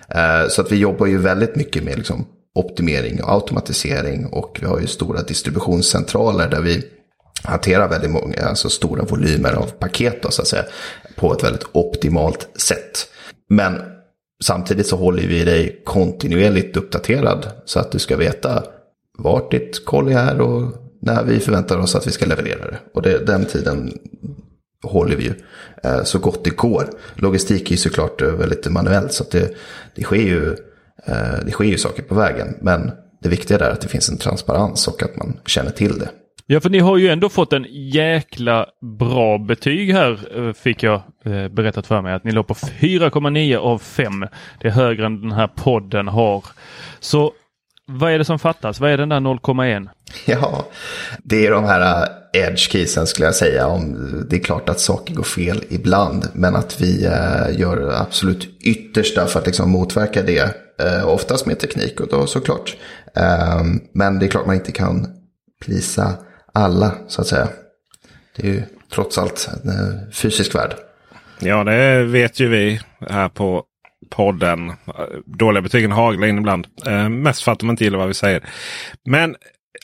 Eh, 0.09 0.47
så 0.49 0.61
att 0.61 0.71
vi 0.71 0.75
jobbar 0.75 1.05
ju 1.05 1.17
väldigt 1.17 1.55
mycket 1.55 1.83
med 1.83 1.97
liksom 1.97 2.27
optimering 2.55 3.23
och 3.23 3.33
automatisering 3.33 4.25
och 4.25 4.57
vi 4.61 4.67
har 4.67 4.79
ju 4.79 4.87
stora 4.87 5.21
distributionscentraler 5.21 6.49
där 6.49 6.61
vi 6.61 6.83
hanterar 7.43 7.87
väldigt 7.87 8.11
många, 8.11 8.41
alltså 8.41 8.69
stora 8.69 9.03
volymer 9.03 9.53
av 9.53 9.65
paket 9.65 10.21
då, 10.21 10.31
så 10.31 10.41
att 10.41 10.47
säga, 10.47 10.65
på 11.15 11.33
ett 11.33 11.43
väldigt 11.43 11.65
optimalt 11.71 12.49
sätt. 12.55 13.07
Men 13.49 13.81
samtidigt 14.43 14.87
så 14.87 14.95
håller 14.95 15.27
vi 15.27 15.43
dig 15.43 15.81
kontinuerligt 15.85 16.77
uppdaterad 16.77 17.47
så 17.65 17.79
att 17.79 17.91
du 17.91 17.99
ska 17.99 18.17
veta 18.17 18.63
vart 19.17 19.51
ditt 19.51 19.85
kolli 19.85 20.13
är 20.13 20.41
och 20.41 20.63
när 20.99 21.23
vi 21.23 21.39
förväntar 21.39 21.77
oss 21.77 21.95
att 21.95 22.07
vi 22.07 22.11
ska 22.11 22.25
leverera 22.25 22.71
det. 22.71 22.77
Och 22.93 23.01
det, 23.01 23.25
den 23.25 23.45
tiden 23.45 23.93
håller 24.83 25.15
vi 25.15 25.23
ju 25.23 25.33
eh, 25.83 26.03
så 26.03 26.19
gott 26.19 26.43
det 26.43 26.55
går. 26.55 26.89
Logistik 27.15 27.67
är 27.67 27.71
ju 27.71 27.77
såklart 27.77 28.21
eh, 28.21 28.27
väldigt 28.27 28.71
manuellt 28.71 29.13
så 29.13 29.23
att 29.23 29.31
det, 29.31 29.55
det, 29.95 30.03
sker 30.03 30.15
ju, 30.15 30.55
eh, 31.05 31.45
det 31.45 31.51
sker 31.51 31.65
ju 31.65 31.77
saker 31.77 32.03
på 32.03 32.15
vägen. 32.15 32.47
Men 32.61 32.91
det 33.21 33.29
viktiga 33.29 33.57
är 33.57 33.71
att 33.71 33.81
det 33.81 33.87
finns 33.87 34.09
en 34.09 34.17
transparens 34.17 34.87
och 34.87 35.03
att 35.03 35.15
man 35.15 35.39
känner 35.45 35.71
till 35.71 35.99
det. 35.99 36.09
Ja, 36.49 36.59
för 36.59 36.69
ni 36.69 36.79
har 36.79 36.97
ju 36.97 37.09
ändå 37.09 37.29
fått 37.29 37.53
en 37.53 37.65
jäkla 37.69 38.65
bra 38.99 39.37
betyg 39.37 39.93
här 39.93 40.37
eh, 40.37 40.53
fick 40.53 40.83
jag 40.83 41.01
eh, 41.25 41.47
berättat 41.47 41.87
för 41.87 42.01
mig. 42.01 42.13
Att 42.13 42.23
ni 42.23 42.31
låg 42.31 42.47
på 42.47 42.53
4,9 42.53 43.57
av 43.57 43.77
5. 43.77 44.25
Det 44.61 44.67
är 44.67 44.71
högre 44.71 45.05
än 45.05 45.21
den 45.21 45.31
här 45.31 45.47
podden 45.47 46.07
har. 46.07 46.45
Så 46.99 47.33
vad 47.87 48.11
är 48.11 48.17
det 48.17 48.25
som 48.25 48.39
fattas? 48.39 48.79
Vad 48.79 48.91
är 48.91 48.97
den 48.97 49.09
där 49.09 49.19
0,1? 49.19 49.89
Ja, 50.25 50.67
det 51.23 51.45
är 51.45 51.51
de 51.51 51.63
här 51.63 52.03
äh, 52.33 52.41
edge 52.41 52.71
keysen 52.71 53.07
skulle 53.07 53.25
jag 53.25 53.35
säga. 53.35 53.67
Om, 53.67 53.95
det 54.29 54.35
är 54.35 54.39
klart 54.39 54.69
att 54.69 54.79
saker 54.79 55.13
går 55.13 55.23
fel 55.23 55.63
ibland, 55.69 56.27
men 56.33 56.55
att 56.55 56.81
vi 56.81 57.05
äh, 57.05 57.59
gör 57.59 58.01
absolut 58.01 58.61
yttersta 58.61 59.25
för 59.25 59.39
att 59.39 59.45
liksom 59.45 59.71
motverka 59.71 60.21
det. 60.21 60.55
Äh, 60.79 61.07
oftast 61.07 61.45
med 61.45 61.59
teknik 61.59 61.99
och 61.99 62.07
då 62.07 62.27
såklart. 62.27 62.77
Äh, 63.15 63.63
men 63.93 64.19
det 64.19 64.25
är 64.25 64.29
klart 64.29 64.45
man 64.45 64.55
inte 64.55 64.71
kan 64.71 65.07
plisa 65.65 66.13
alla 66.53 66.91
så 67.07 67.21
att 67.21 67.27
säga. 67.27 67.47
Det 68.35 68.47
är 68.47 68.51
ju 68.51 68.63
trots 68.93 69.17
allt 69.17 69.49
en 69.63 70.11
fysisk 70.11 70.55
värld. 70.55 70.75
Ja, 71.39 71.63
det 71.63 72.03
vet 72.03 72.39
ju 72.39 72.47
vi 72.47 72.81
här 73.09 73.29
på 73.29 73.63
podden. 74.09 74.73
Dåliga 75.25 75.61
betygen 75.61 75.91
haglar 75.91 76.27
in 76.27 76.37
ibland. 76.37 76.67
Eh, 76.85 77.09
mest 77.09 77.41
för 77.41 77.51
att 77.51 77.59
de 77.59 77.69
inte 77.69 77.83
gillar 77.83 77.97
vad 77.97 78.07
vi 78.07 78.13
säger. 78.13 78.43
Men 79.05 79.35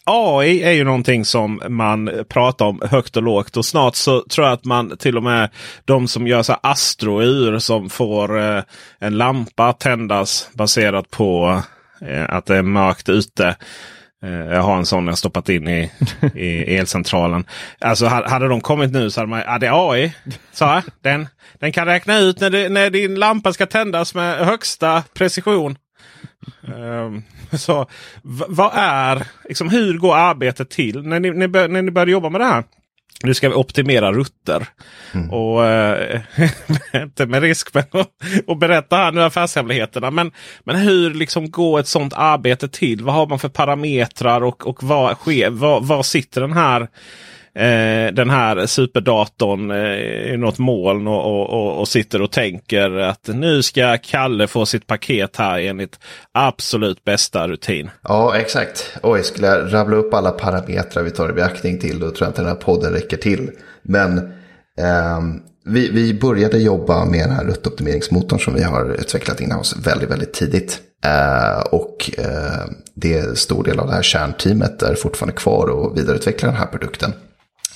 AI 0.06 0.64
är 0.64 0.72
ju 0.72 0.84
någonting 0.84 1.26
som 1.26 1.62
man 1.70 2.10
pratar 2.30 2.66
om 2.66 2.82
högt 2.86 3.18
och 3.18 3.24
lågt. 3.24 3.58
Och 3.58 3.66
snart 3.66 3.96
så 3.96 4.22
tror 4.22 4.48
jag 4.48 4.54
att 4.54 4.66
man 4.66 4.98
till 4.98 5.18
och 5.18 5.24
med 5.24 5.50
de 5.86 6.08
som 6.08 6.28
gör 6.28 6.44
så 6.44 6.54
astrour 6.64 7.60
som 7.60 7.90
får 7.90 8.40
eh, 8.40 8.64
en 9.00 9.18
lampa 9.18 9.74
tändas 9.74 10.50
baserat 10.54 11.10
på 11.10 11.62
eh, 12.02 12.26
att 12.30 12.46
det 12.46 12.58
är 12.58 12.64
mörkt 12.64 13.10
ute. 13.10 13.56
Eh, 14.24 14.32
jag 14.32 14.62
har 14.62 14.78
en 14.78 14.86
sån 14.86 15.08
jag 15.08 15.18
stoppat 15.18 15.50
in 15.50 15.68
i, 15.68 15.92
i 16.36 16.76
elcentralen. 16.78 17.46
Alltså 17.80 18.06
hade 18.06 18.48
de 18.48 18.62
kommit 18.62 18.92
nu 18.92 19.10
så 19.10 19.20
hade 19.20 19.30
man, 19.30 19.44
ja 19.46 19.60
det 19.60 19.68
är 19.68 19.92
AI. 19.92 20.14
Så 20.52 20.82
den, 21.02 21.28
den 21.60 21.72
kan 21.72 21.86
räkna 21.86 22.18
ut 22.18 22.40
när, 22.40 22.50
det, 22.50 22.70
när 22.70 22.90
din 22.90 23.16
lampa 23.16 23.54
ska 23.54 23.66
tändas 23.66 24.16
med 24.16 24.38
högsta 24.38 25.04
precision. 25.14 25.78
Um, 26.62 27.24
så 27.52 27.88
vad 28.24 28.72
är, 28.74 29.28
liksom, 29.46 29.70
hur 29.70 29.98
går 29.98 30.16
arbetet 30.16 30.70
till 30.70 31.04
när 31.04 31.20
ni, 31.20 31.32
när, 31.32 31.68
när 31.68 31.82
ni 31.82 31.92
började 31.92 32.12
jobba 32.12 32.30
med 32.30 32.42
det 32.42 32.46
här? 32.46 32.64
Nu 33.24 33.34
ska 33.34 33.50
vi 33.50 33.56
optimera 33.56 34.14
rutter. 34.14 34.68
Mm. 35.14 35.30
Och 35.30 35.66
äh, 35.66 36.22
inte 36.94 37.26
med 37.26 37.42
risk 37.42 37.74
med 37.74 37.86
att 38.48 38.60
berätta 38.60 38.96
här 38.96 39.12
nu 39.12 39.24
affärshemligheterna. 39.24 40.12
Men, 40.12 40.32
men 40.64 40.76
hur 40.76 41.14
liksom 41.14 41.52
går 41.52 41.80
ett 41.80 41.88
sånt 41.88 42.14
arbete 42.16 42.68
till? 42.68 43.04
Vad 43.04 43.16
har 43.16 43.28
man 43.28 43.40
för 43.40 43.50
parametrar 43.50 44.44
och, 44.44 44.68
och 44.68 44.84
vad 44.84 45.18
sker? 45.18 45.50
Var, 45.50 45.82
var 45.82 46.04
sitter 46.04 46.42
den 46.42 46.54
här 46.54 46.88
eh, 47.56 48.14
den 48.14 48.30
här 48.30 48.66
superdatorn 48.66 49.72
eh, 49.72 50.34
i 50.34 50.38
något 50.38 50.60
moln 50.60 51.08
och, 51.08 51.26
och, 51.26 51.50
och, 51.50 51.80
och, 51.80 51.88
sitter 51.88 52.22
och 52.22 52.32
tänker 52.32 52.98
att 53.00 53.28
nu 53.28 53.64
ska 53.64 53.98
Kalle 53.98 54.48
få 54.48 54.66
sitt 54.66 54.88
paket 54.88 55.36
här 55.36 55.60
enligt 55.60 56.00
absolut 56.32 57.04
bästa 57.04 57.48
rutin. 57.48 57.90
Ja, 58.04 58.38
exakt. 58.38 58.98
Oj, 59.04 59.24
skulle 59.24 59.48
jag 59.48 59.74
rabbla 59.74 59.96
upp 59.96 60.14
alla 60.14 60.32
parametrar 60.32 61.04
vi 61.04 61.12
tar 61.12 61.30
i 61.30 61.34
beaktning 61.34 61.80
till 61.80 62.00
då 62.00 62.12
tror 62.12 62.26
jag 62.26 62.30
inte 62.30 62.42
den 62.42 62.50
här 62.50 62.56
podden 62.56 62.94
räcker 62.94 63.18
till. 63.18 63.52
Men 63.84 64.18
eh, 64.78 65.22
vi, 65.66 65.90
vi 65.92 66.14
började 66.14 66.58
jobba 66.58 67.06
med 67.06 67.20
den 67.20 67.36
här 67.36 67.46
ruttoptimeringsmotorn 67.46 68.40
som 68.40 68.54
vi 68.54 68.64
har 68.64 68.94
utvecklat 68.94 69.42
in 69.42 69.52
oss 69.52 69.76
väldigt, 69.78 70.10
väldigt 70.10 70.34
tidigt. 70.34 70.80
Uh, 71.06 71.60
och 71.60 72.12
uh, 72.20 72.72
det 72.96 73.18
är 73.18 73.36
stor 73.36 73.64
del 73.64 73.80
av 73.80 73.88
det 73.88 73.94
här 73.94 74.02
kärnteamet 74.02 74.82
är 74.82 74.96
fortfarande 74.96 75.36
kvar 75.36 75.68
och 75.68 75.98
vidareutvecklar 75.98 76.50
den 76.50 76.60
här 76.60 76.68
produkten. 76.68 77.14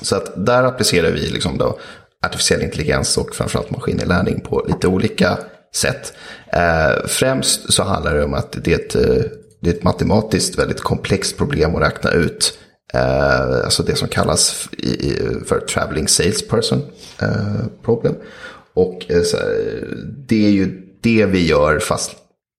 Så 0.01 0.15
att 0.15 0.45
där 0.45 0.63
applicerar 0.63 1.11
vi 1.11 1.19
liksom 1.19 1.57
då 1.57 1.79
artificiell 2.25 2.61
intelligens 2.61 3.17
och 3.17 3.35
framförallt 3.35 3.71
maskininlärning 3.71 4.39
på 4.39 4.65
lite 4.67 4.87
olika 4.87 5.37
sätt. 5.75 6.13
Eh, 6.53 7.05
främst 7.07 7.73
så 7.73 7.83
handlar 7.83 8.13
det 8.13 8.23
om 8.23 8.33
att 8.33 8.63
det 8.63 8.73
är, 8.73 8.79
ett, 8.79 8.95
eh, 8.95 9.23
det 9.61 9.69
är 9.69 9.73
ett 9.73 9.83
matematiskt 9.83 10.59
väldigt 10.59 10.81
komplext 10.81 11.37
problem 11.37 11.75
att 11.75 11.81
räkna 11.81 12.11
ut. 12.11 12.59
Eh, 12.93 13.63
alltså 13.63 13.83
det 13.83 13.95
som 13.95 14.07
kallas 14.07 14.69
för 15.45 15.59
traveling 15.59 16.07
salesperson 16.07 16.81
eh, 17.21 17.65
problem. 17.83 18.15
Och 18.73 19.11
eh, 19.11 19.21
det 20.27 20.45
är 20.45 20.51
ju 20.51 20.81
det 21.01 21.25
vi 21.25 21.47
gör 21.47 21.79
fast 21.79 22.11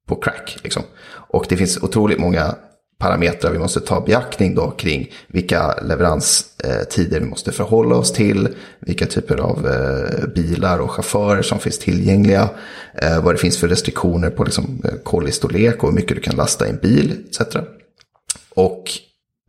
på 0.09 0.16
crack. 0.16 0.59
Liksom. 0.62 0.82
Och 1.11 1.47
det 1.49 1.57
finns 1.57 1.78
otroligt 1.82 2.18
många 2.18 2.55
parametrar 2.99 3.53
vi 3.53 3.59
måste 3.59 3.80
ta 3.80 4.01
beaktning 4.01 4.55
då 4.55 4.70
kring 4.70 5.12
vilka 5.28 5.74
leveranstider 5.82 7.20
vi 7.20 7.26
måste 7.26 7.53
förhålla 7.53 7.96
oss 7.96 8.12
till, 8.12 8.49
vilka 8.80 9.07
typer 9.07 9.36
av 9.36 9.66
eh, 9.66 10.28
bilar 10.34 10.78
och 10.78 10.90
chaufförer 10.90 11.42
som 11.42 11.59
finns 11.59 11.78
tillgängliga, 11.78 12.51
eh, 12.94 13.24
vad 13.24 13.34
det 13.34 13.38
finns 13.38 13.59
för 13.59 13.68
restriktioner 13.68 14.30
på 14.30 14.44
liksom, 14.44 14.82
eh, 14.84 14.94
kollistorlek 15.03 15.82
och 15.82 15.88
hur 15.88 15.96
mycket 15.96 16.16
du 16.16 16.22
kan 16.22 16.36
lasta 16.36 16.66
i 16.66 16.70
en 16.70 16.78
bil 16.78 17.24
etc. 17.30 17.57
Och 18.55 18.84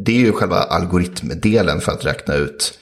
det 0.03 0.11
är 0.11 0.19
ju 0.19 0.31
själva 0.31 0.57
algoritmdelen 0.57 1.81
för 1.81 1.91
att 1.91 2.05
räkna 2.05 2.35
ut 2.35 2.73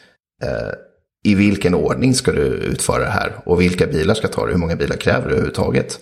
i 1.23 1.35
vilken 1.35 1.73
ordning 1.75 2.15
ska 2.15 2.31
du 2.31 2.41
utföra 2.41 2.99
det 2.99 3.09
här 3.09 3.41
och 3.45 3.61
vilka 3.61 3.87
bilar 3.87 4.13
ska 4.13 4.27
ta 4.27 4.45
det, 4.45 4.51
hur 4.51 4.59
många 4.59 4.75
bilar 4.75 4.95
kräver 4.95 5.27
du 5.27 5.33
överhuvudtaget. 5.33 5.99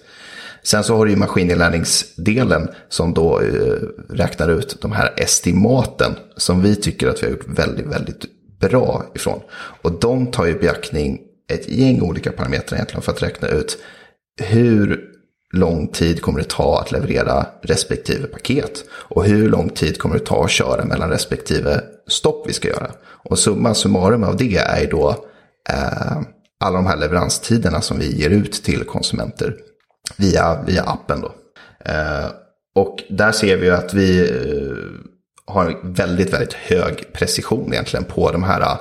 Sen 0.66 0.84
så 0.84 0.98
har 0.98 1.06
du 1.06 1.12
ju 1.12 1.18
maskininlärningsdelen 1.18 2.68
som 2.90 3.14
då 3.14 3.42
eh, 3.42 3.78
räknar 4.10 4.50
ut 4.50 4.82
de 4.82 4.92
här 4.92 5.14
estimaten 5.18 6.12
som 6.38 6.62
vi 6.62 6.76
tycker 6.76 7.08
att 7.08 7.24
vi 7.24 7.26
har 7.26 7.32
gjort 7.32 7.48
väldigt, 7.48 7.86
väldigt 7.86 8.26
bra 8.60 9.06
ifrån. 9.16 9.40
Och 9.82 10.00
de 10.00 10.28
tar 10.28 10.46
ju 10.46 10.60
beaktning 10.60 11.20
ett 11.54 11.70
gäng 11.70 12.02
olika 12.02 12.32
parametrar 12.32 12.78
egentligen 12.78 13.02
för 13.02 13.12
att 13.12 13.24
räkna 13.24 13.48
ut 13.48 13.78
hur 14.42 15.10
lång 15.54 15.88
tid 15.88 16.22
kommer 16.22 16.40
det 16.40 16.50
ta 16.50 16.82
att 16.82 16.92
leverera 16.92 17.48
respektive 17.62 18.28
paket? 18.28 18.84
Och 18.92 19.26
hur 19.26 19.50
lång 19.50 19.70
tid 19.70 20.00
kommer 20.00 20.18
det 20.18 20.26
ta 20.26 20.44
att 20.44 20.52
köra 20.52 20.86
mellan 20.86 21.10
respektive 21.10 21.82
stopp 22.08 22.50
vi 22.50 22.54
ska 22.54 22.68
göra? 22.68 22.92
Och 23.06 23.40
summa 23.40 23.74
summarum 23.74 24.24
av 24.24 24.38
det 24.38 24.58
är 24.58 24.82
ju 24.82 24.88
då 24.88 25.10
eh, 25.70 26.22
alla 26.60 26.78
de 26.78 26.86
här 26.86 26.98
leveranstiderna 26.98 27.82
som 27.82 28.00
vi 28.00 28.16
ger 28.16 28.30
ut 28.30 28.54
till 28.54 28.84
konsumenter 28.84 29.56
via, 30.18 30.64
via 30.68 30.84
appen. 30.84 31.22
Då. 31.22 31.36
Eh, 31.86 32.28
och 32.76 33.04
där 33.10 33.32
ser 33.32 33.58
vi 33.58 33.70
att 33.70 33.94
vi 33.94 34.30
eh, 34.30 34.76
har 35.46 35.80
väldigt, 35.84 36.34
väldigt 36.34 36.54
hög 36.54 37.14
precision 37.14 37.74
egentligen 37.74 38.04
på 38.04 38.32
de 38.32 38.44
här 38.44 38.62
eh, 38.62 38.78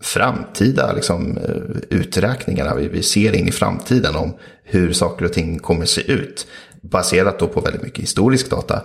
framtida 0.00 0.92
liksom, 0.92 1.36
eh, 1.36 1.98
uträkningarna. 1.98 2.74
Vi, 2.74 2.88
vi 2.88 3.02
ser 3.02 3.32
in 3.32 3.48
i 3.48 3.52
framtiden 3.52 4.16
om 4.16 4.34
hur 4.64 4.92
saker 4.92 5.24
och 5.24 5.32
ting 5.32 5.58
kommer 5.58 5.86
se 5.86 6.12
ut. 6.12 6.46
Baserat 6.82 7.38
då 7.38 7.48
på 7.48 7.60
väldigt 7.60 7.82
mycket 7.82 8.02
historisk 8.02 8.50
data. 8.50 8.82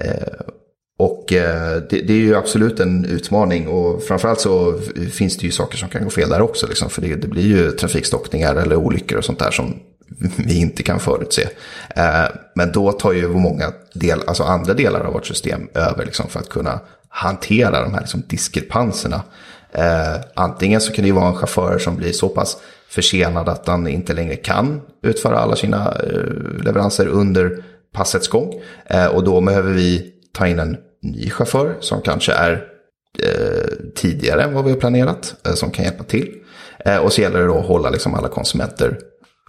Eh, 0.00 0.40
och 0.98 1.32
eh, 1.32 1.82
det, 1.90 2.00
det, 2.02 2.12
är 2.12 2.18
ju 2.18 2.36
absolut 2.36 2.80
en 2.80 3.04
utmaning 3.04 3.68
och 3.68 4.02
framförallt 4.02 4.40
så 4.40 4.78
finns 5.12 5.36
det 5.36 5.46
ju 5.46 5.52
saker 5.52 5.78
som 5.78 5.88
kan 5.88 6.04
gå 6.04 6.10
fel 6.10 6.28
där 6.28 6.42
också. 6.42 6.66
Liksom, 6.66 6.90
för 6.90 7.02
det, 7.02 7.14
det 7.14 7.28
blir 7.28 7.46
ju 7.46 7.70
trafikstockningar 7.70 8.56
eller 8.56 8.76
olyckor 8.76 9.18
och 9.18 9.24
sånt 9.24 9.38
där 9.38 9.50
som 9.50 9.74
vi 10.18 10.60
inte 10.60 10.82
kan 10.82 11.00
förutse. 11.00 11.48
Eh, 11.96 12.24
men 12.54 12.72
då 12.72 12.92
tar 12.92 13.12
ju 13.12 13.28
många 13.28 13.72
del, 13.94 14.20
alltså 14.26 14.42
andra 14.42 14.74
delar 14.74 15.00
av 15.00 15.12
vårt 15.12 15.26
system 15.26 15.68
över 15.74 16.04
liksom, 16.04 16.28
för 16.28 16.40
att 16.40 16.48
kunna 16.48 16.80
hantera 17.08 17.82
de 17.82 17.94
här 17.94 18.00
liksom, 18.00 18.22
diskrepanserna. 18.26 19.22
Eh, 19.72 20.20
antingen 20.34 20.80
så 20.80 20.92
kan 20.92 21.02
det 21.02 21.06
ju 21.06 21.14
vara 21.14 21.28
en 21.28 21.34
chaufför 21.34 21.78
som 21.78 21.96
blir 21.96 22.12
så 22.12 22.28
pass 22.28 22.56
försenad 22.88 23.48
att 23.48 23.68
han 23.68 23.88
inte 23.88 24.14
längre 24.14 24.36
kan 24.36 24.80
utföra 25.02 25.38
alla 25.38 25.56
sina 25.56 25.94
eh, 26.02 26.64
leveranser 26.64 27.06
under 27.06 27.64
passets 27.92 28.28
gång. 28.28 28.54
Och 29.12 29.24
då 29.24 29.40
behöver 29.40 29.72
vi 29.72 30.12
ta 30.32 30.46
in 30.46 30.58
en 30.58 30.76
ny 31.02 31.30
chaufför 31.30 31.76
som 31.80 32.02
kanske 32.02 32.32
är 32.32 32.64
tidigare 33.94 34.42
än 34.42 34.54
vad 34.54 34.64
vi 34.64 34.70
har 34.70 34.78
planerat, 34.78 35.34
som 35.54 35.70
kan 35.70 35.84
hjälpa 35.84 36.04
till. 36.04 36.34
Och 37.02 37.12
så 37.12 37.20
gäller 37.20 37.40
det 37.40 37.46
då 37.46 37.58
att 37.58 37.66
hålla 37.66 37.90
liksom 37.90 38.14
alla 38.14 38.28
konsumenter 38.28 38.98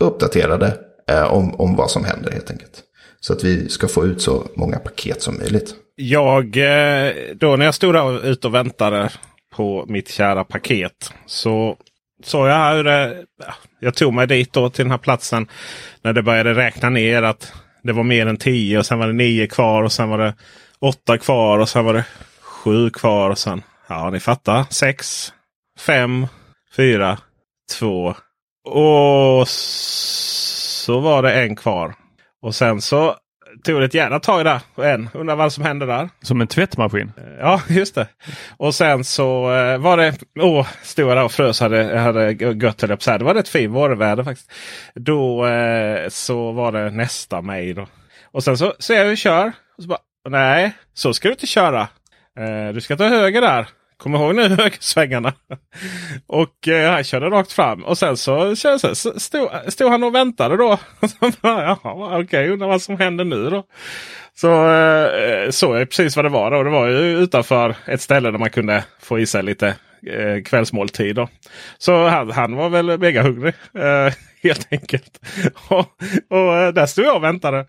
uppdaterade 0.02 0.78
eh, 1.10 1.34
om, 1.34 1.56
om 1.56 1.76
vad 1.76 1.91
som 1.91 2.06
händer 2.06 2.32
helt 2.32 2.52
enkelt. 2.52 2.84
Så 3.20 3.34
att 3.34 3.43
vi 3.43 3.70
ska 3.70 3.88
få 3.88 4.06
ut 4.06 4.22
så 4.22 4.47
många 4.56 4.80
paket 4.80 5.22
som 5.22 5.38
möjligt. 5.38 5.76
Jag, 5.95 6.58
eh, 6.58 7.14
då 7.36 7.56
när 7.56 7.66
jag 7.66 7.76
stod 7.76 7.93
där 7.95 8.26
ute 8.26 8.47
och 8.47 8.56
väntade 8.56 9.10
på 9.56 9.86
mitt 9.88 10.10
kära 10.10 10.43
paket. 10.43 11.14
Så 11.26 11.78
såg 12.24 12.47
jag 12.47 12.76
hur 12.76 12.84
det, 12.84 13.26
Jag 13.80 13.95
tog 13.95 14.14
mig 14.14 14.28
dit 14.28 14.54
då 14.54 14.70
till 14.70 14.86
den 14.86 14.91
här 14.91 14.97
platsen. 14.97 15.47
När 16.02 16.14
det 16.14 16.24
började 16.24 16.54
räkna 16.54 16.89
ner 16.89 17.24
att 17.24 17.54
det 17.84 17.93
var 17.93 18.04
mer 18.04 18.28
än 18.28 18.38
tio 18.38 18.78
och 18.78 18.86
sen 18.86 18.99
var 18.99 19.08
det 19.08 19.14
nio 19.14 19.47
kvar 19.47 19.84
och 19.84 19.91
sen 19.91 20.10
var 20.10 20.18
det 20.18 20.34
åtta 20.80 21.18
kvar 21.18 21.60
och 21.60 21.70
sen 21.70 21.86
var 21.86 21.93
det 21.93 22.06
sju 22.41 22.89
kvar. 22.89 23.30
och 23.30 23.38
sen, 23.38 23.64
Ja, 23.88 24.10
ni 24.10 24.20
fattar. 24.20 24.66
Sex, 24.70 25.34
fem, 25.80 26.28
fyra, 26.76 27.18
två 27.80 28.16
och 28.64 29.47
så 29.47 30.99
var 30.99 31.24
det 31.24 31.34
en 31.34 31.55
kvar. 31.55 31.95
Och 32.41 32.55
sen 32.55 32.82
så 32.82 33.16
tog 33.64 33.80
det 33.80 33.86
ett 33.86 33.93
jävla 33.93 34.20
tag 34.20 34.45
där. 34.45 34.62
En. 34.84 35.09
Undrar 35.14 35.36
vad 35.36 35.53
som 35.53 35.64
hände 35.64 35.86
där. 35.86 36.09
Som 36.22 36.41
en 36.41 36.47
tvättmaskin? 36.47 37.12
Ja, 37.39 37.62
just 37.70 37.95
det. 37.95 38.07
Och 38.57 38.76
sen 38.76 39.03
så 39.03 39.53
eh, 39.53 39.78
var 39.78 39.97
det... 39.97 40.14
Åh, 40.39 40.68
stod 40.84 41.09
jag 41.09 41.18
där 41.18 41.24
och 41.24 41.32
frös. 41.32 41.59
Hade, 41.59 41.97
hade 41.99 42.32
gött 42.32 42.82
höll 42.82 42.89
jag 42.89 43.20
Det 43.20 43.26
var 43.26 43.34
rätt 43.34 43.49
fint 43.49 43.74
vårväder 43.74 44.24
faktiskt. 44.24 44.51
Då 44.95 45.45
eh, 45.45 46.09
så 46.09 46.51
var 46.51 46.72
det 46.72 46.91
nästa 46.91 47.41
mig. 47.41 47.74
Då. 47.74 47.88
Och 48.32 48.43
sen 48.43 48.57
så 48.57 48.74
ser 48.80 48.95
jag 48.95 49.03
hur 49.03 49.12
jag 49.12 49.18
kör. 49.18 49.51
Och 49.78 49.84
så 49.84 49.89
bara, 49.89 49.99
Nej, 50.30 50.74
så 50.93 51.14
ska 51.14 51.28
du 51.28 51.34
inte 51.34 51.47
köra. 51.47 51.82
Eh, 52.39 52.74
du 52.74 52.82
ska 52.82 52.97
ta 52.97 53.07
höger 53.07 53.41
där. 53.41 53.68
Kom 54.02 54.16
ihåg 54.16 54.36
nu 54.36 54.47
högersvängarna. 54.60 55.34
och 56.28 56.68
eh, 56.68 56.91
han 56.91 57.04
körde 57.04 57.30
rakt 57.30 57.52
fram. 57.52 57.84
Och 57.84 57.97
sen 57.97 58.18
så, 58.18 58.56
så, 58.56 58.80
så 58.80 59.20
stod, 59.20 59.49
stod, 59.68 59.91
han 59.91 60.04
och 60.04 60.16
väntade 60.16 60.58
då. 60.58 60.80
Jaha, 61.41 61.78
okej, 61.84 62.24
okay, 62.24 62.49
undrar 62.49 62.68
vad 62.68 62.82
som 62.82 62.99
händer 62.99 63.26
nu 63.26 63.49
då. 63.49 63.64
Så 64.36 64.72
eh, 64.72 65.49
såg 65.49 65.76
jag 65.76 65.89
precis 65.89 66.16
vad 66.16 66.26
det 66.26 66.30
var. 66.30 66.52
Då. 66.52 66.64
Det 66.64 66.70
var 66.70 66.88
ju 66.88 67.18
utanför 67.18 67.76
ett 67.86 68.02
ställe 68.02 68.32
där 68.32 68.38
man 68.39 68.49
kunde 68.49 68.84
få 69.02 69.20
i 69.20 69.26
sig 69.26 69.43
lite 69.43 69.76
eh, 70.08 70.43
kvällsmåltider. 70.43 71.28
Så 71.78 72.08
han, 72.08 72.32
han 72.32 72.56
var 72.56 72.70
väl 72.70 72.99
mega 72.99 73.24
hungrig. 73.24 73.54
Eh, 73.78 74.14
helt 74.43 74.68
enkelt. 74.72 75.20
och, 75.68 75.88
och 76.30 76.58
eh, 76.58 76.74
där 76.74 76.86
stod 76.86 77.06
jag 77.06 77.16
och 77.16 77.24
väntade. 77.24 77.60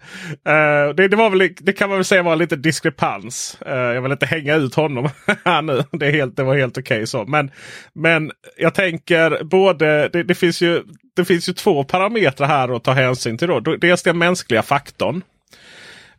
Eh, 0.47 0.95
det, 0.97 1.09
det, 1.09 1.17
var 1.17 1.31
väl, 1.31 1.55
det 1.61 1.73
kan 1.73 1.89
man 1.89 1.99
väl 1.99 2.05
säga 2.05 2.23
var 2.23 2.37
lite 2.37 2.57
diskrepans. 2.57 3.59
Eh, 3.67 3.77
jag 3.77 4.03
vill 4.03 4.13
inte 4.13 4.27
hänga 4.27 4.55
ut 4.55 4.75
honom 4.75 5.09
här 5.45 5.63
nu. 5.63 5.85
Det, 5.93 6.07
är 6.07 6.13
helt, 6.13 6.37
det 6.37 6.43
var 6.43 6.57
helt 6.57 6.79
okej 6.79 6.97
okay 6.97 7.07
så. 7.07 7.25
Men, 7.25 7.51
men 7.93 8.33
jag 8.57 8.75
tänker 8.75 9.45
både, 9.45 10.09
det, 10.09 10.23
det, 10.23 10.35
finns 10.35 10.61
ju, 10.61 10.83
det 11.17 11.25
finns 11.25 11.49
ju 11.49 11.53
två 11.53 11.85
parametrar 11.85 12.49
här 12.49 12.77
att 12.77 12.85
ta 12.85 12.93
hänsyn 12.93 13.39
till. 13.39 13.49
Då. 13.49 13.61
Dels 13.61 14.03
den 14.03 14.19
mänskliga 14.19 14.63
faktorn. 14.63 15.23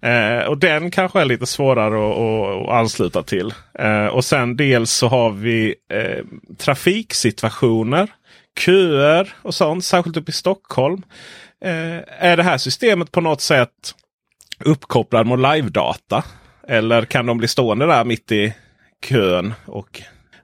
Eh, 0.03 0.45
och 0.47 0.57
den 0.57 0.91
kanske 0.91 1.21
är 1.21 1.25
lite 1.25 1.45
svårare 1.45 2.11
att, 2.11 2.17
att, 2.17 2.69
att 2.69 2.75
ansluta 2.75 3.23
till. 3.23 3.53
Eh, 3.79 4.05
och 4.05 4.25
sen 4.25 4.57
dels 4.57 4.91
så 4.91 5.07
har 5.07 5.31
vi 5.31 5.75
eh, 5.93 6.25
trafiksituationer 6.57 8.09
köer 8.59 9.33
och 9.41 9.55
sånt, 9.55 9.85
särskilt 9.85 10.17
uppe 10.17 10.29
i 10.29 10.33
Stockholm. 10.33 11.01
Eh, 11.65 11.99
är 12.19 12.37
det 12.37 12.43
här 12.43 12.57
systemet 12.57 13.11
på 13.11 13.21
något 13.21 13.41
sätt 13.41 13.69
uppkopplad 14.65 15.27
mot 15.27 15.39
live-data? 15.39 16.23
Eller 16.67 17.05
kan 17.05 17.25
de 17.25 17.37
bli 17.37 17.47
stående 17.47 17.85
där 17.85 18.05
mitt 18.05 18.31
i 18.31 18.53
kön 19.05 19.53
och 19.65 20.01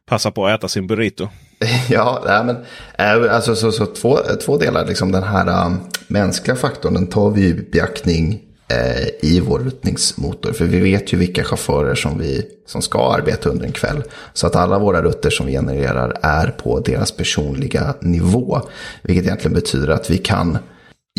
passa 0.10 0.32
på 0.32 0.48
att 0.48 0.60
äta 0.60 0.68
sin 0.68 0.88
burrito? 0.88 1.30
Ja, 1.90 2.24
nej, 2.26 2.44
men 2.44 2.56
eh, 2.98 3.36
alltså, 3.36 3.56
så, 3.56 3.72
så, 3.72 3.86
två, 3.86 4.18
två 4.46 4.58
delar. 4.58 4.86
Liksom 4.86 5.12
den 5.12 5.24
här 5.24 5.66
um, 5.66 5.80
mänskliga 6.08 6.56
faktorn 6.56 6.94
den 6.94 7.08
tar 7.08 7.30
vi 7.30 7.46
i 7.46 7.54
beaktning 7.54 8.42
Eh, 8.72 9.08
i 9.22 9.40
vår 9.40 9.60
ruttningsmotor. 9.60 10.54
För 10.54 10.66
vi 10.66 10.80
vet 10.80 11.14
ju 11.14 11.18
vilka 11.18 11.44
chaufförer 11.44 11.96
som, 11.96 12.20
vi, 12.20 12.46
som 12.66 12.82
ska 12.82 13.14
arbeta 13.14 13.50
under 13.50 13.66
en 13.66 13.72
kväll. 13.72 14.04
Så 14.34 14.48
att 14.48 14.56
alla 14.56 14.80
våra 14.80 15.02
rutter 15.02 15.30
som 15.30 15.46
vi 15.46 15.52
genererar 15.52 16.18
är 16.22 16.48
på 16.48 16.80
deras 16.80 17.12
personliga 17.12 17.94
nivå. 18.02 18.62
Vilket 19.02 19.26
egentligen 19.26 19.56
betyder 19.56 19.88
att 19.88 20.10
vi 20.10 20.18
kan 20.18 20.58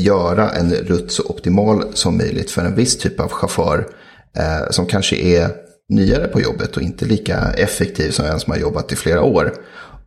göra 0.00 0.50
en 0.50 0.72
rutt 0.74 1.12
så 1.12 1.22
optimal 1.22 1.84
som 1.94 2.16
möjligt 2.16 2.50
för 2.50 2.64
en 2.64 2.74
viss 2.74 2.98
typ 2.98 3.20
av 3.20 3.28
chaufför. 3.28 3.86
Eh, 4.36 4.70
som 4.70 4.86
kanske 4.86 5.16
är 5.16 5.48
nyare 5.88 6.28
på 6.28 6.40
jobbet 6.40 6.76
och 6.76 6.82
inte 6.82 7.04
lika 7.04 7.38
effektiv 7.56 8.10
som 8.10 8.26
en 8.26 8.40
som 8.40 8.52
har 8.52 8.58
jobbat 8.58 8.92
i 8.92 8.96
flera 8.96 9.22
år. 9.22 9.54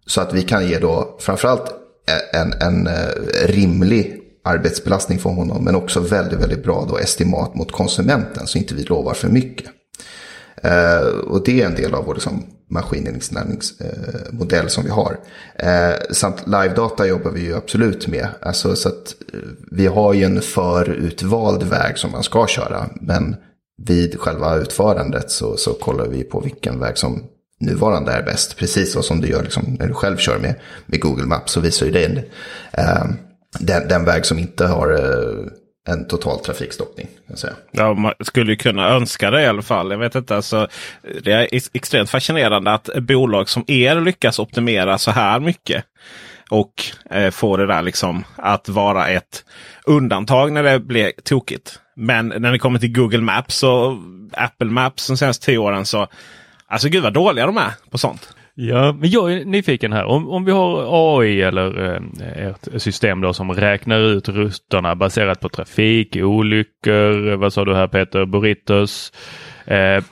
Så 0.06 0.22
att 0.22 0.34
vi 0.34 0.42
kan 0.42 0.68
ge 0.68 0.80
då 0.80 1.18
framförallt 1.20 1.72
eh, 2.10 2.42
en, 2.42 2.54
en 2.54 2.88
eh, 2.88 3.48
rimlig 3.48 4.23
arbetsbelastning 4.44 5.20
för 5.20 5.30
honom. 5.30 5.64
Men 5.64 5.76
också 5.76 6.00
väldigt, 6.00 6.40
väldigt 6.40 6.64
bra 6.64 6.86
då 6.90 6.98
estimat 6.98 7.56
mot 7.56 7.72
konsumenten 7.72 8.48
så 8.48 8.58
inte 8.58 8.76
vi 8.76 8.84
lovar 8.84 9.14
för 9.14 9.30
mycket. 9.30 9.66
Eh, 10.64 11.08
och 11.28 11.44
det 11.44 11.62
är 11.62 11.66
en 11.66 11.76
del 11.76 11.94
av 11.94 12.06
vår 12.06 12.14
liksom, 12.14 12.44
maskininlärningsmodell 12.70 14.66
eh, 14.66 14.68
som 14.68 14.84
vi 14.84 14.90
har. 14.90 15.20
Eh, 15.56 15.94
samt 16.12 16.48
live-data 16.48 17.08
jobbar 17.08 17.32
vi 17.32 17.42
ju 17.42 17.56
absolut 17.56 18.08
med. 18.08 18.28
Alltså, 18.42 18.76
så 18.76 18.90
att, 18.90 19.16
eh, 19.34 19.40
vi 19.72 19.88
har 19.88 20.14
ju 20.14 20.24
en 20.24 20.42
förutvald 20.42 21.64
väg 21.64 21.98
som 21.98 22.12
man 22.12 22.24
ska 22.24 22.48
köra. 22.48 22.90
Men 23.02 23.36
vid 23.86 24.20
själva 24.20 24.56
utförandet 24.56 25.32
så, 25.32 25.58
så 25.58 25.74
kollar 25.74 26.08
vi 26.08 26.24
på 26.24 26.40
vilken 26.40 26.80
väg 26.80 26.98
som 26.98 27.24
nuvarande 27.60 28.12
är 28.12 28.24
bäst. 28.24 28.58
Precis 28.58 28.94
så 28.94 29.02
som 29.02 29.22
du 29.22 29.28
gör 29.28 29.44
liksom, 29.44 29.78
när 29.80 29.88
du 29.88 29.94
själv 29.94 30.18
kör 30.18 30.40
med, 30.40 30.56
med 30.86 31.02
Google 31.02 31.26
Maps 31.26 31.52
så 31.52 31.60
visar 31.60 31.86
ju 31.86 31.92
det. 31.92 32.24
Eh, 32.72 33.06
den, 33.60 33.88
den 33.88 34.06
väg 34.06 34.26
som 34.26 34.40
inte 34.40 34.68
har, 34.68 34.94
eh, 34.94 35.48
en 35.88 36.08
total 36.08 36.40
trafikstockning. 36.40 37.08
Jag 37.28 37.38
säga. 37.38 37.54
Ja, 37.72 37.94
man 37.94 38.14
skulle 38.20 38.52
ju 38.52 38.56
kunna 38.56 38.90
önska 38.90 39.32
det 39.32 39.42
i 39.42 39.46
alla 39.46 39.62
fall. 39.62 39.92
Jag 39.92 39.98
vet 39.98 40.16
inte, 40.16 40.36
alltså, 40.36 40.68
det 41.24 41.32
är 41.32 41.48
extremt 41.74 42.10
fascinerande 42.10 42.72
att 42.72 42.90
bolag 43.02 43.50
som 43.50 43.64
er 43.68 44.02
lyckas 44.02 44.40
optimera 44.40 44.98
så 44.98 45.12
här 45.12 45.40
mycket. 45.40 45.84
Och 46.50 46.74
eh, 47.10 47.32
få 47.32 47.58
det 47.58 47.68
där 47.68 47.82
liksom 47.82 48.24
att 48.36 48.70
vara 48.70 49.08
ett 49.08 49.46
undantag 49.86 50.52
när 50.52 50.64
det 50.64 50.80
blir 50.80 51.12
tokigt. 51.24 51.80
Men 51.96 52.28
när 52.28 52.52
det 52.52 52.60
kommer 52.60 52.80
till 52.80 52.94
Google 52.94 53.22
Maps 53.22 53.64
och 53.64 53.94
Apple 54.32 54.70
Maps 54.70 55.08
de 55.08 55.18
senaste 55.18 55.46
tio 55.46 55.58
åren 55.58 55.86
så 55.86 56.08
Alltså 56.68 56.90
gud 56.90 57.04
vad 57.04 57.14
dåliga 57.14 57.46
de 57.46 57.58
är 57.58 57.72
på 57.90 57.98
sånt. 57.98 58.30
Ja, 58.56 58.94
men 58.94 59.10
jag 59.10 59.34
är 59.34 59.46
nyfiken 59.46 59.94
här. 59.94 60.06
Om, 60.06 60.30
om 60.30 60.46
vi 60.46 60.52
har 60.52 61.20
AI 61.20 61.42
eller 61.42 61.96
eh, 61.96 62.48
ett 62.48 62.82
system 62.82 63.22
då 63.22 63.34
som 63.34 63.52
räknar 63.52 64.00
ut 64.00 64.30
rutorna 64.30 64.96
baserat 64.96 65.40
på 65.40 65.50
trafik, 65.50 66.16
olyckor, 66.16 67.36
vad 67.36 67.54
sa 67.54 67.66
du 67.66 67.76
här 67.76 67.88
Peter, 67.88 68.26
burritos. 68.26 69.14
Eh, 69.66 70.04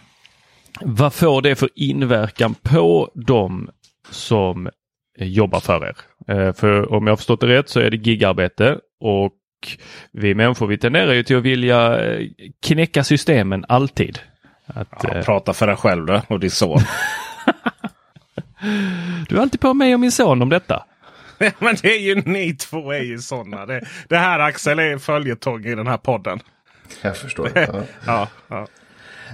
vad 0.81 1.13
får 1.13 1.41
det 1.41 1.55
för 1.55 1.69
inverkan 1.75 2.55
på 2.61 3.11
dem 3.15 3.69
som 4.09 4.69
jobbar 5.17 5.59
för 5.59 5.85
er? 5.85 5.95
Eh, 6.27 6.53
för 6.53 6.93
om 6.93 7.07
jag 7.07 7.11
har 7.11 7.17
förstått 7.17 7.41
det 7.41 7.47
rätt 7.47 7.69
så 7.69 7.79
är 7.79 7.89
det 7.89 7.97
gigarbete 7.97 8.77
och 8.99 9.37
vi 10.11 10.35
människor 10.35 10.67
vi 10.67 10.77
tenderar 10.77 11.13
ju 11.13 11.23
till 11.23 11.37
att 11.37 11.43
vilja 11.43 12.03
eh, 12.03 12.27
knäcka 12.65 13.03
systemen 13.03 13.65
alltid. 13.67 14.19
Att, 14.65 15.03
ja, 15.03 15.15
eh, 15.15 15.23
prata 15.23 15.53
för 15.53 15.67
dig 15.67 15.75
själv 15.75 16.05
då 16.05 16.21
och 16.27 16.39
din 16.39 16.51
son. 16.51 16.79
du 19.29 19.37
är 19.37 19.41
alltid 19.41 19.59
på 19.59 19.73
mig 19.73 19.93
och 19.93 19.99
min 19.99 20.11
son 20.11 20.41
om 20.41 20.49
detta. 20.49 20.83
Men 21.59 21.75
det 21.81 21.95
är 21.95 21.99
ju 21.99 22.21
ni 22.25 22.53
två 22.53 22.91
är 22.91 23.03
ju 23.03 23.19
sådana. 23.19 23.65
Det, 23.65 23.85
det 24.09 24.17
här 24.17 24.39
Axel 24.39 24.79
är 24.79 24.97
följetong 24.97 25.65
i 25.65 25.75
den 25.75 25.87
här 25.87 25.97
podden. 25.97 26.39
Jag 27.01 27.17
förstår. 27.17 27.51
Ja. 27.55 27.83
ja, 28.05 28.27
ja. 28.47 28.67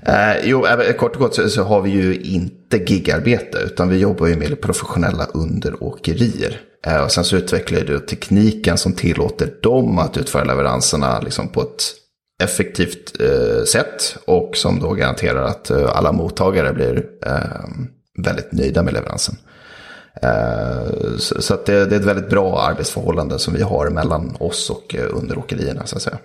Eh, 0.05 0.35
jo, 0.43 0.65
kort 0.97 1.15
och 1.15 1.21
gott 1.21 1.35
så, 1.35 1.49
så, 1.49 1.63
har 1.63 1.81
vi 1.81 1.89
ju 1.89 2.15
inte 2.15 2.77
gigarbete 2.77 3.57
utan 3.57 3.89
vi 3.89 3.97
jobbar 3.97 4.27
ju 4.27 4.35
med 4.35 4.61
professionella 4.61 5.25
underåkerier. 5.25 6.59
Eh, 6.85 7.03
och 7.03 7.11
sen 7.11 7.23
så 7.23 7.37
utvecklar 7.37 7.81
du 7.81 7.99
tekniken 7.99 8.77
som 8.77 8.93
tillåter 8.93 9.53
dem 9.61 9.99
att 9.99 10.17
utföra 10.17 10.43
leveranserna 10.43 11.19
liksom 11.19 11.47
på 11.47 11.61
ett 11.61 11.83
effektivt 12.43 13.21
eh, 13.21 13.63
sätt 13.63 14.17
och 14.25 14.51
som 14.55 14.79
då 14.79 14.93
garanterar 14.93 15.43
att 15.43 15.69
eh, 15.69 15.97
alla 15.97 16.11
mottagare 16.11 16.73
blir 16.73 17.05
eh, 17.25 17.69
väldigt 18.17 18.51
nöjda 18.51 18.83
med 18.83 18.93
leveransen. 18.93 19.35
Eh, 20.21 21.17
så, 21.17 21.53
att 21.53 21.65
det, 21.65 21.85
det, 21.85 21.95
är 21.95 21.99
ett 21.99 22.05
väldigt 22.05 22.29
bra 22.29 22.61
arbetsförhållande 22.61 23.39
som 23.39 23.53
vi 23.53 23.61
har 23.61 23.89
mellan 23.89 24.35
oss 24.39 24.69
och 24.69 24.95
eh, 24.95 25.17
underåkerierna 25.17 25.85
så 25.85 25.95
att 25.95 26.01
säga. 26.01 26.17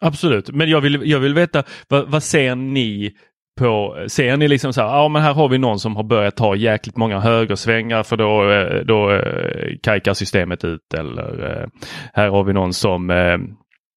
Absolut, 0.00 0.50
men 0.50 0.70
jag 0.70 0.80
vill, 0.80 1.00
jag 1.04 1.20
vill 1.20 1.34
veta 1.34 1.62
vad, 1.88 2.10
vad 2.10 2.22
ser 2.22 2.54
ni 2.54 3.12
på, 3.60 4.04
ser 4.08 4.36
ni 4.36 4.48
liksom 4.48 4.72
så 4.72 4.80
här, 4.80 4.88
ja 4.88 5.08
men 5.08 5.22
här 5.22 5.32
har 5.32 5.48
vi 5.48 5.58
någon 5.58 5.80
som 5.80 5.96
har 5.96 6.02
börjat 6.02 6.36
ta 6.36 6.56
jäkligt 6.56 6.96
många 6.96 7.20
högersvängar 7.20 8.02
för 8.02 8.16
då, 8.16 8.50
eh, 8.50 8.84
då 8.84 9.12
eh, 9.12 9.76
kajkar 9.82 10.14
systemet 10.14 10.64
ut 10.64 10.94
eller 10.94 11.68
här 12.12 12.28
har 12.28 12.44
vi 12.44 12.52
någon 12.52 12.72
som 12.72 13.10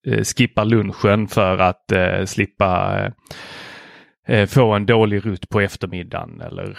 Eh, 0.07 0.65
lunchen 0.65 1.27
för 1.27 1.57
att 1.57 1.91
slippa 2.25 2.99
få 4.47 4.73
en 4.73 4.85
dålig 4.85 5.25
rutt 5.25 5.49
på 5.49 5.61
eftermiddagen. 5.61 6.41
Eller 6.41 6.77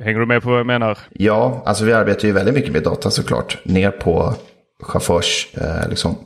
hänger 0.00 0.20
du 0.20 0.26
med 0.26 0.42
på 0.42 0.50
vad 0.50 0.58
jag 0.58 0.66
menar? 0.66 0.98
Ja, 1.12 1.62
alltså 1.66 1.84
vi 1.84 1.92
arbetar 1.92 2.28
ju 2.28 2.32
väldigt 2.32 2.54
mycket 2.54 2.72
med 2.72 2.82
data 2.82 3.10
såklart. 3.10 3.58
Ner 3.64 3.90
på 3.90 4.34
chaufförsnivå. 4.82 5.70
Eh, 5.70 5.88
liksom, 5.88 6.16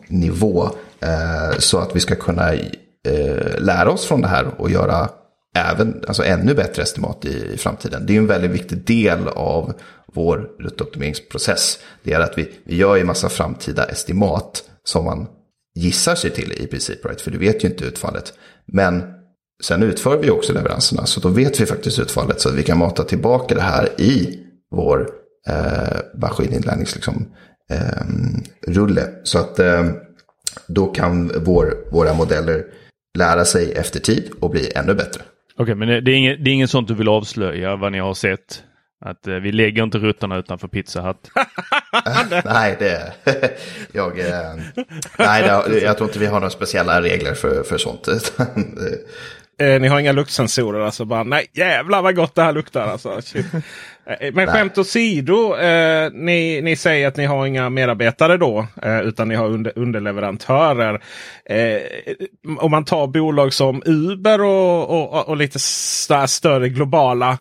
eh, 1.01 1.59
så 1.59 1.79
att 1.79 1.97
vi 1.97 2.01
ska 2.01 2.15
kunna 2.15 2.53
eh, 2.53 3.59
lära 3.59 3.91
oss 3.91 4.07
från 4.07 4.21
det 4.21 4.29
här 4.29 4.47
och 4.59 4.71
göra 4.71 5.09
även, 5.57 6.05
alltså 6.09 6.25
ännu 6.25 6.55
bättre 6.55 6.83
estimat 6.83 7.25
i, 7.25 7.53
i 7.55 7.57
framtiden. 7.57 8.07
Det 8.07 8.15
är 8.15 8.19
en 8.19 8.27
väldigt 8.27 8.51
viktig 8.51 8.79
del 8.79 9.29
av 9.29 9.73
vår 10.13 10.49
ruttoptimeringsprocess. 10.59 11.79
Det 12.03 12.13
är 12.13 12.21
att 12.21 12.39
vi, 12.39 12.53
vi 12.65 12.77
gör 12.77 12.97
en 12.97 13.07
massa 13.07 13.29
framtida 13.29 13.85
estimat 13.85 14.63
som 14.85 15.05
man 15.05 15.27
gissar 15.75 16.15
sig 16.15 16.31
till 16.31 16.53
i 16.53 16.67
princip, 16.67 17.05
right? 17.05 17.21
för 17.21 17.31
du 17.31 17.39
vet 17.39 17.65
ju 17.65 17.69
inte 17.69 17.85
utfallet. 17.85 18.33
Men 18.67 19.20
sen 19.61 19.83
utför 19.83 20.17
vi 20.17 20.31
också 20.31 20.53
leveranserna, 20.53 21.07
så 21.07 21.21
då 21.21 21.29
vet 21.29 21.61
vi 21.61 21.67
faktiskt 21.67 21.99
utfallet. 21.99 22.41
Så 22.41 22.49
att 22.49 22.55
vi 22.55 22.63
kan 22.63 22.79
mata 22.79 23.05
tillbaka 23.05 23.55
det 23.55 23.61
här 23.61 24.01
i 24.01 24.39
vår 24.71 25.11
eh, 25.49 25.99
maskininlärningsrulle. 26.15 27.25
Liksom, 28.67 29.05
eh, 29.07 29.23
så 29.23 29.39
att 29.39 29.59
eh, 29.59 29.85
då 30.67 30.87
kan 30.87 31.33
vår, 31.45 31.75
våra 31.91 32.15
modeller 32.15 32.65
lära 33.19 33.45
sig 33.45 33.73
efter 33.73 34.01
tid 34.01 34.31
och 34.41 34.51
bli 34.51 34.73
ännu 34.75 34.95
bättre. 34.95 35.23
Okej, 35.55 35.63
okay, 35.63 35.75
men 35.75 36.05
det 36.05 36.11
är, 36.11 36.15
inget, 36.15 36.45
det 36.45 36.51
är 36.51 36.55
inget 36.55 36.71
sånt 36.71 36.89
du 36.89 36.95
vill 36.95 37.09
avslöja 37.09 37.77
vad 37.77 37.93
ni 37.93 37.99
har 37.99 38.15
sett? 38.15 38.63
Att 39.05 39.27
eh, 39.27 39.35
vi 39.35 39.53
lägger 39.53 39.83
inte 39.83 39.99
ruttarna 39.99 40.39
utanför 40.39 40.69
Pizza 40.69 41.03
Hut. 41.03 41.31
nej, 42.45 42.77
det... 42.79 43.13
jag, 43.93 44.19
eh, 44.19 44.55
nej, 45.19 45.43
det, 45.43 45.81
jag 45.81 45.97
tror 45.97 46.09
inte 46.09 46.19
vi 46.19 46.27
har 46.27 46.41
några 46.41 46.51
speciella 46.51 47.03
regler 47.03 47.35
för, 47.35 47.63
för 47.63 47.79
sånt. 47.79 48.09
eh, 49.61 49.81
ni 49.81 49.89
har 49.89 50.01
inga 50.01 50.13
luktsensorer 50.13 50.81
alltså? 50.81 51.05
Bara, 51.05 51.23
nej, 51.23 51.47
jävlar 51.53 52.03
vad 52.03 52.17
gott 52.17 52.35
det 52.35 52.43
här 52.43 52.53
luktar 52.53 52.87
alltså. 52.87 53.21
Eh, 54.07 54.35
men 54.35 54.47
skämt 54.47 54.79
åsido, 54.79 55.57
eh, 55.57 56.11
ni, 56.13 56.61
ni 56.63 56.77
säger 56.77 57.09
att 57.09 57.17
ni 57.17 57.25
har 57.25 57.47
inga 57.47 57.71
medarbetare 57.71 58.37
då. 58.37 58.67
Eh, 58.83 59.01
utan 59.01 59.29
ni 59.29 59.35
har 59.35 59.47
under, 59.47 59.79
underleverantörer. 59.79 61.03
Eh, 61.45 61.81
om 62.59 62.71
man 62.71 62.85
tar 62.85 63.07
bolag 63.07 63.53
som 63.53 63.83
Uber 63.87 64.41
och, 64.41 64.91
och, 64.91 65.29
och 65.29 65.37
lite 65.37 65.59
större 65.59 66.69
globala 66.69 67.39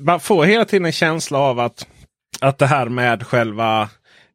man 0.00 0.20
får 0.20 0.44
hela 0.44 0.64
tiden 0.64 0.86
en 0.86 0.92
känsla 0.92 1.38
av 1.38 1.60
att, 1.60 1.86
att 2.40 2.58
det 2.58 2.66
här 2.66 2.86
med 2.86 3.26
själva 3.26 3.88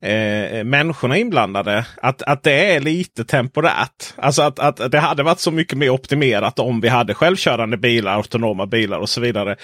Eh, 0.06 0.58
eh, 0.58 0.64
människorna 0.64 1.18
inblandade. 1.18 1.86
Att, 2.02 2.22
att 2.22 2.44
det 2.44 2.76
är 2.76 2.80
lite 2.80 3.26
temporärt. 3.26 4.14
Alltså 4.16 4.42
att, 4.42 4.60
att 4.60 4.92
det 4.92 5.00
hade 5.00 5.24
varit 5.24 5.40
så 5.40 5.52
mycket 5.52 5.78
mer 5.78 5.90
optimerat 5.90 6.60
om 6.60 6.82
vi 6.82 6.88
hade 6.88 7.14
självkörande 7.14 7.78
bilar, 7.78 8.14
autonoma 8.14 8.66
bilar 8.66 8.98
och 8.98 9.10
så 9.10 9.22
vidare. 9.22 9.56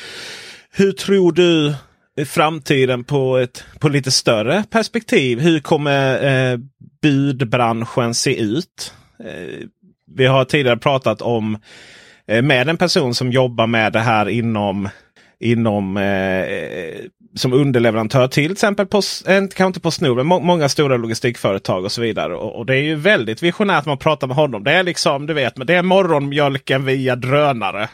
Hur 0.71 0.91
tror 0.91 1.31
du 1.31 1.75
framtiden 2.25 3.03
på 3.03 3.37
ett 3.37 3.63
på 3.79 3.89
lite 3.89 4.11
större 4.11 4.63
perspektiv? 4.69 5.39
Hur 5.39 5.59
kommer 5.59 6.23
eh, 6.51 6.59
budbranschen 7.01 8.13
se 8.13 8.39
ut? 8.41 8.93
Eh, 9.23 9.67
vi 10.15 10.25
har 10.25 10.45
tidigare 10.45 10.77
pratat 10.77 11.21
om 11.21 11.57
eh, 12.27 12.41
med 12.41 12.69
en 12.69 12.77
person 12.77 13.15
som 13.15 13.31
jobbar 13.31 13.67
med 13.67 13.93
det 13.93 13.99
här 13.99 14.29
inom 14.29 14.89
inom 15.39 15.97
eh, 15.97 16.45
som 17.35 17.53
underleverantör 17.53 18.27
till 18.27 18.51
exempel 18.51 18.85
på, 18.85 18.97
eh, 18.97 19.39
kanske 19.39 19.65
inte 19.65 19.79
på 19.79 19.91
Snor, 19.91 20.15
men 20.15 20.25
må, 20.25 20.39
många 20.39 20.69
stora 20.69 20.97
logistikföretag 20.97 21.85
och 21.85 21.91
så 21.91 22.01
vidare. 22.01 22.35
Och, 22.35 22.55
och, 22.55 22.65
det 22.65 22.75
är 22.75 22.81
ju 22.81 22.95
väldigt 22.95 23.43
visionärt 23.43 23.85
man 23.85 23.97
pratar 23.97 24.27
med 24.27 24.35
honom. 24.35 24.63
Det 24.63 24.71
är 24.71 24.83
liksom, 24.83 25.27
du 25.27 25.33
vet, 25.33 25.57
men 25.57 25.67
det 25.67 25.75
är 25.75 25.83
morgonmjölken 25.83 26.85
via 26.85 27.15
drönare. 27.15 27.89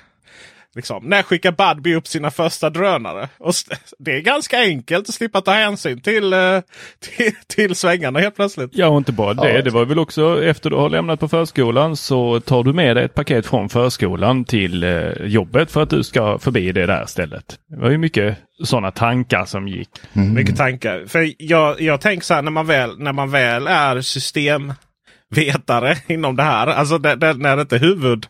Liksom. 0.77 1.03
När 1.05 1.23
skickar 1.23 1.51
Budbee 1.51 1.95
upp 1.95 2.07
sina 2.07 2.31
första 2.31 2.69
drönare? 2.69 3.29
Och 3.37 3.53
det 3.99 4.11
är 4.11 4.21
ganska 4.21 4.59
enkelt 4.59 5.09
att 5.09 5.15
slippa 5.15 5.41
ta 5.41 5.51
hänsyn 5.51 6.01
till, 6.01 6.33
uh, 6.33 6.59
till, 6.99 7.33
till 7.47 7.75
svängarna 7.75 8.19
helt 8.19 8.35
plötsligt. 8.35 8.71
Ja, 8.73 8.87
och 8.87 8.97
inte 8.97 9.11
bara 9.11 9.33
det. 9.33 9.53
Ja. 9.53 9.61
Det 9.61 9.69
var 9.69 9.85
väl 9.85 9.99
också 9.99 10.43
efter 10.43 10.69
du 10.69 10.75
har 10.75 10.89
lämnat 10.89 11.19
på 11.19 11.27
förskolan 11.27 11.97
så 11.97 12.39
tar 12.39 12.63
du 12.63 12.73
med 12.73 12.95
dig 12.95 13.05
ett 13.05 13.13
paket 13.13 13.45
från 13.45 13.69
förskolan 13.69 14.45
till 14.45 14.83
uh, 14.83 15.25
jobbet 15.25 15.71
för 15.71 15.83
att 15.83 15.89
du 15.89 16.03
ska 16.03 16.39
förbi 16.39 16.71
det 16.71 16.85
där 16.85 17.05
stället. 17.05 17.59
Det 17.69 17.77
var 17.77 17.89
ju 17.89 17.97
mycket 17.97 18.37
sådana 18.63 18.91
tankar 18.91 19.45
som 19.45 19.67
gick. 19.67 19.89
Mm. 20.13 20.33
Mycket 20.33 20.57
tankar. 20.57 21.05
För 21.07 21.33
jag, 21.37 21.81
jag 21.81 22.01
tänker 22.01 22.25
så 22.25 22.33
här 22.33 22.41
när 22.41 22.51
man 22.51 22.67
väl, 22.67 22.99
när 22.99 23.13
man 23.13 23.31
väl 23.31 23.67
är 23.67 24.01
systemvetare 24.01 25.97
inom 26.07 26.35
det 26.35 26.43
här. 26.43 26.67
Alltså 26.67 26.97
det, 26.97 27.15
det, 27.15 27.33
när 27.33 27.55
det 27.55 27.61
inte 27.61 27.75
är 27.75 27.79
huvud 27.79 28.27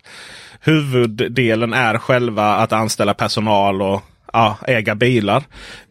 huvuddelen 0.68 1.74
är 1.74 1.98
själva 1.98 2.56
att 2.56 2.74
anställa 2.74 3.14
personal 3.14 3.82
och 3.82 4.02
ja, 4.34 4.58
äga 4.68 4.96
bilar. 4.96 5.44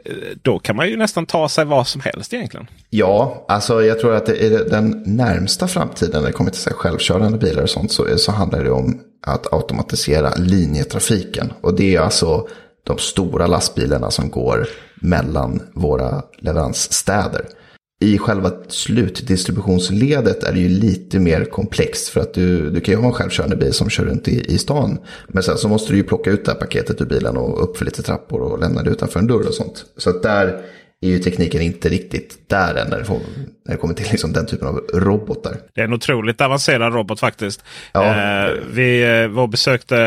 Eh, 0.05 0.13
då 0.43 0.59
kan 0.59 0.77
man 0.77 0.89
ju 0.89 0.97
nästan 0.97 1.27
ta 1.27 1.49
sig 1.49 1.65
vad 1.65 1.87
som 1.87 2.01
helst 2.01 2.35
egentligen. 2.35 2.67
Ja, 2.91 3.45
alltså 3.49 3.83
jag 3.83 4.01
tror 4.01 4.15
att 4.15 4.27
det 4.27 4.47
är 4.47 4.71
den 4.71 5.03
närmsta 5.07 5.69
framtiden 5.69 6.23
när 6.23 6.29
det 6.29 6.33
kommer 6.33 6.51
till 6.51 6.61
sig 6.61 6.73
självkörande 6.73 7.39
bilar 7.39 7.63
och 7.63 7.71
sånt 7.71 7.93
så, 7.93 8.19
så 8.19 8.33
handlar 8.33 8.65
det 8.65 8.71
om 8.71 9.01
att 9.27 9.53
automatisera 9.53 10.35
linjetrafiken. 10.35 11.53
Och 11.61 11.75
det 11.75 11.97
är 11.97 12.01
alltså 12.01 12.49
de 12.87 12.99
stora 12.99 13.47
lastbilarna 13.47 14.11
som 14.11 14.31
går 14.31 14.67
mellan 14.95 15.63
våra 15.75 16.23
leveransstäder 16.39 17.45
i 18.01 18.19
själva 18.19 18.51
slutdistributionsledet 18.69 20.43
är 20.43 20.53
det 20.53 20.61
ju 20.61 20.69
lite 20.69 21.19
mer 21.19 21.45
komplext. 21.45 22.09
För 22.09 22.21
att 22.21 22.35
du, 22.35 22.71
du 22.71 22.81
kan 22.81 22.95
ju 22.95 23.01
ha 23.01 23.07
en 23.07 23.13
självkörande 23.13 23.57
bil 23.57 23.73
som 23.73 23.91
kör 23.91 24.05
runt 24.05 24.29
i, 24.29 24.55
i 24.55 24.59
stan. 24.59 24.99
Men 25.29 25.43
sen 25.43 25.59
så 25.59 25.69
måste 25.69 25.93
du 25.93 25.97
ju 25.97 26.05
plocka 26.05 26.31
ut 26.31 26.45
det 26.45 26.53
här 26.53 26.59
paketet 26.59 27.01
ur 27.01 27.07
bilen 27.07 27.37
och 27.37 27.63
upp 27.63 27.77
för 27.77 27.85
lite 27.85 28.03
trappor 28.03 28.41
och 28.41 28.59
lämna 28.59 28.83
det 28.83 28.91
utanför 28.91 29.21
en 29.21 29.27
dörr 29.27 29.49
och 29.49 29.55
sånt. 29.55 29.85
Så 29.97 30.11
att 30.11 30.23
där 30.23 30.63
är 31.01 31.09
ju 31.09 31.19
tekniken 31.19 31.63
inte 31.63 31.89
riktigt 31.89 32.49
där 32.49 32.75
än 32.75 32.89
när 32.91 32.99
det, 32.99 33.05
får, 33.05 33.21
när 33.65 33.75
det 33.75 33.77
kommer 33.77 33.95
till 33.95 34.07
liksom 34.11 34.33
den 34.33 34.47
typen 34.47 34.69
av 34.69 34.81
robotar. 34.95 35.57
Det 35.75 35.81
är 35.81 35.85
en 35.85 35.93
otroligt 35.93 36.41
avancerad 36.41 36.95
robot 36.95 37.21
faktiskt. 37.21 37.65
Ja. 37.93 38.05
Eh, 38.05 38.53
vi 38.71 39.21
eh, 39.23 39.29
var 39.29 39.47
besökte 39.47 39.99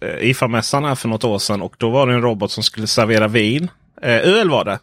eh, 0.00 0.30
IFA-mässan 0.30 0.84
här 0.84 0.94
för 0.94 1.08
något 1.08 1.24
år 1.24 1.38
sedan 1.38 1.62
och 1.62 1.74
då 1.78 1.90
var 1.90 2.06
det 2.06 2.14
en 2.14 2.22
robot 2.22 2.50
som 2.50 2.62
skulle 2.62 2.86
servera 2.86 3.28
vin. 3.28 3.68
Eh, 4.04 4.28
öl 4.28 4.50
var 4.50 4.64
det. 4.64 4.78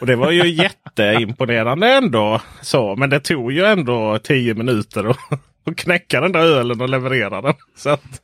Och 0.00 0.06
det 0.06 0.16
var 0.16 0.30
ju 0.30 0.48
jätteimponerande 0.62 1.92
ändå. 1.92 2.40
Så, 2.60 2.96
men 2.96 3.10
det 3.10 3.20
tog 3.20 3.52
ju 3.52 3.64
ändå 3.64 4.18
tio 4.18 4.54
minuter 4.54 5.10
att 5.10 5.18
och 5.66 5.76
knäcka 5.76 6.20
den 6.20 6.32
där 6.32 6.40
ölen 6.40 6.80
och 6.80 6.88
leverera 6.88 7.42
den. 7.42 7.54
Så 7.76 7.90
att, 7.90 8.22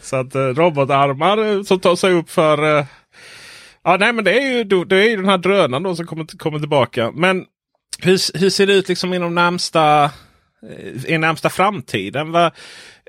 så 0.00 0.16
att 0.16 0.34
eh, 0.34 0.40
robotarmar 0.40 1.38
eh, 1.38 1.62
som 1.62 1.80
tar 1.80 1.96
sig 1.96 2.12
upp 2.12 2.30
för... 2.30 2.86
Ja, 3.84 3.96
nej, 4.00 4.12
men 4.12 4.24
det 4.24 4.32
är 4.32 4.56
ju, 4.56 4.84
det 4.84 4.96
är 4.96 5.10
ju 5.10 5.16
den 5.16 5.28
här 5.28 5.38
drönaren 5.38 5.82
då 5.82 5.96
som 5.96 6.06
kommer, 6.06 6.38
kommer 6.38 6.58
tillbaka. 6.58 7.10
Men 7.14 7.44
hur, 7.98 8.38
hur 8.38 8.50
ser 8.50 8.66
det 8.66 8.74
ut 8.74 8.88
liksom 8.88 9.14
inom 9.14 9.34
närmsta, 9.34 10.10
i 11.06 11.18
närmsta 11.18 11.50
framtiden? 11.50 12.32
Va, 12.32 12.50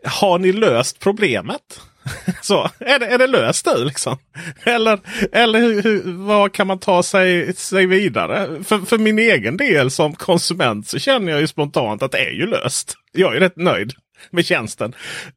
har 0.06 0.40
ni 0.40 0.52
löst 0.52 1.00
problemet? 1.00 1.82
Så, 2.42 2.70
är, 2.80 3.00
det, 3.00 3.06
är 3.06 3.18
det 3.18 3.28
löst 3.28 3.66
nu 3.66 3.86
liksom? 3.86 4.18
Eller, 4.64 5.00
eller 5.32 5.60
hur, 5.60 5.84
hur, 5.84 6.02
vad 6.06 6.54
kan 6.54 6.68
man 6.68 6.80
ta 6.80 7.04
sig, 7.04 7.54
sig 7.54 7.86
vidare? 7.86 8.64
För, 8.64 8.78
för 8.78 8.98
min 8.98 9.20
egen 9.20 9.58
del 9.58 9.92
som 9.92 10.16
konsument 10.16 10.88
så 10.88 11.00
känner 11.00 11.32
jag 11.32 11.42
ju 11.42 11.48
spontant 11.48 12.04
att 12.04 12.12
det 12.12 12.26
är 12.26 12.32
ju 12.32 12.48
löst. 12.48 12.96
Jag 13.12 13.36
är 13.36 13.40
rätt 13.40 13.58
nöjd 13.58 13.94
med 14.30 14.46
tjänsten. 14.46 14.94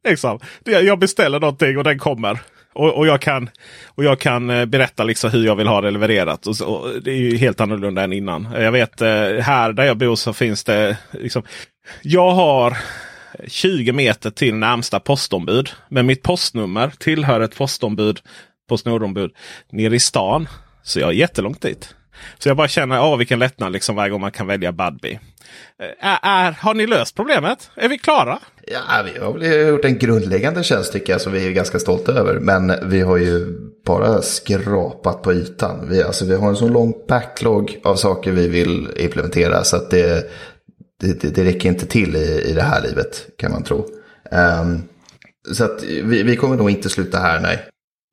Liksom. 0.09 0.41
Jag 0.65 0.99
beställer 0.99 1.41
någonting 1.41 1.79
och 1.79 1.85
den 1.85 1.99
kommer. 1.99 2.39
Och, 2.73 2.95
och, 2.95 3.07
jag 3.07 3.21
kan, 3.21 3.51
och 3.87 4.05
jag 4.05 4.19
kan 4.19 4.51
eh, 4.51 4.65
berätta 4.65 5.05
liksom 5.05 5.31
hur 5.31 5.47
jag 5.47 5.57
vill 5.57 5.67
ha 5.67 5.81
det 5.81 5.91
levererat. 5.91 6.47
Och 6.47 6.57
så, 6.57 6.67
och 6.67 7.03
det 7.03 7.11
är 7.11 7.17
ju 7.17 7.37
helt 7.37 7.61
annorlunda 7.61 8.03
än 8.03 8.12
innan. 8.12 8.49
Jag 8.53 8.73
vet 8.73 9.01
eh, 9.01 9.09
här 9.41 9.73
där 9.73 9.85
jag 9.85 9.97
bor 9.97 10.17
så 10.17 10.33
finns 10.33 10.65
det. 10.65 10.97
Liksom, 11.11 11.43
jag 12.03 12.31
har 12.31 12.77
20 13.47 13.93
meter 13.93 14.30
till 14.30 14.55
närmsta 14.55 15.01
postombud. 15.01 15.70
Men 15.89 16.07
mitt 16.07 16.22
postnummer 16.22 16.93
tillhör 16.99 17.41
ett 17.41 17.57
postombud, 17.57 18.20
Postnordombud, 18.68 19.30
nere 19.70 19.95
i 19.95 20.01
stan. 20.01 20.49
Så 20.82 21.01
jag 21.01 21.09
är 21.09 21.12
jättelångt 21.12 21.62
dit. 21.62 21.95
Så 22.39 22.49
jag 22.49 22.57
bara 22.57 22.68
känner, 22.68 23.01
åh 23.01 23.16
vilken 23.18 23.39
lättnad 23.39 23.72
liksom 23.72 23.97
varje 23.97 24.11
gång 24.11 24.20
man 24.20 24.32
kan 24.32 24.47
välja 24.47 24.72
Budbee. 24.72 25.20
Eh, 25.82 26.09
är, 26.09 26.18
är, 26.22 26.53
har 26.53 26.74
ni 26.74 26.87
löst 26.87 27.16
problemet? 27.16 27.70
Är 27.76 27.89
vi 27.89 27.99
klara? 27.99 28.39
Ja, 28.66 29.05
vi 29.12 29.20
har 29.20 29.32
väl 29.32 29.68
gjort 29.68 29.85
en 29.85 29.99
grundläggande 29.99 30.64
tjänst 30.64 30.93
tycker 30.93 31.12
jag 31.12 31.20
som 31.20 31.32
vi 31.32 31.47
är 31.47 31.53
ganska 31.53 31.78
stolta 31.78 32.12
över. 32.12 32.35
Men 32.41 32.91
vi 32.91 33.01
har 33.01 33.16
ju 33.16 33.59
bara 33.87 34.22
skrapat 34.22 35.22
på 35.22 35.32
ytan. 35.32 35.89
Vi, 35.91 36.03
alltså, 36.03 36.24
vi 36.24 36.37
har 36.37 36.49
en 36.49 36.57
så 36.57 36.68
lång 36.68 36.95
backlog 37.09 37.80
av 37.85 37.97
saker 37.97 38.32
vi 38.32 38.49
vill 38.49 38.89
implementera 38.97 39.64
så 39.64 39.76
att 39.76 39.91
det, 39.91 40.30
det, 41.01 41.20
det, 41.20 41.30
det 41.30 41.45
räcker 41.45 41.68
inte 41.68 41.86
till 41.86 42.16
i, 42.16 42.42
i 42.51 42.53
det 42.53 42.62
här 42.62 42.82
livet 42.82 43.26
kan 43.38 43.53
man 43.53 43.62
tro. 43.62 43.86
Ehm, 44.30 44.82
så 45.53 45.64
att 45.64 45.82
vi, 45.82 46.22
vi 46.22 46.36
kommer 46.36 46.57
nog 46.57 46.70
inte 46.70 46.90
sluta 46.90 47.18
här, 47.18 47.40
nej. 47.40 47.59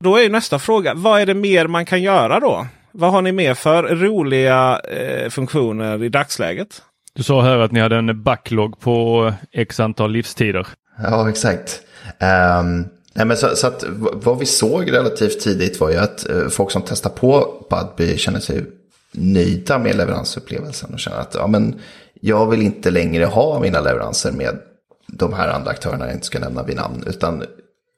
Då 0.04 0.18
är 0.18 0.22
ju 0.24 0.30
nästa 0.30 0.60
fråga, 0.60 0.94
vad 0.94 1.22
är 1.22 1.26
det 1.26 1.34
mer 1.34 1.68
man 1.68 1.86
kan 1.86 2.02
göra 2.02 2.40
då? 2.40 2.68
Vad 2.92 3.12
har 3.12 3.22
ni 3.22 3.32
mer 3.32 3.54
för 3.54 3.84
roliga 3.84 4.80
eh, 4.80 5.30
funktioner 5.30 6.04
i 6.04 6.10
dagsläget? 6.10 6.82
Du 7.14 7.24
sa 7.24 7.42
här 7.42 7.58
att 7.58 7.72
ni 7.72 7.80
hade 7.80 7.96
en 7.96 8.24
backlog 8.24 8.80
på 8.80 9.34
x 9.52 9.80
antal 9.80 10.12
livstider. 10.12 10.68
Ja, 11.04 11.30
exakt. 11.30 11.82
Ehm, 12.20 12.86
nej, 13.14 13.26
men 13.26 13.38
så, 13.38 13.56
så 13.56 13.68
att, 13.68 13.84
vad 14.14 14.40
vi 14.40 14.46
såg 14.46 14.92
relativt 14.92 15.40
tidigt 15.40 15.80
var 15.80 15.90
ju 15.90 15.98
att 15.98 16.30
eh, 16.30 16.48
folk 16.48 16.72
som 16.72 16.82
testar 16.86 17.10
på 17.10 17.66
Budbee 17.70 18.18
känner 18.18 18.40
sig 18.40 18.66
nöjda 19.12 19.80
med 19.80 19.96
leveransupplevelsen 19.96 20.94
och 20.94 21.00
känner 21.00 21.18
att 21.18 21.36
ja, 21.36 21.48
men 21.48 21.80
jag 22.22 22.50
vill 22.50 22.62
inte 22.62 22.92
längre 22.92 23.26
ha 23.26 23.60
mina 23.60 23.82
leveranser 23.82 24.32
med 24.32 24.60
de 25.08 25.34
här 25.34 25.48
andra 25.48 25.72
aktörerna 25.72 26.06
jag 26.06 26.14
inte 26.14 26.26
ska 26.26 26.40
nämna 26.40 26.64
vid 26.64 26.76
namn. 26.76 27.04
Utan 27.08 27.44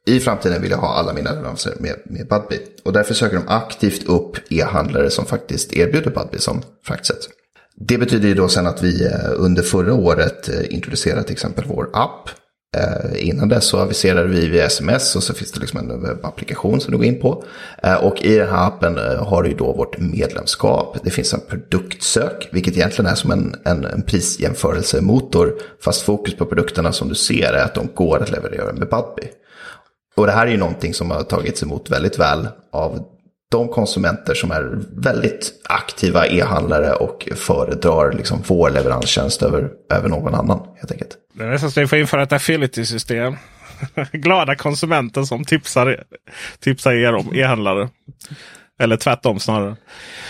i 0.05 0.19
framtiden 0.19 0.61
vill 0.61 0.71
jag 0.71 0.78
ha 0.78 0.93
alla 0.93 1.13
mina 1.13 1.32
leveranser 1.32 1.74
med, 1.80 1.95
med 2.05 2.28
Budbee. 2.28 2.59
Och 2.84 2.93
därför 2.93 3.13
söker 3.13 3.36
de 3.36 3.47
aktivt 3.47 4.03
upp 4.03 4.38
e-handlare 4.49 5.09
som 5.09 5.26
faktiskt 5.26 5.74
erbjuder 5.74 6.11
Budbee 6.11 6.39
som 6.39 6.61
fraktsätt. 6.84 7.30
Det 7.76 7.97
betyder 7.97 8.28
ju 8.28 8.34
då 8.34 8.47
sen 8.47 8.67
att 8.67 8.84
vi 8.84 9.05
eh, 9.05 9.32
under 9.36 9.63
förra 9.63 9.93
året 9.93 10.49
eh, 10.49 10.74
introducerade 10.74 11.24
till 11.24 11.34
exempel 11.34 11.65
vår 11.67 11.89
app. 11.93 12.30
Eh, 12.78 13.28
Innan 13.28 13.49
dess 13.49 13.65
så 13.65 13.78
aviserade 13.80 14.28
vi 14.28 14.47
via 14.47 14.65
sms 14.65 15.15
och 15.15 15.24
så 15.24 15.34
finns 15.34 15.51
det 15.51 15.59
liksom 15.59 15.80
en 15.80 15.91
eh, 15.91 15.97
webbapplikation 15.97 16.82
som 16.82 16.91
du 16.91 16.97
går 16.97 17.05
in 17.05 17.21
på. 17.21 17.43
Eh, 17.84 17.95
Och 17.95 18.21
i 18.21 18.38
den 18.38 18.49
här 18.49 18.67
appen 18.67 18.97
eh, 18.97 19.26
har 19.28 19.43
du 19.43 19.49
ju 19.49 19.55
då 19.55 19.74
vårt 19.74 19.97
medlemskap. 19.97 20.97
Det 21.03 21.09
finns 21.09 21.34
en 21.34 21.39
produktsök, 21.49 22.49
vilket 22.51 22.78
egentligen 22.78 23.11
är 23.11 23.15
som 23.15 23.32
en, 23.32 23.55
en, 23.65 23.86
en 23.86 24.01
prisjämförelsemotor. 24.01 25.53
Fast 25.84 26.01
fokus 26.01 26.36
på 26.36 26.45
produkterna 26.45 26.91
som 26.91 27.09
du 27.09 27.15
ser 27.15 27.53
är 27.53 27.63
att 27.63 27.76
de 27.76 27.89
går 27.95 28.24
att 28.24 28.32
leverera 28.32 28.74
med 28.74 28.89
Budbee. 28.89 29.30
Och 30.15 30.26
det 30.26 30.32
här 30.32 30.47
är 30.47 30.51
ju 30.51 30.57
någonting 30.57 30.93
som 30.93 31.11
har 31.11 31.24
tagits 31.24 31.63
emot 31.63 31.89
väldigt 31.91 32.19
väl 32.19 32.47
av 32.71 32.99
de 33.54 33.68
konsumenter 33.68 34.34
som 34.34 34.51
är 34.51 34.80
väldigt 34.95 35.51
aktiva 35.64 36.28
e-handlare 36.28 36.93
och 36.93 37.28
föredrar 37.36 38.12
liksom 38.12 38.43
vår 38.47 38.70
leveranstjänst 38.70 39.43
över, 39.43 39.70
över 39.93 40.10
någon 40.10 40.36
annan 40.36 40.60
helt 40.76 40.91
enkelt. 40.91 41.18
Det 41.34 41.43
är 41.43 41.47
nästan 41.47 41.72
så 41.72 41.80
att 41.80 41.84
vi 41.84 41.88
får 41.88 41.99
införa 41.99 42.24
ett 42.24 42.32
affiliate-system. 42.32 43.36
Glada 44.12 44.56
konsumenter 44.56 45.24
som 45.24 45.45
tipsar, 45.45 46.04
tipsar 46.60 46.93
er 46.93 47.14
om 47.14 47.36
e-handlare. 47.36 47.89
Eller 48.80 48.97
tvärtom 48.97 49.39
snarare. 49.39 49.76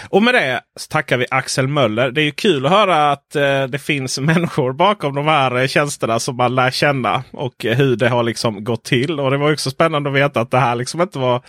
Och 0.10 0.24
med 0.24 0.34
det 0.34 0.62
så 0.80 0.88
tackar 0.88 1.18
vi 1.18 1.26
Axel 1.30 1.68
Möller. 1.68 2.12
Det 2.12 2.22
är 2.22 2.26
ju 2.26 2.32
kul 2.32 2.66
att 2.66 2.72
höra 2.72 3.12
att 3.12 3.36
eh, 3.36 3.64
det 3.64 3.80
finns 3.80 4.20
människor 4.20 4.74
bakom 4.74 5.16
de 5.16 5.28
här 5.28 5.56
eh, 5.56 5.68
tjänsterna 5.68 6.20
som 6.20 6.36
man 6.36 6.56
lär 6.56 6.72
känna. 6.72 7.24
Och 7.32 7.66
eh, 7.66 7.78
hur 7.78 7.96
det 7.96 8.10
har 8.10 8.24
liksom 8.24 8.64
gått 8.64 8.84
till. 8.84 9.20
Och 9.20 9.32
det 9.32 9.38
var 9.38 9.54
också 9.54 9.70
spännande 9.70 10.10
att 10.10 10.16
veta 10.16 10.42
att 10.42 10.52
det 10.52 10.60
här 10.60 10.76
liksom 10.76 11.02
inte 11.02 11.20
var 11.20 11.42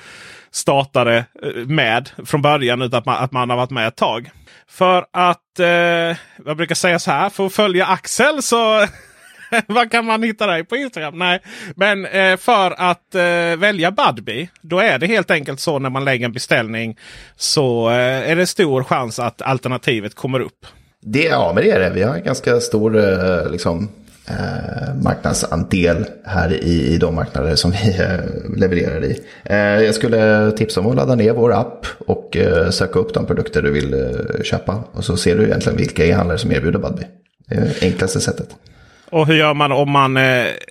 startade 0.54 1.24
eh, 1.42 1.66
med 1.66 2.10
från 2.26 2.42
början 2.42 2.82
utan 2.82 2.98
att 2.98 3.06
man, 3.06 3.24
att 3.24 3.32
man 3.32 3.50
har 3.50 3.56
varit 3.56 3.70
med 3.70 3.88
ett 3.88 3.96
tag. 3.96 4.30
För 4.68 5.06
att, 5.12 5.58
eh, 5.58 5.66
jag 6.46 6.56
brukar 6.56 6.74
säga 6.74 6.98
så 6.98 7.10
här, 7.10 7.30
för 7.30 7.46
att 7.46 7.54
följa 7.54 7.86
Axel 7.86 8.42
så 8.42 8.86
Vad 9.66 9.90
kan 9.90 10.04
man 10.04 10.22
hitta 10.22 10.46
dig 10.46 10.64
på 10.64 10.76
Instagram? 10.76 11.18
Nej, 11.18 11.40
men 11.76 12.06
eh, 12.06 12.36
för 12.36 12.74
att 12.90 13.14
eh, 13.14 13.58
välja 13.58 13.90
Budbee. 13.90 14.48
Då 14.60 14.78
är 14.78 14.98
det 14.98 15.06
helt 15.06 15.30
enkelt 15.30 15.60
så 15.60 15.78
när 15.78 15.90
man 15.90 16.04
lägger 16.04 16.26
en 16.26 16.32
beställning. 16.32 16.96
Så 17.36 17.90
eh, 17.90 18.30
är 18.30 18.36
det 18.36 18.46
stor 18.46 18.84
chans 18.84 19.18
att 19.18 19.42
alternativet 19.42 20.14
kommer 20.14 20.40
upp. 20.40 20.66
Det, 21.00 21.24
ja, 21.24 21.52
men 21.54 21.64
det 21.64 21.70
är 21.70 21.80
det. 21.80 21.90
Vi 21.90 22.02
har 22.02 22.14
en 22.14 22.24
ganska 22.24 22.60
stor 22.60 22.96
eh, 22.96 23.50
liksom, 23.50 23.88
eh, 24.28 24.94
marknadsandel 25.02 26.06
här 26.24 26.52
i, 26.52 26.94
i 26.94 26.98
de 26.98 27.14
marknader 27.14 27.56
som 27.56 27.70
vi 27.84 28.00
eh, 28.00 28.56
levererar 28.56 29.04
i. 29.04 29.20
Eh, 29.44 29.56
jag 29.58 29.94
skulle 29.94 30.50
tipsa 30.52 30.80
om 30.80 30.86
att 30.86 30.96
ladda 30.96 31.14
ner 31.14 31.32
vår 31.32 31.52
app 31.52 31.86
och 32.06 32.36
söka 32.70 32.98
upp 32.98 33.14
de 33.14 33.26
produkter 33.26 33.62
du 33.62 33.70
vill 33.70 34.18
köpa. 34.44 34.84
Och 34.92 35.04
så 35.04 35.16
ser 35.16 35.36
du 35.36 35.44
egentligen 35.44 35.78
vilka 35.78 36.06
e-handlare 36.06 36.38
som 36.38 36.52
erbjuder 36.52 36.78
Budbee. 36.78 37.06
Det 37.48 37.54
är 37.54 37.74
enklaste 37.82 38.20
sättet. 38.20 38.48
Och 39.10 39.26
hur 39.26 39.34
gör 39.34 39.54
man 39.54 39.72
om 39.72 39.90
man 39.90 40.18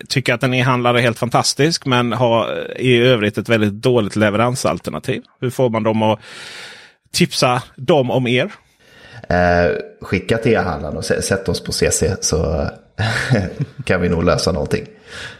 tycker 0.10 0.34
att 0.34 0.44
en 0.44 0.54
e-handlare 0.54 0.98
är 1.00 1.02
helt 1.02 1.20
fantastisk 1.20 1.86
men 1.86 2.14
har 2.14 2.68
i 2.80 2.98
övrigt 2.98 3.38
ett 3.38 3.50
väldigt 3.50 3.74
dåligt 3.74 4.16
leveransalternativ? 4.16 5.22
Hur 5.42 5.50
får 5.50 5.70
man 5.70 5.84
dem 5.84 6.02
att 6.04 6.20
tipsa 7.14 7.62
dem 7.76 8.12
om 8.12 8.28
er? 8.28 8.52
Skicka 10.02 10.38
till 10.38 10.54
e-handlaren 10.54 10.98
och 10.98 11.04
sä- 11.04 11.22
sätt 11.22 11.50
oss 11.50 11.64
på 11.64 11.72
CC 11.72 12.04
så 12.22 12.68
kan 13.86 14.02
vi 14.02 14.10
nog 14.10 14.24
lösa 14.24 14.52
någonting. 14.52 14.86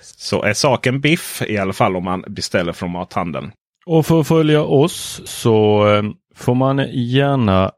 Så 0.02 0.44
är 0.44 0.54
saken 0.54 1.02
biff 1.02 1.42
i 1.48 1.58
alla 1.58 1.74
fall 1.74 1.96
om 1.96 2.04
man 2.04 2.24
beställer 2.28 2.74
från 2.74 2.92
mathandeln. 2.92 3.52
Och 3.86 4.06
för 4.06 4.20
att 4.20 4.28
följa 4.28 4.64
oss 4.64 5.22
så 5.26 5.88
eh, 5.88 6.04
får 6.36 6.56
man 6.56 6.88
gärna 6.92 7.72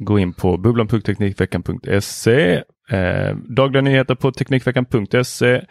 gå 0.00 0.18
in 0.18 0.32
på 0.32 0.56
bubblan.teknikveckan.se. 0.56 2.62
Eh, 2.90 3.36
dagliga 3.36 3.82
nyheter 3.82 4.14
på 4.14 4.32
teknikveckan.se. 4.32 5.64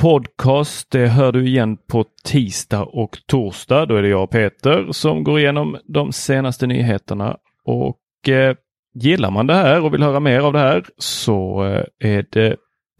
Podcast, 0.00 0.90
det 0.90 1.06
hör 1.06 1.32
du 1.32 1.46
igen 1.46 1.76
på 1.76 2.04
tisdag 2.24 2.82
och 2.82 3.18
torsdag. 3.26 3.86
Då 3.86 3.96
är 3.96 4.02
det 4.02 4.08
jag 4.08 4.22
och 4.22 4.30
Peter 4.30 4.92
som 4.92 5.24
går 5.24 5.38
igenom 5.38 5.78
de 5.84 6.12
senaste 6.12 6.66
nyheterna. 6.66 7.36
Och 7.64 8.28
eh, 8.28 8.56
gillar 9.00 9.30
man 9.30 9.46
det 9.46 9.54
här 9.54 9.82
och 9.84 9.94
vill 9.94 10.02
höra 10.02 10.20
mer 10.20 10.40
av 10.40 10.52
det 10.52 10.58
här 10.58 10.84
så 10.98 11.64
eh, 11.64 12.14
är 12.14 12.24
det 12.30 12.56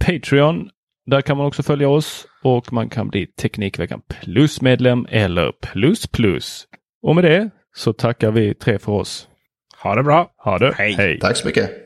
Patreon. 0.07 0.70
Där 1.07 1.20
kan 1.20 1.36
man 1.36 1.47
också 1.47 1.62
följa 1.62 1.88
oss 1.88 2.26
och 2.42 2.72
man 2.72 2.88
kan 2.88 3.09
bli 3.09 3.26
Teknikveckan 3.26 4.01
Plus-medlem 4.09 5.07
eller 5.11 5.53
Plus 5.62 6.07
Plus. 6.07 6.66
Och 7.03 7.14
med 7.14 7.24
det 7.24 7.51
så 7.76 7.92
tackar 7.92 8.30
vi 8.30 8.55
tre 8.55 8.78
för 8.78 8.92
oss. 8.92 9.28
Ha 9.82 9.94
det 9.94 10.03
bra. 10.03 10.30
Ha 10.44 10.59
det. 10.59 10.74
Hej. 10.76 11.18
Tack 11.20 11.36
så 11.36 11.47
mycket. 11.47 11.86